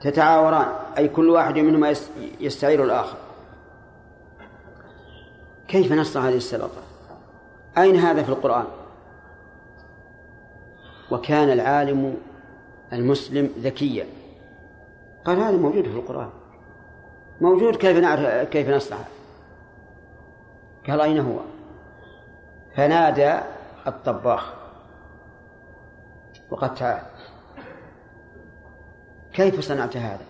تتعاوران 0.01 0.67
أي 0.99 1.09
كل 1.09 1.31
واحد 1.31 1.59
منهما 1.59 1.95
يستعير 2.41 2.85
الآخر. 2.85 3.17
كيف 5.71 5.93
نصنع 5.93 6.29
هذه 6.29 6.37
السلطة 6.37 6.83
أين 7.79 7.97
هذا 7.97 8.23
في 8.23 8.29
القرآن؟ 8.29 8.65
وكان 11.11 11.51
العالم 11.51 12.17
المسلم 12.93 13.51
ذكيا. 13.59 14.07
قال 15.25 15.39
هذا 15.39 15.57
موجود 15.57 15.85
في 15.85 15.97
القرآن. 15.97 16.31
موجود 17.41 17.77
كيف 17.77 17.97
نعرف 17.97 18.49
كيف 18.49 18.69
نصنع 18.69 18.99
قال 20.89 21.01
أين 21.01 21.19
هو؟ 21.19 21.39
فنادى 22.77 23.39
الطباخ. 23.87 24.55
وقد 26.51 26.75
تعال. 26.75 27.03
كيف 29.33 29.61
صنعت 29.61 29.97
هذا؟ 29.97 30.25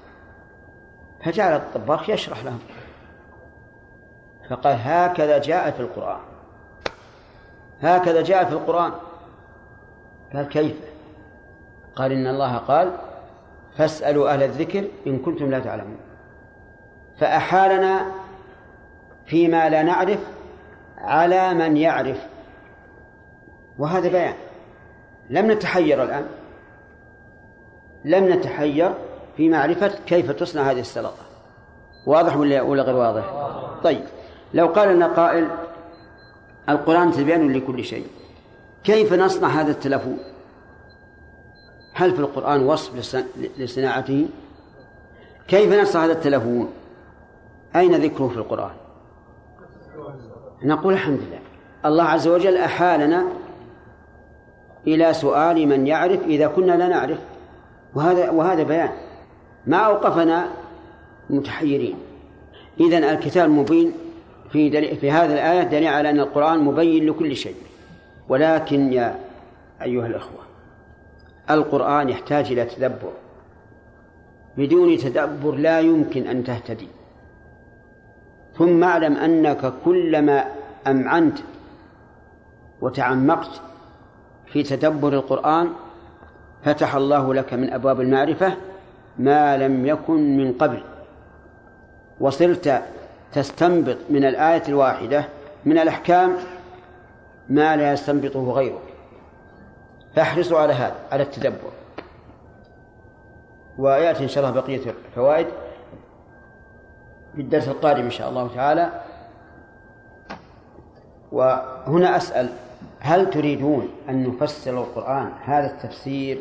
فجعل 1.24 1.56
الطباخ 1.56 2.10
يشرح 2.10 2.44
لهم. 2.44 2.58
فقال 4.50 4.76
هكذا 4.82 5.38
جاء 5.38 5.70
في 5.70 5.80
القرآن. 5.80 6.20
هكذا 7.82 8.22
جاء 8.22 8.44
في 8.44 8.52
القرآن. 8.52 8.92
قال 10.34 10.48
كيف؟ 10.48 10.76
قال 11.96 12.12
إن 12.12 12.26
الله 12.26 12.56
قال 12.56 12.92
فاسألوا 13.76 14.34
أهل 14.34 14.42
الذكر 14.42 14.84
إن 15.06 15.18
كنتم 15.18 15.50
لا 15.50 15.58
تعلمون. 15.58 16.00
فأحالنا 17.18 18.06
فيما 19.26 19.68
لا 19.68 19.82
نعرف 19.82 20.18
على 20.98 21.54
من 21.54 21.76
يعرف. 21.76 22.26
وهذا 23.78 24.08
بيان. 24.08 24.34
لم 25.30 25.50
نتحير 25.50 26.02
الآن. 26.02 26.26
لم 28.04 28.28
نتحير 28.28 28.94
في 29.36 29.48
معرفة 29.48 29.92
كيف 30.06 30.30
تصنع 30.30 30.62
هذه 30.62 30.80
السلطة 30.80 31.22
واضح 32.06 32.36
ولا 32.36 32.82
غير 32.82 32.96
واضح؟ 32.96 33.24
طيب. 33.82 34.04
لو 34.54 34.66
قال 34.66 34.94
لنا 34.94 35.06
قائل 35.06 35.48
القرآن 36.68 37.12
تبيان 37.12 37.52
لكل 37.52 37.84
شيء 37.84 38.06
كيف 38.84 39.12
نصنع 39.12 39.48
هذا 39.48 39.70
التلفون؟ 39.70 40.18
هل 41.94 42.12
في 42.12 42.18
القرآن 42.18 42.66
وصف 42.66 43.16
لصناعته؟ 43.58 44.28
كيف 45.48 45.72
نصنع 45.72 46.04
هذا 46.04 46.12
التلفون؟ 46.12 46.72
أين 47.76 47.94
ذكره 47.94 48.28
في 48.28 48.36
القرآن؟ 48.36 48.70
نقول 50.62 50.94
الحمد 50.94 51.18
لله 51.18 51.38
الله 51.84 52.04
عز 52.04 52.28
وجل 52.28 52.56
أحالنا 52.56 53.24
إلى 54.86 55.14
سؤال 55.14 55.68
من 55.68 55.86
يعرف 55.86 56.22
إذا 56.22 56.46
كنا 56.46 56.72
لا 56.72 56.88
نعرف 56.88 57.18
وهذا 57.94 58.30
وهذا 58.30 58.62
بيان 58.62 58.90
ما 59.66 59.76
أوقفنا 59.76 60.48
متحيرين 61.30 61.96
إذا 62.80 62.98
الكتاب 62.98 63.50
مبين 63.50 63.92
في 64.52 64.68
دليل 64.68 64.96
في 64.96 65.10
هذه 65.10 65.32
الآية 65.32 65.62
دليل 65.62 65.86
على 65.88 66.10
أن 66.10 66.20
القرآن 66.20 66.58
مبين 66.58 67.06
لكل 67.06 67.36
شيء. 67.36 67.56
ولكن 68.28 68.92
يا 68.92 69.18
أيها 69.82 70.06
الأخوة 70.06 70.40
القرآن 71.50 72.08
يحتاج 72.08 72.52
إلى 72.52 72.64
تدبر. 72.64 73.12
بدون 74.56 74.96
تدبر 74.96 75.54
لا 75.54 75.80
يمكن 75.80 76.26
أن 76.26 76.44
تهتدي. 76.44 76.88
ثم 78.58 78.84
اعلم 78.84 79.16
أنك 79.16 79.72
كلما 79.84 80.44
أمعنت 80.86 81.38
وتعمقت 82.80 83.60
في 84.46 84.62
تدبر 84.62 85.12
القرآن 85.12 85.68
فتح 86.62 86.94
الله 86.94 87.34
لك 87.34 87.54
من 87.54 87.72
أبواب 87.72 88.00
المعرفة 88.00 88.56
ما 89.18 89.56
لم 89.56 89.86
يكن 89.86 90.36
من 90.36 90.52
قبل. 90.52 90.82
وصرت 92.20 92.82
تستنبط 93.32 93.96
من 94.10 94.24
الآية 94.24 94.62
الواحدة 94.68 95.24
من 95.64 95.78
الأحكام 95.78 96.36
ما 97.48 97.76
لا 97.76 97.92
يستنبطه 97.92 98.52
غيرك 98.52 98.82
فاحرصوا 100.16 100.58
على 100.58 100.72
هذا 100.72 100.96
على 101.12 101.22
التدبر. 101.22 101.70
ويأتي 103.78 104.22
إن 104.22 104.28
شاء 104.28 104.44
الله 104.44 104.60
بقية 104.60 104.80
الفوائد 105.08 105.46
في 107.34 107.40
الدرس 107.40 107.68
القادم 107.68 108.02
إن 108.02 108.10
شاء 108.10 108.28
الله 108.28 108.50
تعالى. 108.54 108.90
وهنا 111.32 112.16
أسأل 112.16 112.48
هل 113.00 113.30
تريدون 113.30 113.88
أن 114.08 114.28
نفسر 114.28 114.70
القرآن 114.70 115.32
هذا 115.44 115.66
التفسير 115.66 116.40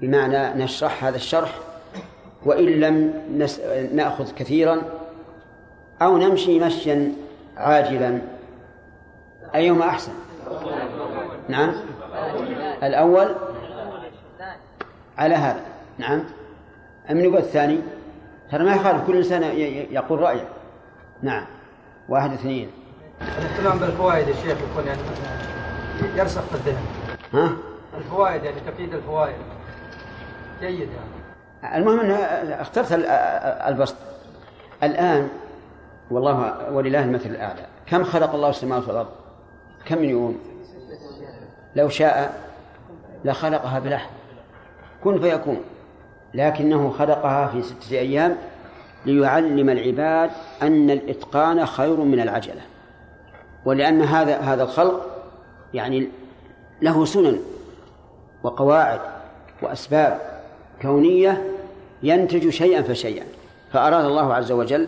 بمعنى 0.00 0.64
نشرح 0.64 1.04
هذا 1.04 1.16
الشرح؟ 1.16 1.58
وإن 2.44 2.64
لم. 2.64 3.12
نأخذ 3.92 4.34
كثيرا 4.34 4.82
أو 6.02 6.18
نمشي 6.18 6.60
مشيا 6.60 7.12
عاجلا. 7.56 8.18
أيهما 9.54 9.88
أحسن؟ 9.88 10.12
نعم. 11.48 11.74
الأول 12.82 13.34
على 15.18 15.34
هذا. 15.34 15.60
نعم. 15.98 16.24
أم 17.10 17.18
نقول 17.20 17.36
الثاني؟ 17.36 17.78
ترى 18.52 18.64
ما 18.64 18.74
يخالف 18.74 19.06
كل 19.06 19.16
إنسان 19.16 19.42
يقول 19.90 20.20
رأيه. 20.20 20.48
نعم. 21.22 21.46
واحد 22.08 22.32
اثنين. 22.32 22.70
الاهتمام 23.38 23.78
بالفوائد 23.78 24.28
يا 24.28 24.34
شيخ 24.34 24.58
يكون 24.72 24.86
يعني 24.86 25.00
يرسخ 26.16 26.40
في 26.42 26.54
الذهن. 26.54 26.84
ها؟ 27.32 27.52
الفوائد 27.98 28.44
يعني 28.44 28.60
تفيد 28.60 28.94
الفوائد. 28.94 29.34
جيد 30.60 30.88
يعني. 31.62 31.76
المهم 31.78 32.00
أن 32.00 32.10
اخترت 32.52 32.92
ال- 32.92 33.06
البسط. 33.68 33.96
الآن 34.82 35.28
والله 36.10 36.70
ولله 36.72 37.04
المثل 37.04 37.30
الأعلى. 37.30 37.66
كم 37.86 38.04
خلق 38.04 38.34
الله 38.34 38.50
السماوات 38.50 38.88
والأرض؟ 38.88 39.08
كم 39.86 39.98
من 39.98 40.08
يوم؟ 40.08 40.38
لو 41.76 41.88
شاء 41.88 42.40
لخلقها 43.24 43.78
بلحظة 43.78 44.10
كن 45.04 45.20
فيكون. 45.20 45.60
لكنه 46.34 46.90
خلقها 46.90 47.46
في 47.46 47.62
ستة 47.62 47.98
أيام 47.98 48.36
ليعلم 49.06 49.70
العباد 49.70 50.30
أن 50.62 50.90
الإتقان 50.90 51.66
خير 51.66 52.00
من 52.00 52.20
العجلة. 52.20 52.60
ولأن 53.64 54.02
هذا 54.02 54.38
هذا 54.38 54.62
الخلق 54.62 55.06
يعني 55.74 56.08
له 56.82 57.04
سنن 57.04 57.40
وقواعد 58.42 59.00
وأسباب 59.62 60.20
كونية 60.82 61.44
ينتج 62.02 62.48
شيئا 62.48 62.82
فشيئا. 62.82 63.24
فأراد 63.72 64.04
الله 64.04 64.34
عز 64.34 64.52
وجل 64.52 64.86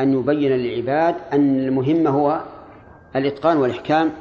أن 0.00 0.12
يبين 0.20 0.52
للعباد 0.52 1.14
أن 1.32 1.58
المهم 1.58 2.06
هو 2.06 2.40
الإتقان 3.16 3.56
والإحكام 3.56 4.12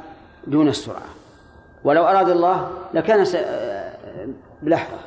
دون 0.48 0.68
السرعة. 0.68 1.02
ولو 1.84 2.04
أراد 2.08 2.30
الله 2.30 2.70
لكان 2.94 3.26
س- 3.26 3.38
بلحظة. 4.62 4.98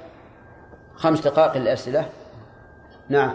خمس 0.94 1.20
دقائق 1.20 1.56
للأسئلة. 1.56 2.04
نعم. 3.08 3.32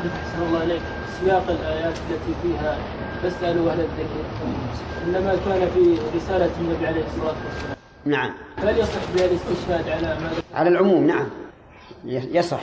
أحسن 0.00 0.42
الله 0.42 0.58
عليك 0.60 0.82
سياق 1.20 1.44
الآيات 1.48 1.94
التي 2.10 2.34
فيها 2.42 2.78
فاسألوا 3.22 3.70
أهل 3.70 3.80
الذكر. 3.80 4.20
إنما 5.06 5.34
كان 5.46 5.70
في 5.74 5.98
رسالة 6.16 6.50
النبي 6.60 6.86
عليه 6.86 7.04
الصلاة 7.06 7.34
والسلام. 7.46 7.76
نعم. 8.04 8.30
هل 8.56 8.78
يصح 8.78 9.00
بها 9.16 9.24
الاستشهاد 9.24 9.88
على 9.88 10.20
ما 10.20 10.30
على 10.54 10.68
العموم 10.68 11.06
نعم. 11.06 11.26
يصح. 12.04 12.60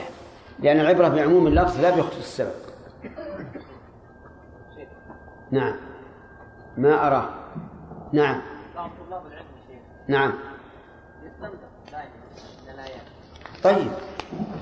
لأن 0.60 0.80
العبرة 0.80 1.08
بعموم 1.08 1.46
اللفظ 1.46 1.80
لا 1.80 1.90
بيختص 1.90 2.16
السبب. 2.18 2.67
نعم. 5.50 5.74
ما 6.76 7.06
أراه. 7.06 7.28
نعم. 8.12 8.40
بعض 8.76 8.90
طلاب 9.08 9.22
العلم 9.26 9.48
نعم. 10.08 10.32
طيب. 13.64 13.90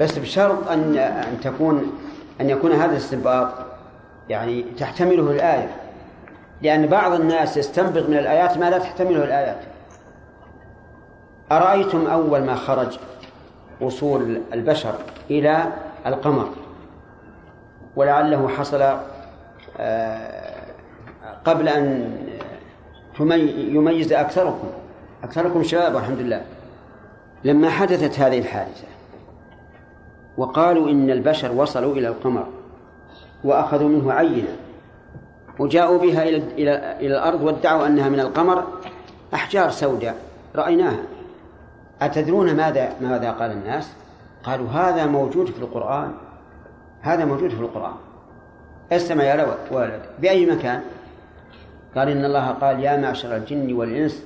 بس 0.01 0.19
بشرط 0.19 0.69
أن 0.69 0.97
أن 0.99 1.41
تكون 1.41 1.93
أن 2.41 2.51
يكون 2.51 2.73
هذا 2.73 2.93
الاستنباط 2.93 3.49
يعني 4.29 4.63
تحتمله 4.63 5.31
الآية. 5.31 5.77
لأن 6.63 6.87
بعض 6.87 7.13
الناس 7.13 7.57
يستنبط 7.57 8.09
من 8.09 8.19
الآيات 8.19 8.59
ما 8.59 8.71
لا 8.71 8.79
تحتمله 8.79 9.25
الآيات؟ 9.25 9.59
أرأيتم 11.53 12.07
أول 12.07 12.45
ما 12.45 12.55
خرج 12.55 12.99
وصول 13.81 14.41
البشر 14.53 14.95
إلى 15.31 15.73
القمر 16.07 16.49
ولعله 17.97 18.49
حصل 18.49 18.99
آه، 19.79 20.36
قبل 21.47 21.69
أن 21.69 22.13
يميز 23.57 24.13
أكثركم 24.13 24.69
أكثركم 25.25 25.63
شباب 25.63 25.95
والحمد 25.95 26.19
لله 26.19 26.43
لما 27.45 27.71
حدثت 27.71 28.19
هذه 28.21 28.39
الحادثة 28.39 28.87
وقالوا 30.37 30.91
إن 30.91 31.11
البشر 31.11 31.53
وصلوا 31.53 31.95
إلى 31.95 32.09
القمر 32.09 32.47
وأخذوا 33.45 33.89
منه 33.89 34.13
عينة 34.13 34.57
وجاءوا 35.59 35.99
بها 35.99 36.23
إلى 36.23 36.37
إلى 36.37 36.97
إلى 37.01 37.15
الأرض 37.15 37.43
وادعوا 37.43 37.87
أنها 37.87 38.09
من 38.09 38.21
القمر 38.21 38.65
أحجار 39.35 39.71
سوداء 39.71 40.17
رأيناها 40.57 41.03
أتدرون 42.03 42.57
ماذا 42.57 42.93
ماذا 43.01 43.31
قال 43.31 43.51
الناس؟ 43.51 43.93
قالوا 44.45 44.69
هذا 44.69 45.07
موجود 45.07 45.47
في 45.47 45.59
القرآن 45.59 46.13
هذا 47.01 47.25
موجود 47.25 47.51
في 47.51 47.61
القرآن 47.61 47.95
أستمع 48.93 49.25
يا 49.25 49.57
ولد 49.71 50.01
بأي 50.19 50.47
مكان؟ 50.47 50.83
قال 51.97 52.09
إن 52.09 52.25
الله 52.25 52.47
قال 52.47 52.81
يا 52.81 52.97
معشر 52.97 53.37
الجن 53.37 53.73
والإنس 53.73 54.25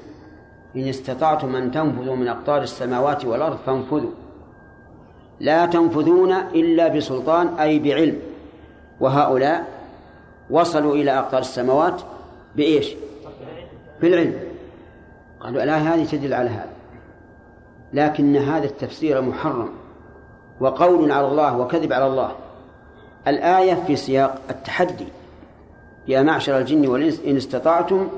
إن 0.76 0.88
استطعتم 0.88 1.56
أن 1.56 1.70
تنفذوا 1.70 2.16
من 2.16 2.28
أقطار 2.28 2.62
السماوات 2.62 3.24
والأرض 3.24 3.56
فانفذوا. 3.66 4.10
لا 5.40 5.66
تنفذون 5.66 6.32
إلا 6.32 6.88
بسلطان 6.88 7.46
أي 7.46 7.78
بعلم. 7.78 8.18
وهؤلاء 9.00 9.64
وصلوا 10.50 10.94
إلى 10.94 11.18
أقطار 11.18 11.40
السماوات 11.40 12.02
بإيش؟ 12.56 12.94
بالعلم. 14.00 14.34
قالوا 15.40 15.62
الآية 15.62 15.94
هذه 15.94 16.04
تدل 16.04 16.34
على 16.34 16.50
هذا. 16.50 16.70
لكن 17.92 18.36
هذا 18.36 18.64
التفسير 18.64 19.20
محرم. 19.20 19.68
وقول 20.60 21.12
على 21.12 21.26
الله 21.26 21.58
وكذب 21.58 21.92
على 21.92 22.06
الله. 22.06 22.32
الآية 23.28 23.74
في 23.74 23.96
سياق 23.96 24.40
التحدي. 24.50 25.06
يا 26.10 26.22
معشر 26.22 26.58
الجن 26.58 26.88
والإنس 26.88 27.20
إن 27.26 27.36
استطعتم 27.36 28.08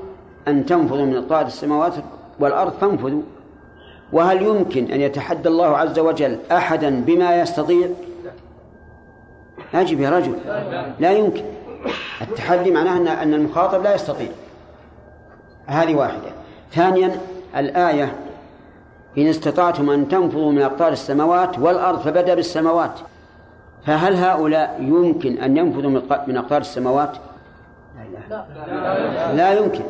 أن 0.47 0.65
تنفذوا 0.65 1.05
من 1.05 1.15
أقطار 1.15 1.45
السماوات 1.45 1.93
والأرض 2.39 2.73
فانفذوا. 2.81 3.21
وهل 4.13 4.41
يمكن 4.41 4.91
أن 4.91 5.01
يتحدى 5.01 5.49
الله 5.49 5.77
عز 5.77 5.99
وجل 5.99 6.37
أحدا 6.51 7.03
بما 7.05 7.41
يستطيع؟ 7.41 7.87
أجب 9.73 9.99
يا 9.99 10.09
رجل. 10.09 10.35
لا 10.99 11.11
يمكن. 11.11 11.43
التحدي 12.21 12.71
معناه 12.71 13.23
أن 13.23 13.33
المخاطب 13.33 13.83
لا 13.83 13.95
يستطيع. 13.95 14.29
هذه 15.65 15.95
واحدة. 15.95 16.29
ثانيا 16.71 17.19
الآية 17.57 18.15
إن 19.17 19.27
استطعتم 19.27 19.89
أن 19.89 20.07
تنفذوا 20.07 20.51
من 20.51 20.61
أقطار 20.61 20.91
السماوات 20.91 21.59
والأرض 21.59 21.99
فبدأ 21.99 22.35
بالسماوات. 22.35 22.99
فهل 23.85 24.15
هؤلاء 24.15 24.77
يمكن 24.81 25.37
أن 25.37 25.57
ينفذوا 25.57 26.01
من 26.27 26.37
أقطار 26.37 26.61
السماوات؟ 26.61 27.17
لا 29.35 29.53
يمكن. 29.53 29.83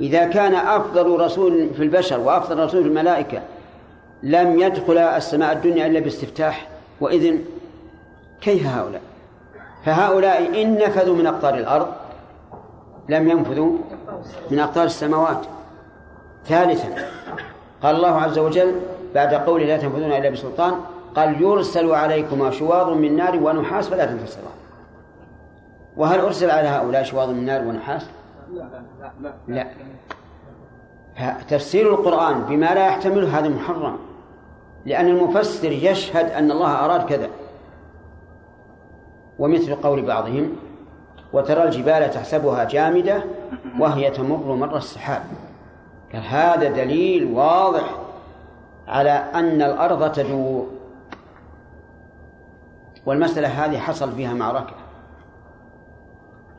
إذا 0.00 0.24
كان 0.24 0.54
أفضل 0.54 1.20
رسول 1.20 1.68
في 1.76 1.82
البشر 1.82 2.20
وأفضل 2.20 2.58
رسول 2.58 2.82
في 2.82 2.88
الملائكة 2.88 3.42
لم 4.22 4.60
يدخل 4.60 4.98
السماء 4.98 5.52
الدنيا 5.52 5.86
إلا 5.86 6.00
باستفتاح 6.00 6.68
وإذن 7.00 7.44
كيف 8.40 8.66
هؤلاء؟ 8.66 9.00
فهؤلاء 9.84 10.62
إن 10.62 10.74
نفذوا 10.74 11.16
من 11.16 11.26
أقطار 11.26 11.54
الأرض 11.54 11.88
لم 13.08 13.28
ينفذوا 13.28 13.78
من 14.50 14.58
أقطار 14.58 14.84
السماوات. 14.84 15.40
ثالثا 16.46 16.88
قال 17.82 17.96
الله 17.96 18.20
عز 18.20 18.38
وجل 18.38 18.74
بعد 19.14 19.34
قوله 19.34 19.64
لا 19.64 19.76
تنفذون 19.76 20.12
إلا 20.12 20.30
بسلطان 20.30 20.74
قال 21.16 21.42
يرسل 21.42 21.90
عليكما 21.90 22.50
شواظ 22.50 22.88
من 22.88 23.16
نار 23.16 23.36
ونحاس 23.36 23.88
فلا 23.88 24.04
تنتصران 24.04 24.61
وهل 25.96 26.20
أرسل 26.20 26.50
على 26.50 26.68
هؤلاء 26.68 27.02
شواظ 27.02 27.30
من 27.30 27.44
نار 27.44 27.66
ونحاس؟ 27.66 28.06
لا. 29.48 29.66
فتفسير 31.16 31.94
القرآن 31.94 32.40
بما 32.40 32.74
لا 32.74 32.86
يحتمله 32.86 33.38
هذا 33.38 33.48
محرم 33.48 33.98
لأن 34.86 35.08
المفسر 35.08 35.72
يشهد 35.72 36.30
أن 36.30 36.50
الله 36.50 36.84
أراد 36.84 37.06
كذا. 37.08 37.28
ومثل 39.38 39.74
قول 39.74 40.02
بعضهم 40.02 40.56
وترى 41.32 41.64
الجبال 41.64 42.10
تحسبها 42.10 42.64
جامدة 42.64 43.24
وهي 43.78 44.10
تمر 44.10 44.54
مر 44.54 44.76
السحاب. 44.76 45.22
قال 46.12 46.22
هذا 46.22 46.70
دليل 46.70 47.32
واضح 47.32 47.98
على 48.88 49.10
أن 49.10 49.62
الأرض 49.62 50.12
تدور. 50.12 50.66
والمسألة 53.06 53.48
هذه 53.48 53.78
حصل 53.78 54.12
فيها 54.12 54.34
معركة. 54.34 54.81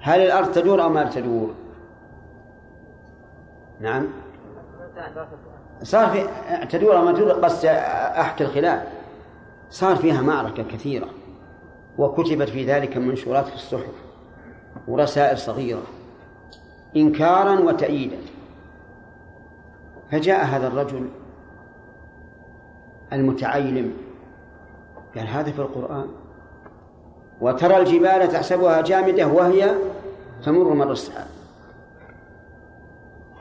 هل 0.06 0.22
الأرض 0.22 0.52
تدور 0.52 0.84
أو 0.84 0.90
ما 0.90 1.04
تدور؟ 1.04 1.54
نعم. 3.80 4.08
صار 5.84 6.08
في 6.08 6.28
تدور 6.70 6.98
أو 6.98 7.06
ما 7.06 7.12
تدور 7.12 7.40
بس 7.40 7.66
أحكي 7.66 8.44
الخلاف. 8.44 8.84
صار 9.70 9.96
فيها 9.96 10.22
معركة 10.22 10.64
كثيرة 10.64 11.08
وكتبت 11.98 12.50
في 12.50 12.66
ذلك 12.66 12.98
منشورات 12.98 13.46
في 13.46 13.56
الصحف 13.56 13.94
ورسائل 14.88 15.38
صغيرة 15.38 15.84
إنكارا 16.96 17.60
وتأييدا. 17.60 18.18
فجاء 20.12 20.46
هذا 20.46 20.68
الرجل 20.68 21.10
المتعيلم 23.14 23.94
قال 25.16 25.28
هذا 25.28 25.52
في 25.52 25.60
القرآن. 25.60 26.08
وترى 27.42 27.78
الجبال 27.78 28.28
تحسبها 28.28 28.82
جامدة 28.82 29.28
وهي 29.28 29.76
تمر 30.44 30.74
مر 30.74 30.92
السحاب 30.92 31.28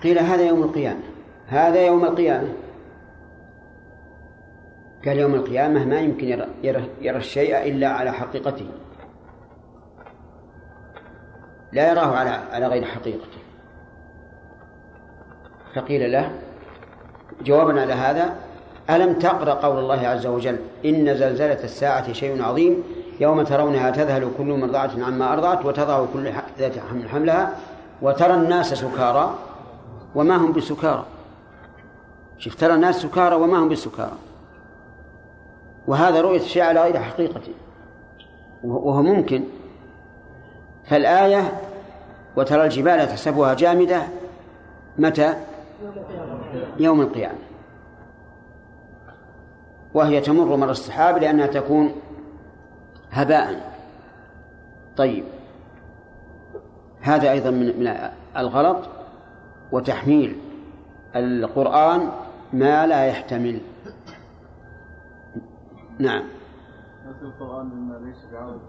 قيل 0.02 0.18
هذا 0.18 0.46
يوم 0.46 0.62
القيامة. 0.62 1.02
هذا 1.46 1.86
يوم 1.86 2.04
القيامة. 2.04 2.52
قال 5.04 5.18
يوم 5.18 5.34
القيامة 5.34 5.84
ما 5.84 6.00
يمكن 6.00 6.28
يرى, 6.28 6.46
يرى, 6.62 6.88
يرى 7.00 7.16
الشيء 7.16 7.62
إلا 7.68 7.88
على 7.88 8.12
حقيقته. 8.12 8.66
لا 11.72 11.90
يراه 11.90 12.16
على 12.16 12.30
على 12.30 12.66
غير 12.66 12.84
حقيقته. 12.84 13.38
فقيل 15.74 16.12
له 16.12 16.32
جوابا 17.44 17.80
على 17.80 17.92
هذا 17.92 18.36
ألم 18.90 19.18
تقرأ 19.18 19.54
قول 19.54 19.78
الله 19.78 20.08
عز 20.08 20.26
وجل 20.26 20.56
إن 20.84 21.14
زلزلة 21.14 21.64
الساعة 21.64 22.12
شيء 22.12 22.42
عظيم؟ 22.42 22.84
يوم 23.20 23.42
ترونها 23.42 23.90
تذهل 23.90 24.30
كل 24.38 24.58
مرضعة 24.60 24.90
عما 24.98 25.32
أرضعت 25.32 25.64
وتضع 25.64 26.04
كل 26.12 26.32
ذات 26.58 26.78
حمل 26.78 27.08
حملها 27.08 27.54
وترى 28.02 28.34
الناس 28.34 28.74
سكارى 28.74 29.34
وما 30.14 30.36
هم 30.36 30.52
بسكارى. 30.52 31.04
شوف 32.38 32.54
ترى 32.54 32.74
الناس 32.74 33.02
سكارى 33.02 33.34
وما 33.34 33.58
هم 33.58 33.68
بسكارى. 33.68 34.16
وهذا 35.86 36.20
رؤية 36.20 36.40
الشيء 36.40 36.62
على 36.62 36.82
غير 36.82 36.98
حقيقته 37.00 37.52
وهو 38.64 39.02
ممكن. 39.02 39.44
فالآية 40.84 41.60
وترى 42.36 42.64
الجبال 42.64 43.08
تحسبها 43.08 43.54
جامدة 43.54 44.02
متى؟ 44.98 45.34
يوم 46.78 47.00
القيامة. 47.00 47.38
وهي 49.94 50.20
تمر 50.20 50.56
مر 50.56 50.70
السحاب 50.70 51.18
لأنها 51.18 51.46
تكون 51.46 51.92
هباء. 53.12 53.72
طيب. 54.96 55.24
هذا 57.00 57.30
أيضا 57.30 57.50
من 57.50 57.66
من 57.80 58.10
الغلط 58.36 58.88
وتحميل 59.72 60.38
القرآن 61.16 62.10
ما 62.52 62.86
لا 62.86 63.06
يحتمل. 63.06 63.60
نعم. 65.98 66.22
في 67.20 67.22
القرآن 67.22 67.66
مما 67.66 67.98
ليس 68.06 68.16
بعربي؟ 68.32 68.60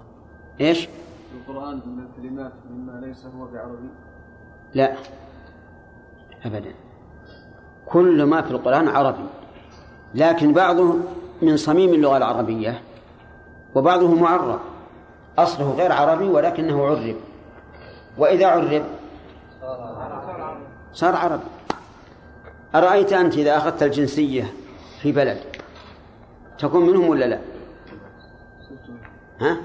إيش؟ 0.61 0.85
في 0.85 1.49
القرآن 1.49 1.81
من 1.85 2.03
الكلمات 2.05 2.53
مما 2.69 3.05
ليس 3.05 3.25
هو 3.25 3.45
بعربي؟ 3.45 3.89
لا. 4.73 4.93
أبدا. 6.45 6.73
كل 7.85 8.23
ما 8.23 8.41
في 8.41 8.51
القرآن 8.51 8.87
عربي. 8.87 9.25
لكن 10.15 10.53
بعضه 10.53 10.95
من 11.41 11.57
صميم 11.57 11.93
اللغة 11.93 12.17
العربية 12.17 12.81
وبعضه 13.75 14.15
معرب 14.15 14.59
أصله 15.37 15.71
غير 15.71 15.91
عربي 15.91 16.25
ولكنه 16.25 16.85
عرب. 16.85 17.15
وإذا 18.17 18.47
عرب؟ 18.47 18.83
صار 20.93 21.15
عربي. 21.15 21.43
أرأيت 22.75 23.13
أنت 23.13 23.37
إذا 23.37 23.57
أخذت 23.57 23.83
الجنسية 23.83 24.53
في 25.01 25.11
بلد 25.11 25.37
تكون 26.59 26.85
منهم 26.85 27.09
ولا 27.09 27.25
لا؟ 27.25 27.39
ها؟ 29.41 29.57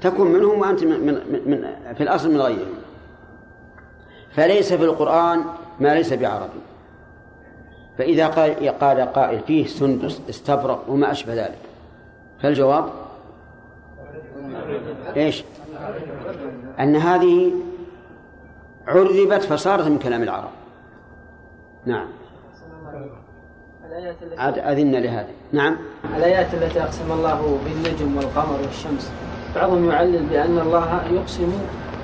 تكون 0.00 0.32
منهم 0.32 0.60
وأنت 0.60 0.84
من, 0.84 1.06
من, 1.06 1.14
من 1.46 1.94
في 1.94 2.02
الأصل 2.02 2.30
من 2.30 2.40
غيرهم. 2.40 2.74
فليس 4.30 4.72
في 4.72 4.84
القرآن 4.84 5.44
ما 5.80 5.94
ليس 5.94 6.12
بعربي. 6.12 6.60
فإذا 7.98 8.26
قال 8.26 8.78
قال 8.78 9.12
قائل 9.12 9.40
فيه 9.40 9.66
سندس 9.66 10.20
استبرق 10.30 10.84
وما 10.88 11.10
أشبه 11.10 11.34
ذلك. 11.34 11.58
فالجواب؟ 12.42 12.90
إيش؟ 15.16 15.44
أن 16.80 16.96
هذه 16.96 17.52
عربت 18.86 19.42
فصارت 19.42 19.86
من 19.86 19.98
كلام 19.98 20.22
العرب. 20.22 20.50
نعم. 21.86 22.08
عاد 24.38 24.58
أذن 24.58 24.96
لهذا 24.96 25.28
نعم. 25.52 25.76
الآيات 26.16 26.54
التي 26.54 26.82
أقسم 26.82 27.12
الله 27.12 27.58
بالنجم 27.64 28.16
والقمر 28.16 28.60
والشمس. 28.60 29.12
بعضهم 29.54 29.90
يعلل 29.90 30.26
بأن 30.26 30.58
الله 30.58 31.06
يقسم 31.12 31.52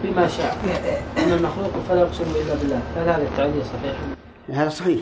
بما 0.05 0.27
شاء. 0.27 0.57
أما 1.27 1.35
المخلوق 1.35 1.71
فلا 1.89 2.01
يقسم 2.01 2.25
إلا 2.25 2.55
بالله. 2.55 2.81
هل 2.97 3.09
هذا 3.09 3.23
التعليل 3.23 3.63
صحيح؟ 3.65 3.97
هذا 4.49 4.69
صحيح. 4.69 5.01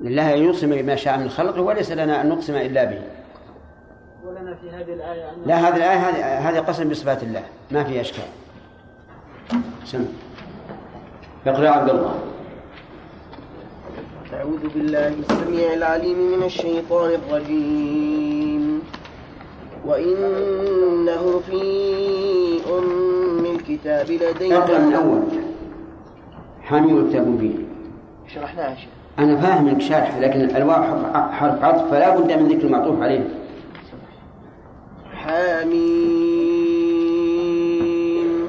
لله 0.00 0.34
أن 0.34 0.42
يقسم 0.42 0.70
بما 0.82 0.96
شاء 0.96 1.18
من 1.18 1.28
خلقه 1.28 1.60
وليس 1.60 1.92
لنا 1.92 2.22
أن 2.22 2.28
نقسم 2.28 2.54
إلا 2.54 2.84
به. 2.84 2.98
ولنا 4.28 4.54
في 4.54 4.70
هذه 4.70 4.92
الآية 4.94 5.28
أن 5.30 5.36
لا 5.46 5.56
هذه 5.56 5.76
الآية 5.76 5.96
هذه 5.98 6.48
هذه 6.50 6.58
قسم 6.58 6.88
بصفات 6.88 7.22
الله. 7.22 7.42
ما 7.70 7.84
في 7.84 8.00
أشكال. 8.00 8.24
سم. 9.84 10.04
اقرأ 11.46 11.68
عبد 11.68 11.90
الله. 11.90 12.14
أعوذ 14.34 14.68
بالله 14.74 15.08
السميع 15.08 15.72
العليم 15.74 16.18
من 16.38 16.42
الشيطان 16.44 17.10
الرجيم. 17.14 18.82
وإنه 19.86 21.40
في 21.50 21.62
أم 22.78 23.44
الكتاب 23.56 24.10
لدينا. 24.10 24.58
اقرأ 24.58 24.78
من 24.78 24.92
أول. 24.94 25.22
حامل 26.62 26.98
الكتاب 26.98 27.28
مبين 27.28 27.68
شرحناها 28.34 28.74
شيخ. 28.74 28.88
أنا 29.18 29.36
فاهم 29.40 29.68
إنك 29.68 29.80
شارح 29.80 30.16
لكن 30.18 30.56
الواو 30.56 30.82
حرف- 30.82 31.32
حرف 31.32 31.64
عطف 31.64 31.90
فلا 31.90 32.16
بد 32.18 32.32
من 32.32 32.48
ذكر 32.48 32.66
المعطوف 32.66 33.02
عليه. 33.02 33.28
حميم 37.18 38.48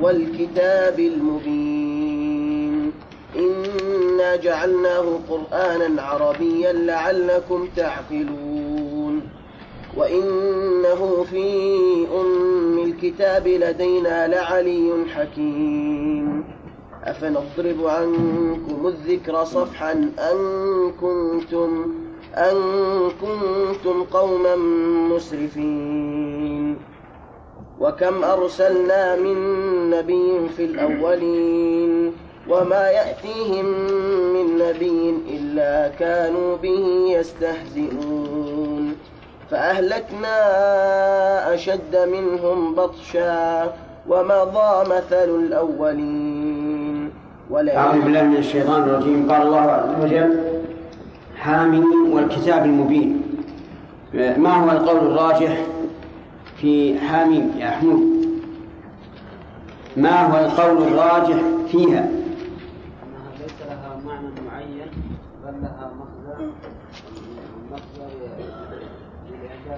والكتاب 0.00 1.00
المبين 1.00 2.92
إنا 3.36 4.36
جعلناه 4.36 5.18
قرآنا 5.28 6.02
عربيا 6.02 6.72
لعلكم 6.72 7.68
تعقلون 7.76 9.20
وإنه 9.96 11.24
في 11.30 11.46
أم 12.20 12.78
الكتاب 12.78 13.48
لدينا 13.48 14.28
لعلي 14.28 14.92
حكيم 15.14 16.44
أفنضرب 17.04 17.86
عنكم 17.86 18.86
الذكر 18.86 19.44
صفحا 19.44 19.92
أن 20.18 20.38
كنتم 21.00 21.94
أن 22.34 22.54
كنتم 23.20 24.02
قوما 24.02 24.56
مسرفين. 25.14 26.76
وكم 27.80 28.24
أرسلنا 28.24 29.16
من 29.16 29.36
نبي 29.90 30.48
في 30.56 30.64
الأولين 30.64 32.12
وما 32.48 32.90
يأتيهم 32.90 33.66
من 34.34 34.58
نبي 34.58 35.14
إلا 35.30 35.88
كانوا 35.88 36.56
به 36.56 37.06
يستهزئون. 37.18 38.94
فأهلكنا 39.50 40.34
أشد 41.54 41.96
منهم 41.96 42.74
بطشا 42.74 43.72
ومضى 44.08 44.90
مثل 44.90 45.28
الأولين. 45.28 47.10
أعوذ 47.52 48.00
بالله 48.00 48.22
من 48.22 48.36
الشيطان 48.36 48.82
الرجيم. 48.82 49.32
قال 49.32 49.42
الله 49.42 49.60
عز 49.60 50.04
وجل 50.04 50.57
حاميم 51.48 52.12
والكتاب 52.12 52.64
المبين. 52.64 53.22
ما 54.14 54.54
هو 54.54 54.70
القول 54.70 54.96
الراجح 54.96 55.58
في 56.56 56.98
حاميم 56.98 57.52
يا 57.58 57.70
حمود؟ 57.70 58.00
ما 59.96 60.26
هو 60.26 60.46
القول 60.46 60.82
الراجح 60.82 61.36
فيها؟ 61.68 62.00
أنها 62.00 63.30
ليس 63.40 63.52
لها 63.68 64.00
معنى 64.06 64.26
معين 64.50 64.90
بل 65.44 65.52
لها 65.62 65.90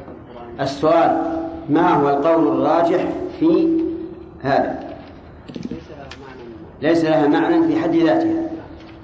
القرآن 0.08 0.60
السؤال 0.60 1.22
ما 1.68 1.94
هو 1.94 2.08
القول 2.08 2.48
الراجح 2.48 3.04
في 3.40 3.80
هذا؟ 4.42 4.96
ليس 5.70 5.90
لها 5.90 6.08
معنى 6.22 6.42
ليس 6.82 7.04
لها 7.04 7.26
معنى 7.28 7.66
في 7.66 7.80
حد 7.80 7.94
ذاتها. 7.94 8.50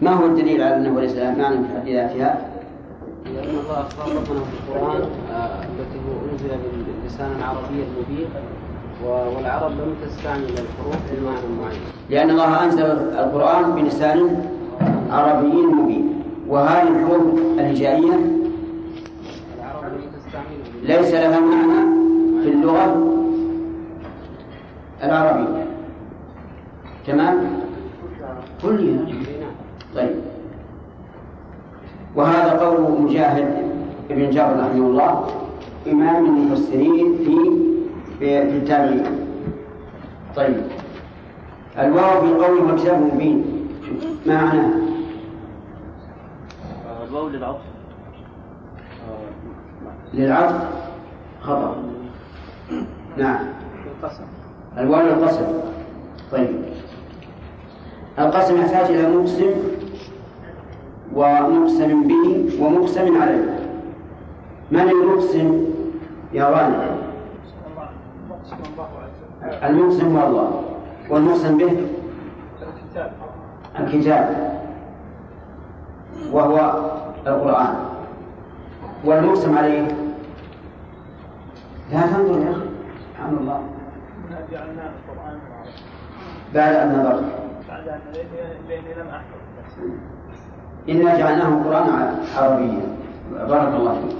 ما 0.03 0.11
هو 0.11 0.27
الدليل 0.27 0.63
على 0.63 0.77
أنه 0.77 1.01
ليس 1.01 1.13
لها 1.13 1.35
معنى 1.35 1.57
في 1.57 1.75
حد 1.75 1.89
ذاتها؟ 1.89 2.56
لأن 3.47 3.59
الله 3.59 3.89
خاطبنا 3.99 4.41
في 4.45 4.55
القرآن 4.69 5.03
آه، 5.33 5.63
التي 5.63 5.99
هو 6.07 6.31
أنزل 6.33 6.49
بلسان 7.03 7.31
عربي 7.43 7.85
مبين 7.99 8.27
و- 9.05 9.37
والعرب 9.37 9.71
لم 9.71 9.95
تستعمل 10.07 10.43
الحروف 10.45 10.97
بمعنى 11.13 11.47
معين. 11.63 11.81
لأن 12.11 12.31
الله 12.31 12.65
أنزل 12.65 12.83
القرآن 13.19 13.73
بلسان 13.75 14.45
عربي 15.11 15.57
مبين. 15.63 16.23
وهذه 16.49 16.89
الحروف 16.89 17.41
تستعمل 20.17 20.59
ليس 20.83 21.15
لها 21.15 21.41
معنى 21.41 21.87
في 22.43 22.49
اللغة 22.49 23.13
العربية. 25.03 25.67
تمام؟ 27.07 27.37
كلها. 28.63 29.07
طيب. 29.95 30.15
وهذا 32.17 32.51
قول 32.51 33.03
مجاهد 33.03 33.49
بن 34.11 34.31
جابر 34.31 34.61
رحمه 34.61 34.87
الله 34.87 35.27
إمام 35.87 36.25
المفسرين 36.27 37.17
في 37.19 37.37
في 38.19 38.57
التابعين. 38.57 39.05
طيب. 40.37 40.63
الواو 41.79 42.21
في 42.21 42.45
قوله 42.45 42.75
وكتاب 42.75 43.15
مبين. 43.15 43.45
ما 44.27 44.45
معناه؟ 44.45 44.71
الواو 47.09 47.29
للعطف. 47.29 47.61
للعطف. 50.15 50.65
خطأ. 51.41 51.77
نعم. 53.17 53.39
القسم. 54.03 54.25
الواو 54.79 55.01
للقسم. 55.01 55.47
طيب. 56.33 56.49
القسم 58.19 58.61
يحتاج 58.61 58.91
إلى 58.91 59.17
مقسم 59.17 59.51
ومقسم 61.17 62.09
به 62.09 62.25
ومقسم 62.61 63.23
عليه. 63.23 63.47
من 64.71 64.81
المقسم 64.81 65.65
يا 66.33 66.45
غالب 66.45 66.83
المقسم 69.63 70.17
هو 70.17 70.27
الله. 70.29 70.49
والمقسم 71.11 71.59
به 71.59 71.87
الكتاب. 73.79 74.29
وهو 76.33 76.57
القرآن. 77.27 77.75
والمقسم 79.05 79.59
عليه؟ 79.59 79.89
لا 81.93 82.01
تنظر 82.01 82.39
يا 82.39 82.51
أخي 82.51 82.69
سبحان 83.07 83.33
الله 83.41 83.61
بعد 86.55 86.75
أن 86.75 86.89
نظرت. 86.99 87.25
بعد 87.69 87.89
أن 87.89 88.01
لأني 88.69 88.95
لم 88.95 89.09
أحفظ 89.09 89.41
إنا 90.89 91.19
جعلناه 91.19 91.65
قرآنا 91.65 92.15
عربيا. 92.37 92.81
بارك 93.33 93.75
الله 93.75 93.95
فيك. 94.01 94.17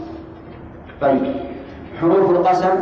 طيب. 1.01 1.35
حروف 2.01 2.31
القسم. 2.31 2.77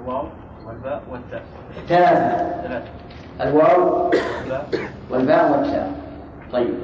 الواو 0.00 0.24
والباء 0.66 1.02
والتاء. 1.12 1.42
ثلاثة 1.88 2.62
ثلاثة. 2.62 2.88
الواو 3.40 4.10
الباء. 4.44 4.68
والباء 5.10 5.52
والتاء. 5.52 5.92
طيب. 6.52 6.74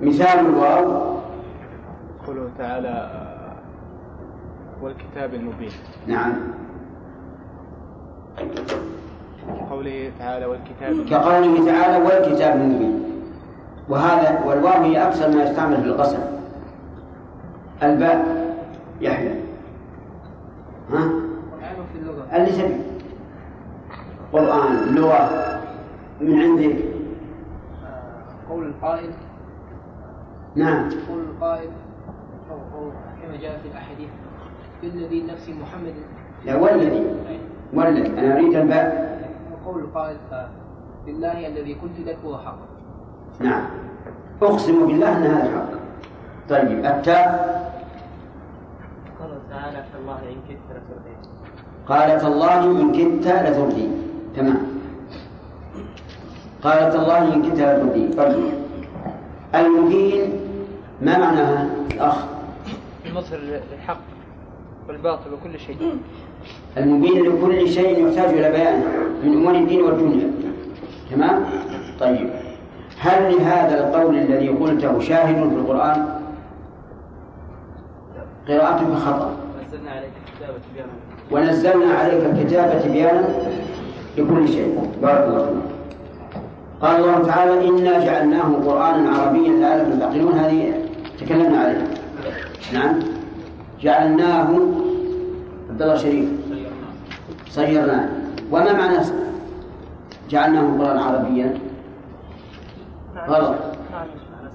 مثال 0.00 0.38
الواو. 0.38 1.16
قوله 2.26 2.50
تعالى 2.58 3.10
والكتاب 4.82 5.34
المبين. 5.34 5.70
نعم. 6.06 6.32
قوله 9.70 10.12
تعالى 10.18 10.46
والكتاب 10.46 11.08
كقوله 11.10 11.66
تعالى 11.66 12.04
والكتاب 12.04 12.56
المبين. 12.56 13.17
وهذا 13.88 14.44
والواو 14.44 14.82
هي 14.82 15.08
أكثر 15.08 15.36
ما 15.36 15.42
يستعمل 15.42 15.76
في 15.76 15.86
القسم 15.86 16.18
الباء 17.82 18.48
يحيى. 19.00 19.34
ها؟ 20.92 21.10
اللي 22.32 22.52
تبي 22.52 22.80
قرآن 24.32 24.94
لغة 24.94 25.30
من 26.20 26.40
عندك 26.40 26.76
قول 28.48 28.66
القائل. 28.66 29.10
نعم. 30.54 30.88
قول 31.08 31.20
القائل. 31.20 31.70
أو 32.50 32.56
أو 32.56 32.90
كما 33.22 33.36
جاء 33.36 33.60
في 33.62 33.68
الأحاديث. 33.68 34.08
بالذي 34.82 35.22
نفس 35.22 35.48
محمد. 35.48 35.94
لا 36.44 36.56
والذي. 36.56 37.06
والذي. 37.74 38.08
أنا 38.08 38.34
أريد 38.34 38.54
الباء. 38.54 39.18
وقول 39.52 39.80
القائل. 39.82 40.16
بالله 41.06 41.46
الذي 41.46 41.74
قلت 41.74 42.00
لك 42.06 42.16
هو 42.24 42.38
حق 42.38 42.77
نعم. 43.40 43.64
أقسم 44.42 44.86
بالله 44.86 45.16
أن 45.16 45.22
هذا 45.22 45.50
حق 45.54 45.70
طيب 46.50 46.84
التاء 46.84 47.58
قال 49.20 49.30
تعالى 49.50 49.84
الله 50.00 50.18
إن 50.18 50.38
كدت 50.48 50.68
لتردين 50.70 51.20
قالت 51.88 52.24
الله 52.24 52.82
إن 52.82 52.92
كدت 52.92 53.26
لتردين 53.26 53.92
تمام. 54.36 54.62
قالت 56.62 56.94
الله 56.94 57.34
إن 57.34 57.42
كدت 57.42 57.60
لتردين 57.60 58.10
طيب. 58.12 58.52
المبين 59.54 60.32
ما 61.02 61.18
معناها؟ 61.18 61.66
الأخ. 61.90 62.24
المظهر 63.06 63.38
للحق 63.38 64.00
والباطل 64.88 65.32
وكل 65.32 65.58
شيء. 65.58 65.76
المبين 66.76 67.22
لكل 67.22 67.68
شيء 67.68 68.06
يحتاج 68.08 68.34
إلى 68.38 68.50
بيانه 68.50 68.84
من 69.24 69.32
أمور 69.32 69.54
الدين 69.54 69.82
والدنيا. 69.82 70.30
تمام؟ 71.10 71.44
طيب. 72.00 72.30
هل 73.00 73.34
لهذا 73.34 73.88
القول 73.88 74.16
الذي 74.16 74.48
قلته 74.48 75.00
شاهد 75.00 75.34
في 75.34 75.54
القرآن؟ 75.54 76.06
قراءتك 78.48 78.94
خطأ. 78.94 79.36
ونزلنا 81.30 81.94
عليك 81.94 82.24
الكتاب 82.24 82.82
تبيانا 82.84 83.24
لكل 84.18 84.48
شيء. 84.48 84.90
بارك 85.02 85.24
الله 85.24 85.46
فيك. 85.46 85.78
قال 86.82 86.96
الله 86.96 87.26
تعالى 87.26 87.68
إنا 87.68 88.04
جعلناه 88.04 88.54
قرآنا 88.66 89.10
عربيا 89.18 89.52
لعلكم 89.52 89.98
تعقلون 89.98 90.32
هذه 90.32 90.74
تكلمنا 91.20 91.58
عليها. 91.58 91.86
نعم. 92.74 92.94
جعلناه 93.80 94.48
عبد 95.70 95.82
الله 95.82 95.96
شريف. 95.96 96.28
صيرناه. 97.48 98.08
وما 98.52 98.72
معنى 98.72 98.98
جعلناه 100.30 100.84
قرآنا 100.84 101.02
عربيا؟ 101.04 101.67
غلط. 103.28 103.54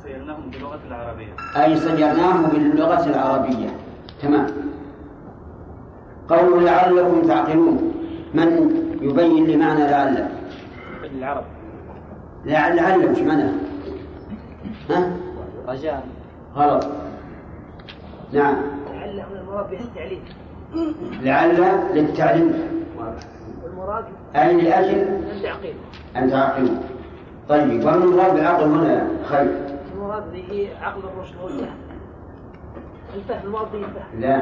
سيرناهم 0.03 0.49
بلغة 0.49 0.79
العربية 0.87 1.33
أي 1.57 1.77
صيرناه 1.77 2.47
باللغة 2.47 3.05
العربية. 3.09 3.69
تمام. 4.21 4.47
قول 6.29 6.65
لعلكم 6.65 7.21
تعقلون. 7.21 7.93
من 8.33 8.47
يبين 9.01 9.45
لي 9.45 9.57
معنى 9.57 9.79
لعل؟ 9.79 10.27
العرب. 11.03 11.43
لعل 12.45 12.75
لعل 12.75 13.11
وش 13.11 13.19
معناه؟ 13.19 13.53
ها؟ 14.89 15.11
رجاء. 15.67 16.03
غلط. 16.55 16.87
نعم. 18.33 18.55
لعل 18.93 19.19
هنا 19.19 19.41
المراد 19.41 19.69
به 19.69 19.79
التعليم 19.79 20.23
لعل 21.21 21.61
للتعليم. 21.93 22.53
والمراد 23.63 24.05
أي 24.35 24.61
لأجل؟ 24.61 24.97
التعقيد 25.35 25.75
أن 26.17 26.31
تعقلوا. 26.31 26.77
طيب 27.49 27.83
وما 27.83 28.03
المراد 28.03 28.33
بالعقل 28.33 28.63
هنا 28.63 29.07
خير. 29.25 29.51
المراد 29.95 30.23
به 30.33 30.69
عقل 30.81 30.99
الرشد 30.99 31.35
والفهم. 31.43 31.75
الفهم 33.15 33.47
المراد 33.47 33.71
به 33.71 33.77
الفهم. 33.77 34.19
لا. 34.19 34.41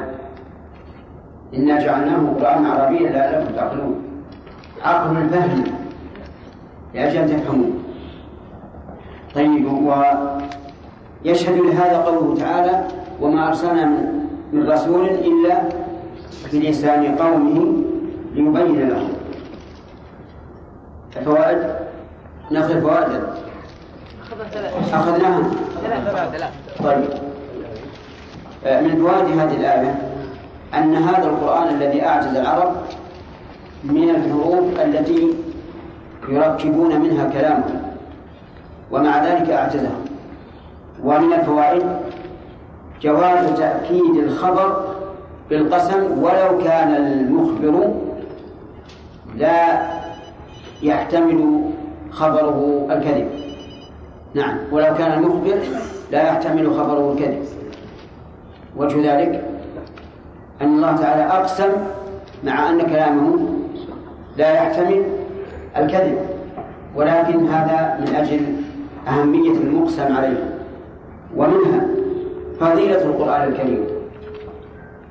إنا 1.54 1.80
جعلناه 1.80 2.34
قرآنا 2.40 2.70
عربيا 2.74 3.10
لعلكم 3.10 3.56
تعقلون. 3.56 4.02
عقل 4.84 5.18
الفهم 5.18 5.64
لأجل 6.94 7.18
أن 7.18 7.28
تفهموا 7.28 7.72
طيب 9.36 9.66
ويشهد 9.66 11.58
لهذا 11.58 11.98
قوله 11.98 12.36
تعالى 12.36 12.88
وما 13.22 13.48
أرسلنا 13.48 13.86
من, 13.86 14.28
من 14.54 14.70
رسول 14.72 15.06
إلا 15.06 15.58
بلسان 16.54 17.16
قومه 17.16 17.74
ليبين 18.34 18.90
لهم. 18.90 19.10
الفوائد 21.18 21.76
ناخذ 22.50 22.72
الفوائد. 22.72 23.22
أخذناها. 24.94 25.42
طيب. 26.84 27.04
آه، 28.66 28.82
من 28.82 28.96
فوائد 28.96 29.40
هذه 29.40 29.58
الآية 29.58 29.96
أن 30.74 30.96
هذا 30.96 31.26
القرآن 31.26 31.68
الذي 31.76 32.06
أعجز 32.06 32.36
العرب 32.36 32.76
من 33.84 34.10
الحروف 34.10 34.80
التي 34.82 35.34
يركبون 36.30 37.02
منها 37.02 37.30
كلامهم 37.30 37.82
ومع 38.92 39.24
ذلك 39.26 39.50
أعجزهم 39.50 40.06
ومن 41.04 41.34
الفوائد 41.34 41.84
جواز 43.02 43.58
تأكيد 43.60 44.16
الخبر 44.16 44.86
بالقسم 45.50 46.24
ولو 46.24 46.58
كان 46.64 46.96
المخبر 46.96 47.94
لا 49.36 49.82
يحتمل 50.82 51.62
خبره 52.12 52.88
الكذب. 52.92 53.28
نعم. 54.34 54.58
ولو 54.72 54.94
كان 54.96 55.12
المخبر 55.12 55.60
لا 56.12 56.28
يحتمل 56.28 56.74
خبره 56.74 57.12
الكذب. 57.12 57.46
وجه 58.78 59.14
ذلك 59.14 59.44
أن 60.62 60.76
الله 60.76 60.96
تعالى 60.96 61.24
أقسم 61.24 61.70
مع 62.44 62.70
أن 62.70 62.82
كلامه 62.82 63.40
لا 64.38 64.54
يحتمل 64.54 65.04
الكذب. 65.78 66.18
ولكن 66.96 67.48
هذا 67.48 67.98
من 68.00 68.16
أجل 68.16 68.42
أهمية 69.08 69.52
المقسم 69.52 70.16
عليه. 70.16 70.58
ومنها 71.36 71.88
فضيلة 72.60 73.02
القرآن 73.02 73.44
الكريم. 73.44 73.86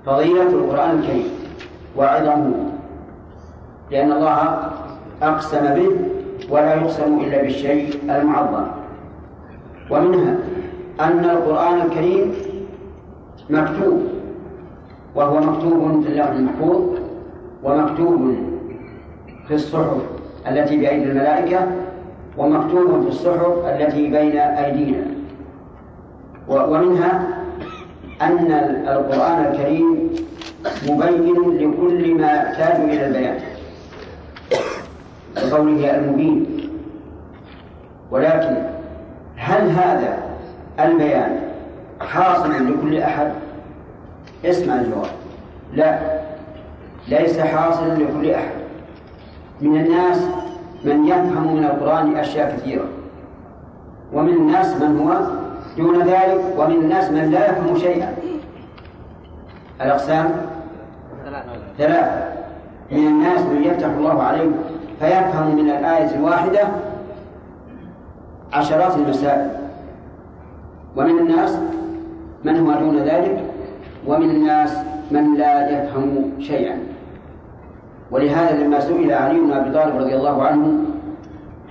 فضيلة 0.06 0.42
القرآن 0.42 0.90
الكريم. 0.98 1.28
وعظمه. 1.96 2.54
لأن 3.90 4.12
الله 4.12 4.58
أقسم 5.22 5.74
به 5.74 5.90
ولا 6.50 6.74
يقسم 6.74 7.18
إلا 7.20 7.42
بالشيء 7.42 7.94
المعظم. 8.10 8.66
ومنها 9.90 10.36
أن 11.00 11.24
القرآن 11.24 11.80
الكريم 11.80 12.32
مكتوب 13.50 14.02
وهو 15.14 15.40
مكتوب 15.40 16.02
في 16.02 16.08
اللوح 16.08 16.26
المحفوظ 16.26 16.82
ومكتوب 17.64 18.34
في 19.48 19.54
الصحف 19.54 19.96
التي 20.48 20.76
بأيدي 20.76 21.04
الملائكة 21.04 21.66
ومكتوب 22.38 23.02
في 23.02 23.08
الصحف 23.08 23.64
التي 23.66 24.08
بين 24.08 24.36
أيدينا. 24.36 25.06
ومنها 26.48 27.28
أن 28.22 28.52
القرآن 28.88 29.44
الكريم 29.44 30.10
مبين 30.88 31.58
لكل 31.58 32.14
ما 32.14 32.32
يحتاج 32.32 32.80
إلى 32.80 33.06
البيان. 33.06 33.38
بقوله 35.36 35.96
المبين. 35.96 36.46
ولكن 38.10 38.56
هل 39.36 39.70
هذا 39.70 40.18
البيان 40.80 41.40
حاصل 42.00 42.50
لكل 42.50 42.98
أحد؟ 42.98 43.32
اسمع 44.44 44.74
الجواب. 44.74 45.10
لا. 45.74 45.98
ليس 47.08 47.40
حاصلا 47.40 47.94
لكل 47.94 48.30
أحد. 48.30 48.54
من 49.60 49.76
الناس 49.80 50.18
من 50.84 51.06
يفهم 51.06 51.56
من 51.56 51.64
القرآن 51.64 52.16
أشياء 52.16 52.56
كثيرة. 52.56 52.84
ومن 54.12 54.32
الناس 54.32 54.82
من 54.82 55.00
هو 55.00 55.20
دون 55.76 56.02
ذلك 56.02 56.40
ومن 56.58 56.74
الناس 56.74 57.10
من 57.10 57.30
لا 57.30 57.50
يفهم 57.50 57.78
شيئا. 57.78 58.14
الأقسام؟ 59.80 60.32
ثلاثة. 61.78 62.30
من 62.90 63.06
الناس 63.06 63.40
من 63.40 63.64
يفتح 63.64 63.86
الله 63.86 64.22
عليه 64.22 64.50
فيفهم 65.00 65.56
من 65.56 65.70
الآية 65.70 66.14
الواحدة 66.16 66.60
عشرات 68.52 68.96
المسائل. 68.96 69.50
ومن 70.96 71.18
الناس 71.18 71.58
من 72.44 72.56
هو 72.56 72.72
دون 72.72 72.98
ذلك؟ 72.98 73.40
ومن 74.06 74.30
الناس 74.30 74.76
من 75.10 75.34
لا 75.34 75.70
يفهم 75.70 76.32
شيئا. 76.40 76.78
ولهذا 78.10 78.56
لما 78.56 78.80
سئل 78.80 79.12
علي 79.12 79.40
بن 79.40 79.52
أبي 79.52 79.70
طالب 79.70 79.96
رضي 79.96 80.14
الله 80.14 80.42
عنه 80.42 80.72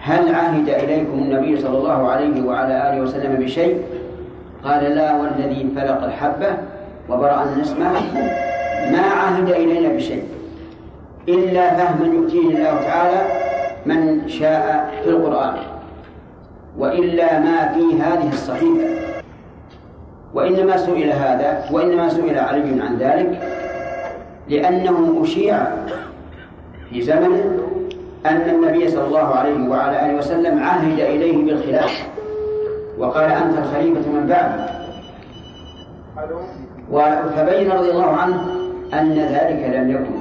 هل 0.01 0.35
عهد 0.35 0.69
إليكم 0.69 1.13
النبي 1.13 1.61
صلى 1.61 1.77
الله 1.77 2.07
عليه 2.09 2.47
وعلى 2.47 2.89
آله 2.89 3.01
وسلم 3.01 3.35
بشيء؟ 3.35 3.83
قال 4.63 4.83
لا 4.83 5.15
والذي 5.15 5.69
فلق 5.75 6.03
الحبة 6.03 6.57
وبرأ 7.09 7.43
النسمه 7.43 7.91
ما 8.91 9.01
عهد 9.01 9.49
إلينا 9.49 9.89
بشيء. 9.95 10.23
إلا 11.33 11.75
فهما 11.75 12.07
يؤتيه 12.15 12.47
الله 12.49 12.81
تعالى 12.81 13.21
من 13.85 14.29
شاء 14.29 14.93
في 15.03 15.09
القرآن 15.09 15.55
وإلا 16.77 17.39
ما 17.39 17.67
في 17.73 18.01
هذه 18.01 18.29
الصحيفة. 18.33 18.99
وإنما 20.33 20.77
سئل 20.77 21.11
هذا 21.11 21.65
وإنما 21.71 22.09
سئل 22.09 22.39
علي 22.39 22.81
عن 22.81 22.97
ذلك 22.99 23.41
لأنه 24.49 25.19
أشيع 25.23 25.67
في 26.89 27.01
زمنه 27.01 27.59
أن 28.25 28.49
النبي 28.49 28.89
صلى 28.89 29.07
الله 29.07 29.35
عليه 29.35 29.69
وعلى 29.69 30.05
آله 30.05 30.17
وسلم 30.17 30.63
عهد 30.63 30.99
إليه 30.99 31.45
بالخلافة 31.45 32.03
وقال 32.97 33.31
أنت 33.31 33.57
الخليفة 33.57 34.09
من 34.11 34.27
بعدي 34.27 34.69
فبين 37.35 37.71
رضي 37.71 37.91
الله 37.91 38.07
عنه 38.07 38.41
أن 38.93 39.13
ذلك 39.13 39.75
لم 39.75 39.91
يكن. 39.91 40.18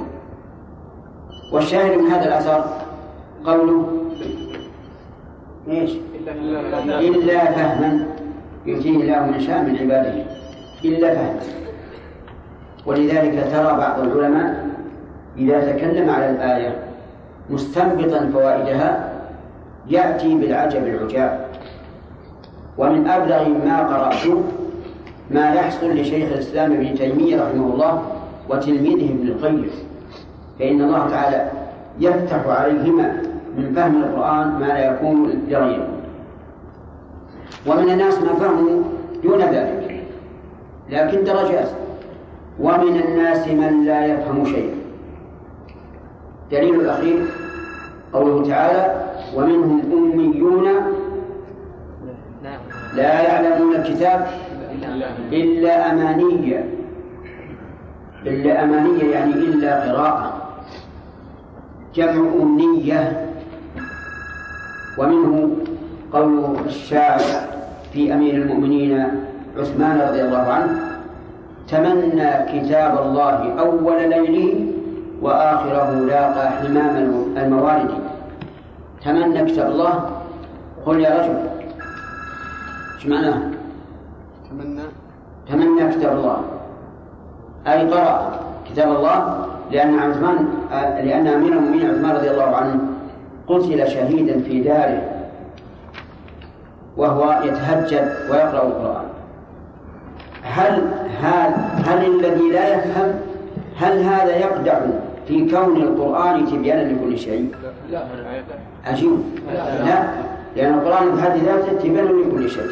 والشاهد 1.51 1.97
من 1.97 2.05
هذا 2.05 2.25
الأثر 2.27 2.63
قوله 3.45 3.87
إيش؟ 5.69 5.91
إلا 6.87 7.51
فهما 7.51 8.05
يؤتيه 8.65 8.97
الله 8.97 9.25
من 9.25 9.39
شاء 9.39 9.61
من 9.61 9.77
عباده. 9.77 10.25
إلا 10.85 11.15
فهما. 11.15 11.39
ولذلك 12.85 13.47
ترى 13.51 13.77
بعض 13.77 13.99
العلماء 13.99 14.69
إذا 15.37 15.71
تكلم 15.71 16.09
على 16.09 16.29
الآية 16.29 16.75
مستنبطا 17.49 18.29
فوائدها 18.33 19.13
يأتي 19.89 20.35
بالعجب 20.35 20.87
العجاب. 20.87 21.45
ومن 22.77 23.07
أبلغ 23.07 23.49
ما 23.49 23.79
قرأت 23.87 24.37
ما 25.31 25.53
يحصل 25.53 25.89
لشيخ 25.89 26.31
الإسلام 26.31 26.71
ابن 26.71 26.95
تيمية 26.95 27.41
رحمه 27.41 27.73
الله 27.73 28.03
وتلميذه 28.49 29.09
ابن 29.11 29.27
القيم. 29.27 29.69
فإن 30.59 30.81
الله 30.81 31.09
تعالى 31.09 31.51
يفتح 31.99 32.47
عليهما 32.47 33.21
من 33.57 33.73
فهم 33.75 34.03
القرآن 34.03 34.47
ما 34.59 34.65
لا 34.65 34.93
يكون 34.93 35.29
لغيره 35.47 35.87
ومن 37.67 37.89
الناس 37.89 38.17
من 38.21 38.27
فهموا 38.27 38.83
دون 39.23 39.41
ذلك 39.41 40.03
لكن 40.89 41.23
درجات. 41.23 41.69
ومن 42.59 42.95
الناس 43.05 43.47
من 43.47 43.85
لا 43.85 44.05
يفهم 44.05 44.45
شيئا. 44.45 44.75
دليل 46.51 46.75
الأخير 46.81 47.25
قوله 48.13 48.49
تعالى 48.49 49.05
ومنهم 49.35 49.81
أميون 49.93 50.67
لا 52.95 53.21
يعلمون 53.21 53.75
الكتاب 53.75 54.27
إلا 55.31 55.91
أمانية. 55.91 56.65
إلا 58.25 58.63
أمانية 58.63 59.03
يعني 59.03 59.33
إلا 59.33 59.91
قراءة. 59.91 60.28
جمع 61.95 62.29
أمنية 62.41 63.29
ومنه 64.97 65.49
قول 66.13 66.55
الشاعر 66.65 67.21
في 67.93 68.13
أمير 68.13 68.33
المؤمنين 68.35 69.07
عثمان 69.57 70.01
رضي 70.01 70.21
الله 70.21 70.37
عنه 70.37 70.79
تمنى 71.67 72.29
كتاب 72.53 72.93
الله 73.05 73.59
أول 73.59 74.09
ليله 74.09 74.65
وآخره 75.21 75.93
لاقى 75.93 76.51
حمام 76.51 76.95
الموارد. 77.37 77.91
تمنى 79.05 79.45
كتاب 79.45 79.71
الله. 79.71 80.09
قل 80.85 80.99
يا 80.99 81.09
رجل 81.19 81.37
إيش 82.95 83.05
معناه؟ 83.07 83.39
تمنى. 84.49 84.81
تمنى 85.49 85.91
كتاب 85.93 86.17
الله. 86.17 86.41
أي 87.67 87.89
قرأ 87.89 88.39
كتاب 88.71 88.89
الله؟ 88.95 89.45
لأن 89.71 89.99
عثمان 89.99 90.47
لأن 91.05 91.27
أمير 91.27 91.53
المؤمنين 91.53 91.89
عثمان 91.89 92.15
رضي 92.15 92.31
الله 92.31 92.55
عنه 92.55 92.79
قتل 93.47 93.87
شهيدا 93.87 94.41
في 94.41 94.61
داره 94.61 95.01
وهو 96.97 97.41
يتهجد 97.43 98.13
ويقرأ 98.31 98.67
القرآن. 98.67 99.05
هل 100.43 100.83
هل 101.21 101.53
هل 101.85 102.05
الذي 102.05 102.49
لا 102.49 102.75
يفهم 102.75 103.13
هل 103.77 104.03
هذا 104.03 104.35
يقدح 104.37 104.79
في 105.27 105.51
كون 105.51 105.77
القرآن 105.77 106.45
تبيانا 106.45 106.93
لكل 106.93 107.17
شيء؟ 107.17 107.51
لا 107.91 108.03
عجيب 108.85 109.19
لا 109.85 110.03
لأن 110.55 110.73
القرآن 110.73 111.15
بحد 111.15 111.37
ذاته 111.37 111.73
تبيان 111.73 112.05
لكل 112.05 112.49
شيء. 112.49 112.71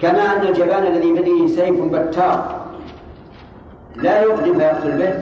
كما 0.00 0.22
أن 0.22 0.46
الجبان 0.46 0.86
الذي 0.86 1.12
بيده 1.12 1.48
سيف 1.48 1.80
بتار 1.84 2.59
لا 3.96 4.20
يقدم 4.20 4.58
فيقتل 4.58 4.98
به 4.98 5.14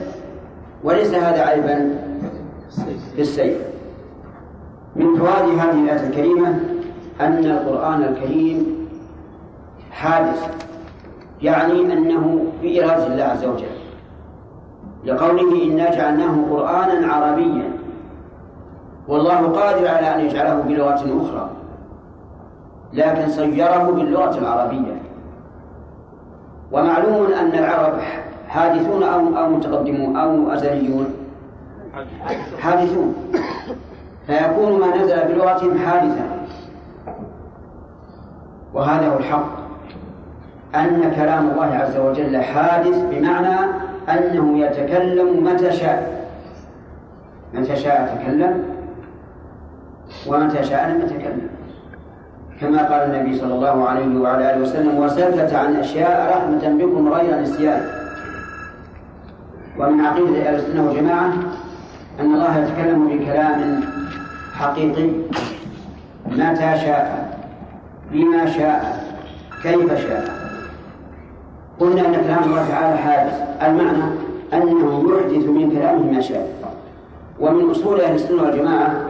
وليس 0.83 1.13
هذا 1.13 1.41
عيبا 1.41 1.95
في 3.15 3.21
السيف. 3.21 3.57
من 4.95 5.15
فوائد 5.15 5.59
هذه 5.59 5.83
الآية 5.83 6.07
الكريمة 6.07 6.59
أن 7.21 7.45
القرآن 7.45 8.03
الكريم 8.03 8.87
حادث 9.91 10.67
يعني 11.41 11.93
أنه 11.93 12.45
في 12.61 12.85
إرادة 12.85 13.07
الله 13.07 13.23
عز 13.23 13.45
وجل. 13.45 13.79
لقوله 15.05 15.63
إنا 15.63 15.95
جعلناه 15.95 16.45
قرآنا 16.51 17.13
عربيا 17.13 17.71
والله 19.07 19.47
قادر 19.47 19.87
على 19.87 20.15
أن 20.15 20.19
يجعله 20.19 20.61
بلغة 20.61 20.93
أخرى 20.95 21.49
لكن 22.93 23.29
صيره 23.29 23.91
باللغة 23.91 24.37
العربية. 24.37 25.01
ومعلوم 26.71 27.33
أن 27.33 27.53
العرب 27.53 27.93
حادثون 28.49 29.03
أو 29.03 29.37
أو 29.37 29.49
متقدمون 29.49 30.17
أو 30.17 30.51
أزليون؟ 30.53 31.05
حادثون. 32.59 33.15
فيكون 34.27 34.79
ما 34.79 34.97
نزل 34.97 35.33
بلغتهم 35.33 35.77
حادثا. 35.77 36.25
وهذا 38.73 39.07
هو 39.07 39.17
الحق. 39.17 39.49
أن 40.75 41.11
كلام 41.15 41.49
الله 41.49 41.75
عز 41.75 41.97
وجل 41.97 42.41
حادث 42.41 43.05
بمعنى 43.11 43.71
أنه 44.09 44.59
يتكلم 44.59 45.43
متى 45.43 45.71
شاء. 45.71 46.25
متى 47.53 47.75
شاء 47.75 48.17
تكلم 48.17 48.63
ومتى 50.27 50.63
شاء 50.63 50.89
لم 50.89 51.01
يتكلم. 51.01 51.49
كما 52.61 52.83
قال 52.83 53.15
النبي 53.15 53.37
صلى 53.39 53.53
الله 53.53 53.89
عليه 53.89 54.19
وعلى 54.19 54.53
آله 54.53 54.61
وسلم 54.61 54.97
وسكت 54.97 55.53
عن 55.53 55.75
أشياء 55.75 56.37
رحمة 56.37 56.77
بكم 56.77 57.13
غير 57.13 57.41
نسيان. 57.41 57.98
ومن 59.79 60.05
عقيدة 60.05 60.49
أهل 60.49 60.55
السنة 60.55 60.87
والجماعة 60.87 61.33
أن 62.19 62.33
الله 62.33 62.57
يتكلم 62.57 63.07
بكلام 63.07 63.83
حقيقي. 64.53 65.09
متى 66.25 66.77
شاء 66.83 67.39
بما 68.11 68.45
شاء 68.45 69.05
كيف 69.63 70.07
شاء. 70.07 70.39
قلنا 71.79 72.07
أن 72.07 72.13
كلام 72.13 72.43
الله 72.43 72.69
تعالى 72.69 72.97
حادث. 72.97 73.41
المعنى 73.63 74.03
أنه 74.53 75.03
يحدث 75.09 75.45
من 75.49 75.71
كلامه 75.71 76.11
ما 76.11 76.21
شاء. 76.21 76.47
ومن 77.39 77.69
أصول 77.69 78.01
أهل 78.01 78.15
السنة 78.15 78.43
والجماعة 78.43 79.05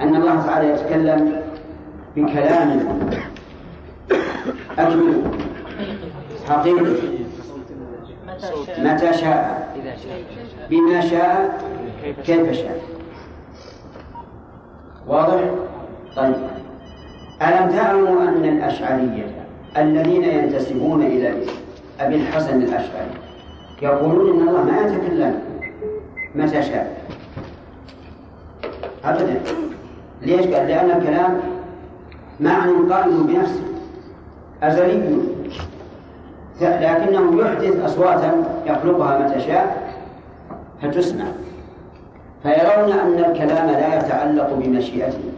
أن 0.00 0.16
الله 0.16 0.46
تعالى 0.46 0.68
يتكلم 0.70 1.42
بكلام 2.16 2.98
أكمل 4.78 5.22
حقيقي. 6.48 6.84
متى 8.78 9.12
شاء 9.12 9.61
بما 10.70 11.00
شاء 11.00 11.58
كيف 12.24 12.52
شاء. 12.52 12.80
واضح؟ 15.06 15.40
طيب. 16.16 16.34
ألم 17.42 17.70
تعلموا 17.70 18.22
أن 18.22 18.44
الأشعرية 18.44 19.26
الذين 19.76 20.24
ينتسبون 20.24 21.02
إلى 21.02 21.34
أبي 22.00 22.16
الحسن 22.16 22.62
الأشعري 22.62 23.10
يقولون 23.82 24.42
إن 24.42 24.48
الله 24.48 24.62
ما 24.62 24.80
يتكلم؟ 24.80 25.40
متى 26.34 26.62
شاء؟ 26.62 27.02
أبدا. 29.04 29.40
ليش؟ 30.22 30.46
قال 30.46 30.68
لأن 30.68 30.90
الكلام 30.90 31.40
معنى 32.40 32.92
قائم 32.92 33.26
بنفسه. 33.26 33.62
أزلي 34.62 35.18
لكنه 36.60 37.40
يحدث 37.40 37.84
أصواتا 37.84 38.44
يخلقها 38.66 39.18
متى 39.18 39.40
شاء. 39.40 39.81
فتسمع. 40.82 41.24
فيرون 42.42 42.92
أن 42.92 43.18
الكلام 43.18 43.66
لا 43.70 43.98
يتعلق 43.98 44.54
بمشيئته. 44.54 45.32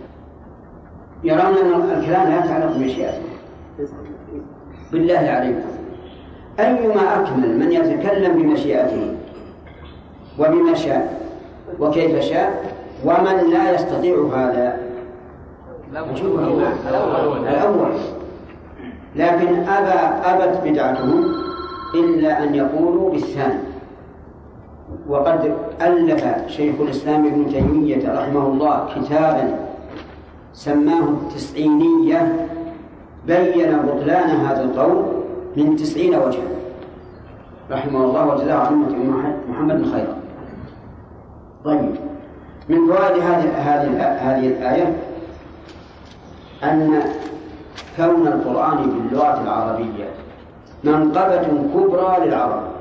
يرون 1.24 1.40
أن 1.40 1.98
الكلام 1.98 2.28
لا 2.28 2.44
يتعلق 2.44 2.76
بمشيئته. 2.76 3.22
بالله 4.92 5.18
عليكم 5.18 5.68
أيما 6.60 7.20
أكمل 7.20 7.58
من 7.58 7.72
يتكلم 7.72 8.42
بمشيئته 8.42 9.16
وبما 10.38 10.74
شاء 10.74 11.20
وكيف 11.80 12.20
شاء 12.24 12.74
ومن 13.04 13.50
لا 13.50 13.74
يستطيع 13.74 14.28
هذا 14.34 14.78
الأول. 17.48 17.92
لكن 19.16 19.68
أبى 19.68 19.98
أبت 20.24 20.60
بدعتهم 20.64 21.24
إلا 21.94 22.42
أن 22.42 22.54
يقولوا 22.54 23.10
بالثاني 23.10 23.73
وقد 25.08 25.54
ألف 25.82 26.24
شيخ 26.46 26.74
الإسلام 26.80 27.26
ابن 27.26 27.46
تيمية 27.48 28.20
رحمه 28.20 28.46
الله 28.46 28.88
كتابا 28.94 29.58
سماه 30.52 31.08
التسعينية 31.08 32.48
بين 33.26 33.76
بطلان 33.76 34.30
هذا 34.30 34.62
القول 34.62 35.04
من 35.56 35.76
تسعين 35.76 36.14
وجها. 36.14 36.48
رحمه 37.70 38.04
الله 38.04 38.26
وجزاه 38.26 38.54
عن 38.54 38.86
محمد 39.48 39.84
خيرا 39.92 40.16
طيب 41.64 41.94
من 42.68 42.86
فوائد 42.86 43.22
هذه 43.22 43.48
هذه 43.56 44.02
هذه 44.02 44.46
الآية؟ 44.46 44.96
أن 46.64 47.02
كون 47.96 48.26
القرآن 48.26 48.76
باللغة 48.76 49.42
العربية 49.42 50.08
منقبة 50.84 51.42
كبرى 51.74 52.26
للعرب. 52.26 52.73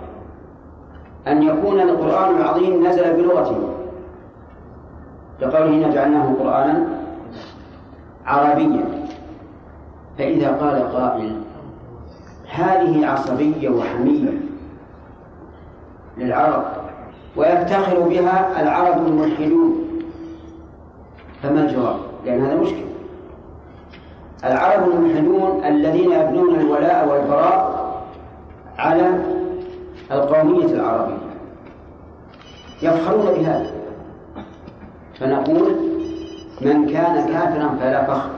أن 1.28 1.44
يكون 1.44 1.80
القرآن 1.80 2.38
العظيم 2.38 2.88
نزل 2.88 3.14
بلغته 3.14 3.58
لقوله 5.42 5.90
جعلناه 5.94 6.34
قرآنا 6.40 6.88
عربيا. 8.26 8.86
فإذا 10.18 10.48
قال 10.48 10.92
قائل 10.94 11.42
هذه 12.50 13.08
عصبية 13.08 13.70
وحمية 13.70 14.30
للعرب 16.18 16.64
ويفتخر 17.36 18.00
بها 18.00 18.62
العرب 18.62 19.08
الملحدون. 19.08 19.76
فما 21.44 21.62
الجواب؟ 21.62 21.96
لأن 22.26 22.46
هذا 22.46 22.56
مشكل. 22.56 22.84
العرب 24.44 24.92
الملحدون 24.92 25.64
الذين 25.66 26.12
يبنون 26.12 26.60
الولاء 26.60 27.10
والبراء 27.10 27.74
على 28.78 29.20
القومية 30.12 30.66
العربية. 30.66 31.18
يفخرون 32.82 33.26
بهذا. 33.26 33.72
فنقول 35.20 35.76
من 36.62 36.86
كان 36.86 37.28
كافرا 37.28 37.78
فلا 37.80 38.04
فخر. 38.04 38.30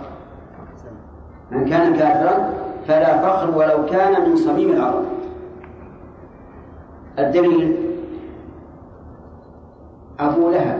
من 1.51 1.65
كان 1.65 1.95
كافرا 1.95 2.53
فلا 2.87 3.17
فخر 3.17 3.57
ولو 3.57 3.85
كان 3.85 4.29
من 4.29 4.35
صميم 4.35 4.69
العرب. 4.69 5.05
الدليل 7.19 7.77
أبو 10.19 10.49
لهب 10.49 10.79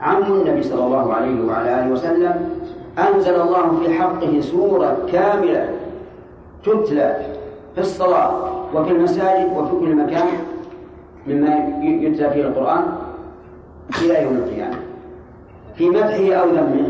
عم 0.00 0.22
النبي 0.22 0.62
صلى 0.62 0.84
الله 0.84 1.14
عليه 1.14 1.46
وعلى 1.46 1.80
آله 1.80 1.92
وسلم 1.92 2.50
أنزل 2.98 3.40
الله 3.40 3.78
في 3.80 3.94
حقه 3.94 4.40
سورة 4.40 4.96
كاملة 5.12 5.70
تتلى 6.64 7.16
في 7.74 7.80
الصلاة. 7.80 8.51
وفي 8.74 8.90
المساجد 8.90 9.52
وفي 9.56 9.70
كل 9.80 9.96
مكان 9.96 10.26
مما 11.26 11.48
يتلى 11.82 12.30
فيه 12.30 12.42
القرآن 12.42 12.82
إلى 14.02 14.22
يوم 14.22 14.36
القيامة. 14.36 14.76
في 15.74 15.90
مدحه 15.90 16.32
أو 16.34 16.48
ذمه. 16.48 16.88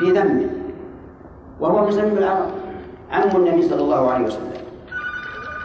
في 0.00 0.10
ذمه. 0.10 0.46
وهو 1.60 1.84
من 1.84 1.90
سبيل 1.90 2.18
العرب. 2.18 2.46
عم 3.12 3.36
النبي 3.36 3.62
صلى 3.62 3.80
الله 3.80 4.10
عليه 4.10 4.26
وسلم. 4.26 4.52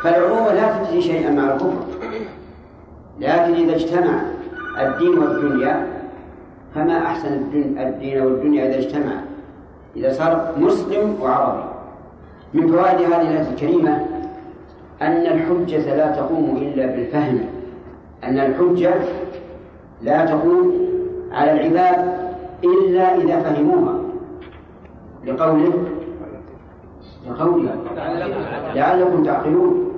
فالعروبة 0.04 0.54
لا 0.54 0.78
تجزي 0.78 1.02
شيئا 1.02 1.32
مع 1.32 1.54
الكفر. 1.54 1.84
لكن 3.20 3.54
إذا 3.54 3.76
اجتمع 3.76 4.22
الدين 4.80 5.18
والدنيا 5.18 5.88
فما 6.76 6.98
أحسن 6.98 7.34
الدين 7.78 8.22
والدنيا 8.22 8.68
إذا 8.68 8.78
اجتمع. 8.78 9.14
إذا 9.96 10.14
صار 10.14 10.52
مسلم 10.58 11.18
وعربي. 11.22 11.64
من 12.54 12.68
فوائد 12.68 13.02
هذه 13.02 13.22
الآية 13.22 13.50
الكريمة 13.50 14.06
أن 15.04 15.26
الحجة 15.36 15.96
لا 15.96 16.12
تقوم 16.12 16.58
إلا 16.58 16.86
بالفهم 16.86 17.40
أن 18.24 18.40
الحجة 18.40 18.94
لا 20.02 20.26
تقوم 20.26 20.74
على 21.32 21.52
العباد 21.52 22.14
إلا 22.64 23.16
إذا 23.16 23.40
فهموها. 23.40 23.94
لقوله 25.26 25.74
لقوله 27.30 27.72
لعلكم 28.76 29.24
تعقلون. 29.24 29.92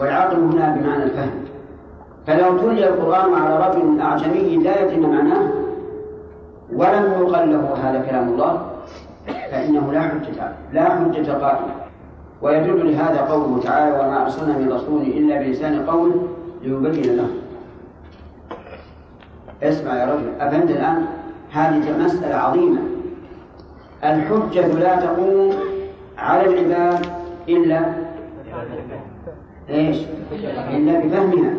والعقل 0.00 0.36
هنا 0.36 0.76
بمعنى 0.76 1.02
الفهم. 1.02 1.44
فلو 2.26 2.58
تلي 2.58 2.88
القرآن 2.88 3.34
على 3.34 3.54
رجل 3.66 4.00
أعجمي 4.00 4.56
لا 4.56 4.82
يتم 4.82 5.10
معناه 5.10 5.50
ولم 6.72 7.04
يقل 7.20 7.52
له 7.52 7.74
هذا 7.82 8.06
كلام 8.10 8.28
الله 8.28 8.66
فإنه 9.50 9.92
لا 9.92 10.00
حجة 10.00 10.52
لا 10.72 10.84
حجة 10.84 11.32
قائمة. 11.32 11.81
ويدل 12.42 12.92
لهذا 12.92 13.20
قوله 13.20 13.60
تعالى 13.62 13.94
وما 14.00 14.22
أرسلنا 14.22 14.58
من 14.58 14.72
رسول 14.72 15.02
إلا 15.02 15.42
بلسان 15.42 15.86
قول 15.86 16.12
ليبين 16.62 17.16
له. 17.16 17.28
اسمع 19.62 19.94
يا 19.94 20.14
رجل 20.14 20.28
أفهمت 20.40 20.70
الآن؟ 20.70 21.06
هذه 21.52 22.04
مسألة 22.04 22.36
عظيمة. 22.36 22.80
الحجة 24.04 24.66
لا 24.66 24.96
تقوم 24.96 25.54
على 26.18 26.46
العباد 26.46 27.06
إلا 27.48 27.92
إيش؟ 29.70 29.96
إلا 30.70 30.98
بفهمها 30.98 31.54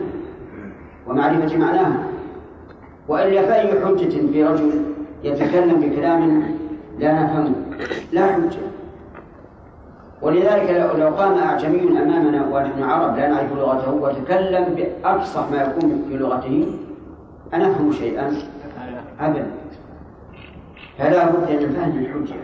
ومعرفة 1.08 1.58
معناها. 1.58 2.04
وإلا 3.08 3.42
فأي 3.42 3.86
حجة 3.86 4.32
في 4.32 4.44
رجل 4.44 4.72
يتكلم 5.24 5.82
بكلام 5.82 6.44
لا 7.00 7.24
نفهمه 7.24 7.56
لا 8.12 8.26
حجة. 8.26 8.73
ولذلك 10.24 10.96
لو 11.00 11.08
قام 11.08 11.38
أعجمي 11.38 11.82
أمامنا 11.82 12.48
ونحن 12.52 12.84
عرب 12.84 13.18
لا 13.18 13.28
نعرف 13.28 13.54
لغته 13.54 13.92
وتكلم 13.92 14.66
بأفصح 14.76 15.52
ما 15.52 15.62
يكون 15.64 16.06
في 16.10 16.18
لغته 16.18 16.68
أنفهم 17.54 17.92
شيئا؟ 17.92 18.34
أبدا. 19.20 19.46
فلا 20.98 21.26
بد 21.26 21.52
من 21.52 21.74
فهم 21.74 21.98
الحجة. 21.98 22.40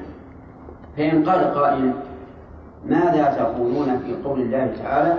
فإن 0.98 1.30
قال 1.30 1.54
قائل 1.54 1.94
ماذا 2.86 3.36
تقولون 3.40 4.00
في 4.06 4.16
قول 4.30 4.42
الله 4.42 4.72
تعالى؟ 4.84 5.14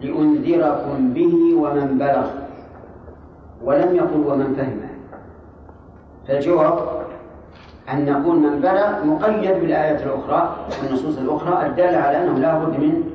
لأنذركم 0.00 1.12
به 1.14 1.34
ومن 1.56 1.98
بلغ. 1.98 2.26
ولم 3.64 3.96
يقل 3.96 4.24
ومن 4.26 4.54
فهمه 4.54 4.90
فالجواب 6.28 7.03
أن 7.92 8.12
نقول 8.12 8.36
من 8.36 8.60
بلغ 8.60 9.04
مقيد 9.04 9.60
بالآية 9.60 10.04
الأخرى 10.06 10.56
والنصوص 10.82 11.18
الأخرى 11.18 11.66
الدالة 11.66 11.98
على 11.98 12.22
أنه 12.22 12.38
لا 12.38 12.58
بد 12.58 12.80
من 12.80 13.10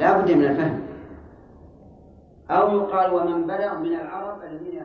لا 0.00 0.18
بد 0.18 0.30
من 0.32 0.44
الفهم. 0.44 0.80
أو 2.50 2.76
يقال 2.76 3.14
ومن 3.14 3.46
بلغ 3.46 3.78
من 3.78 3.94
العرب 3.94 4.42
الذين 4.42 4.82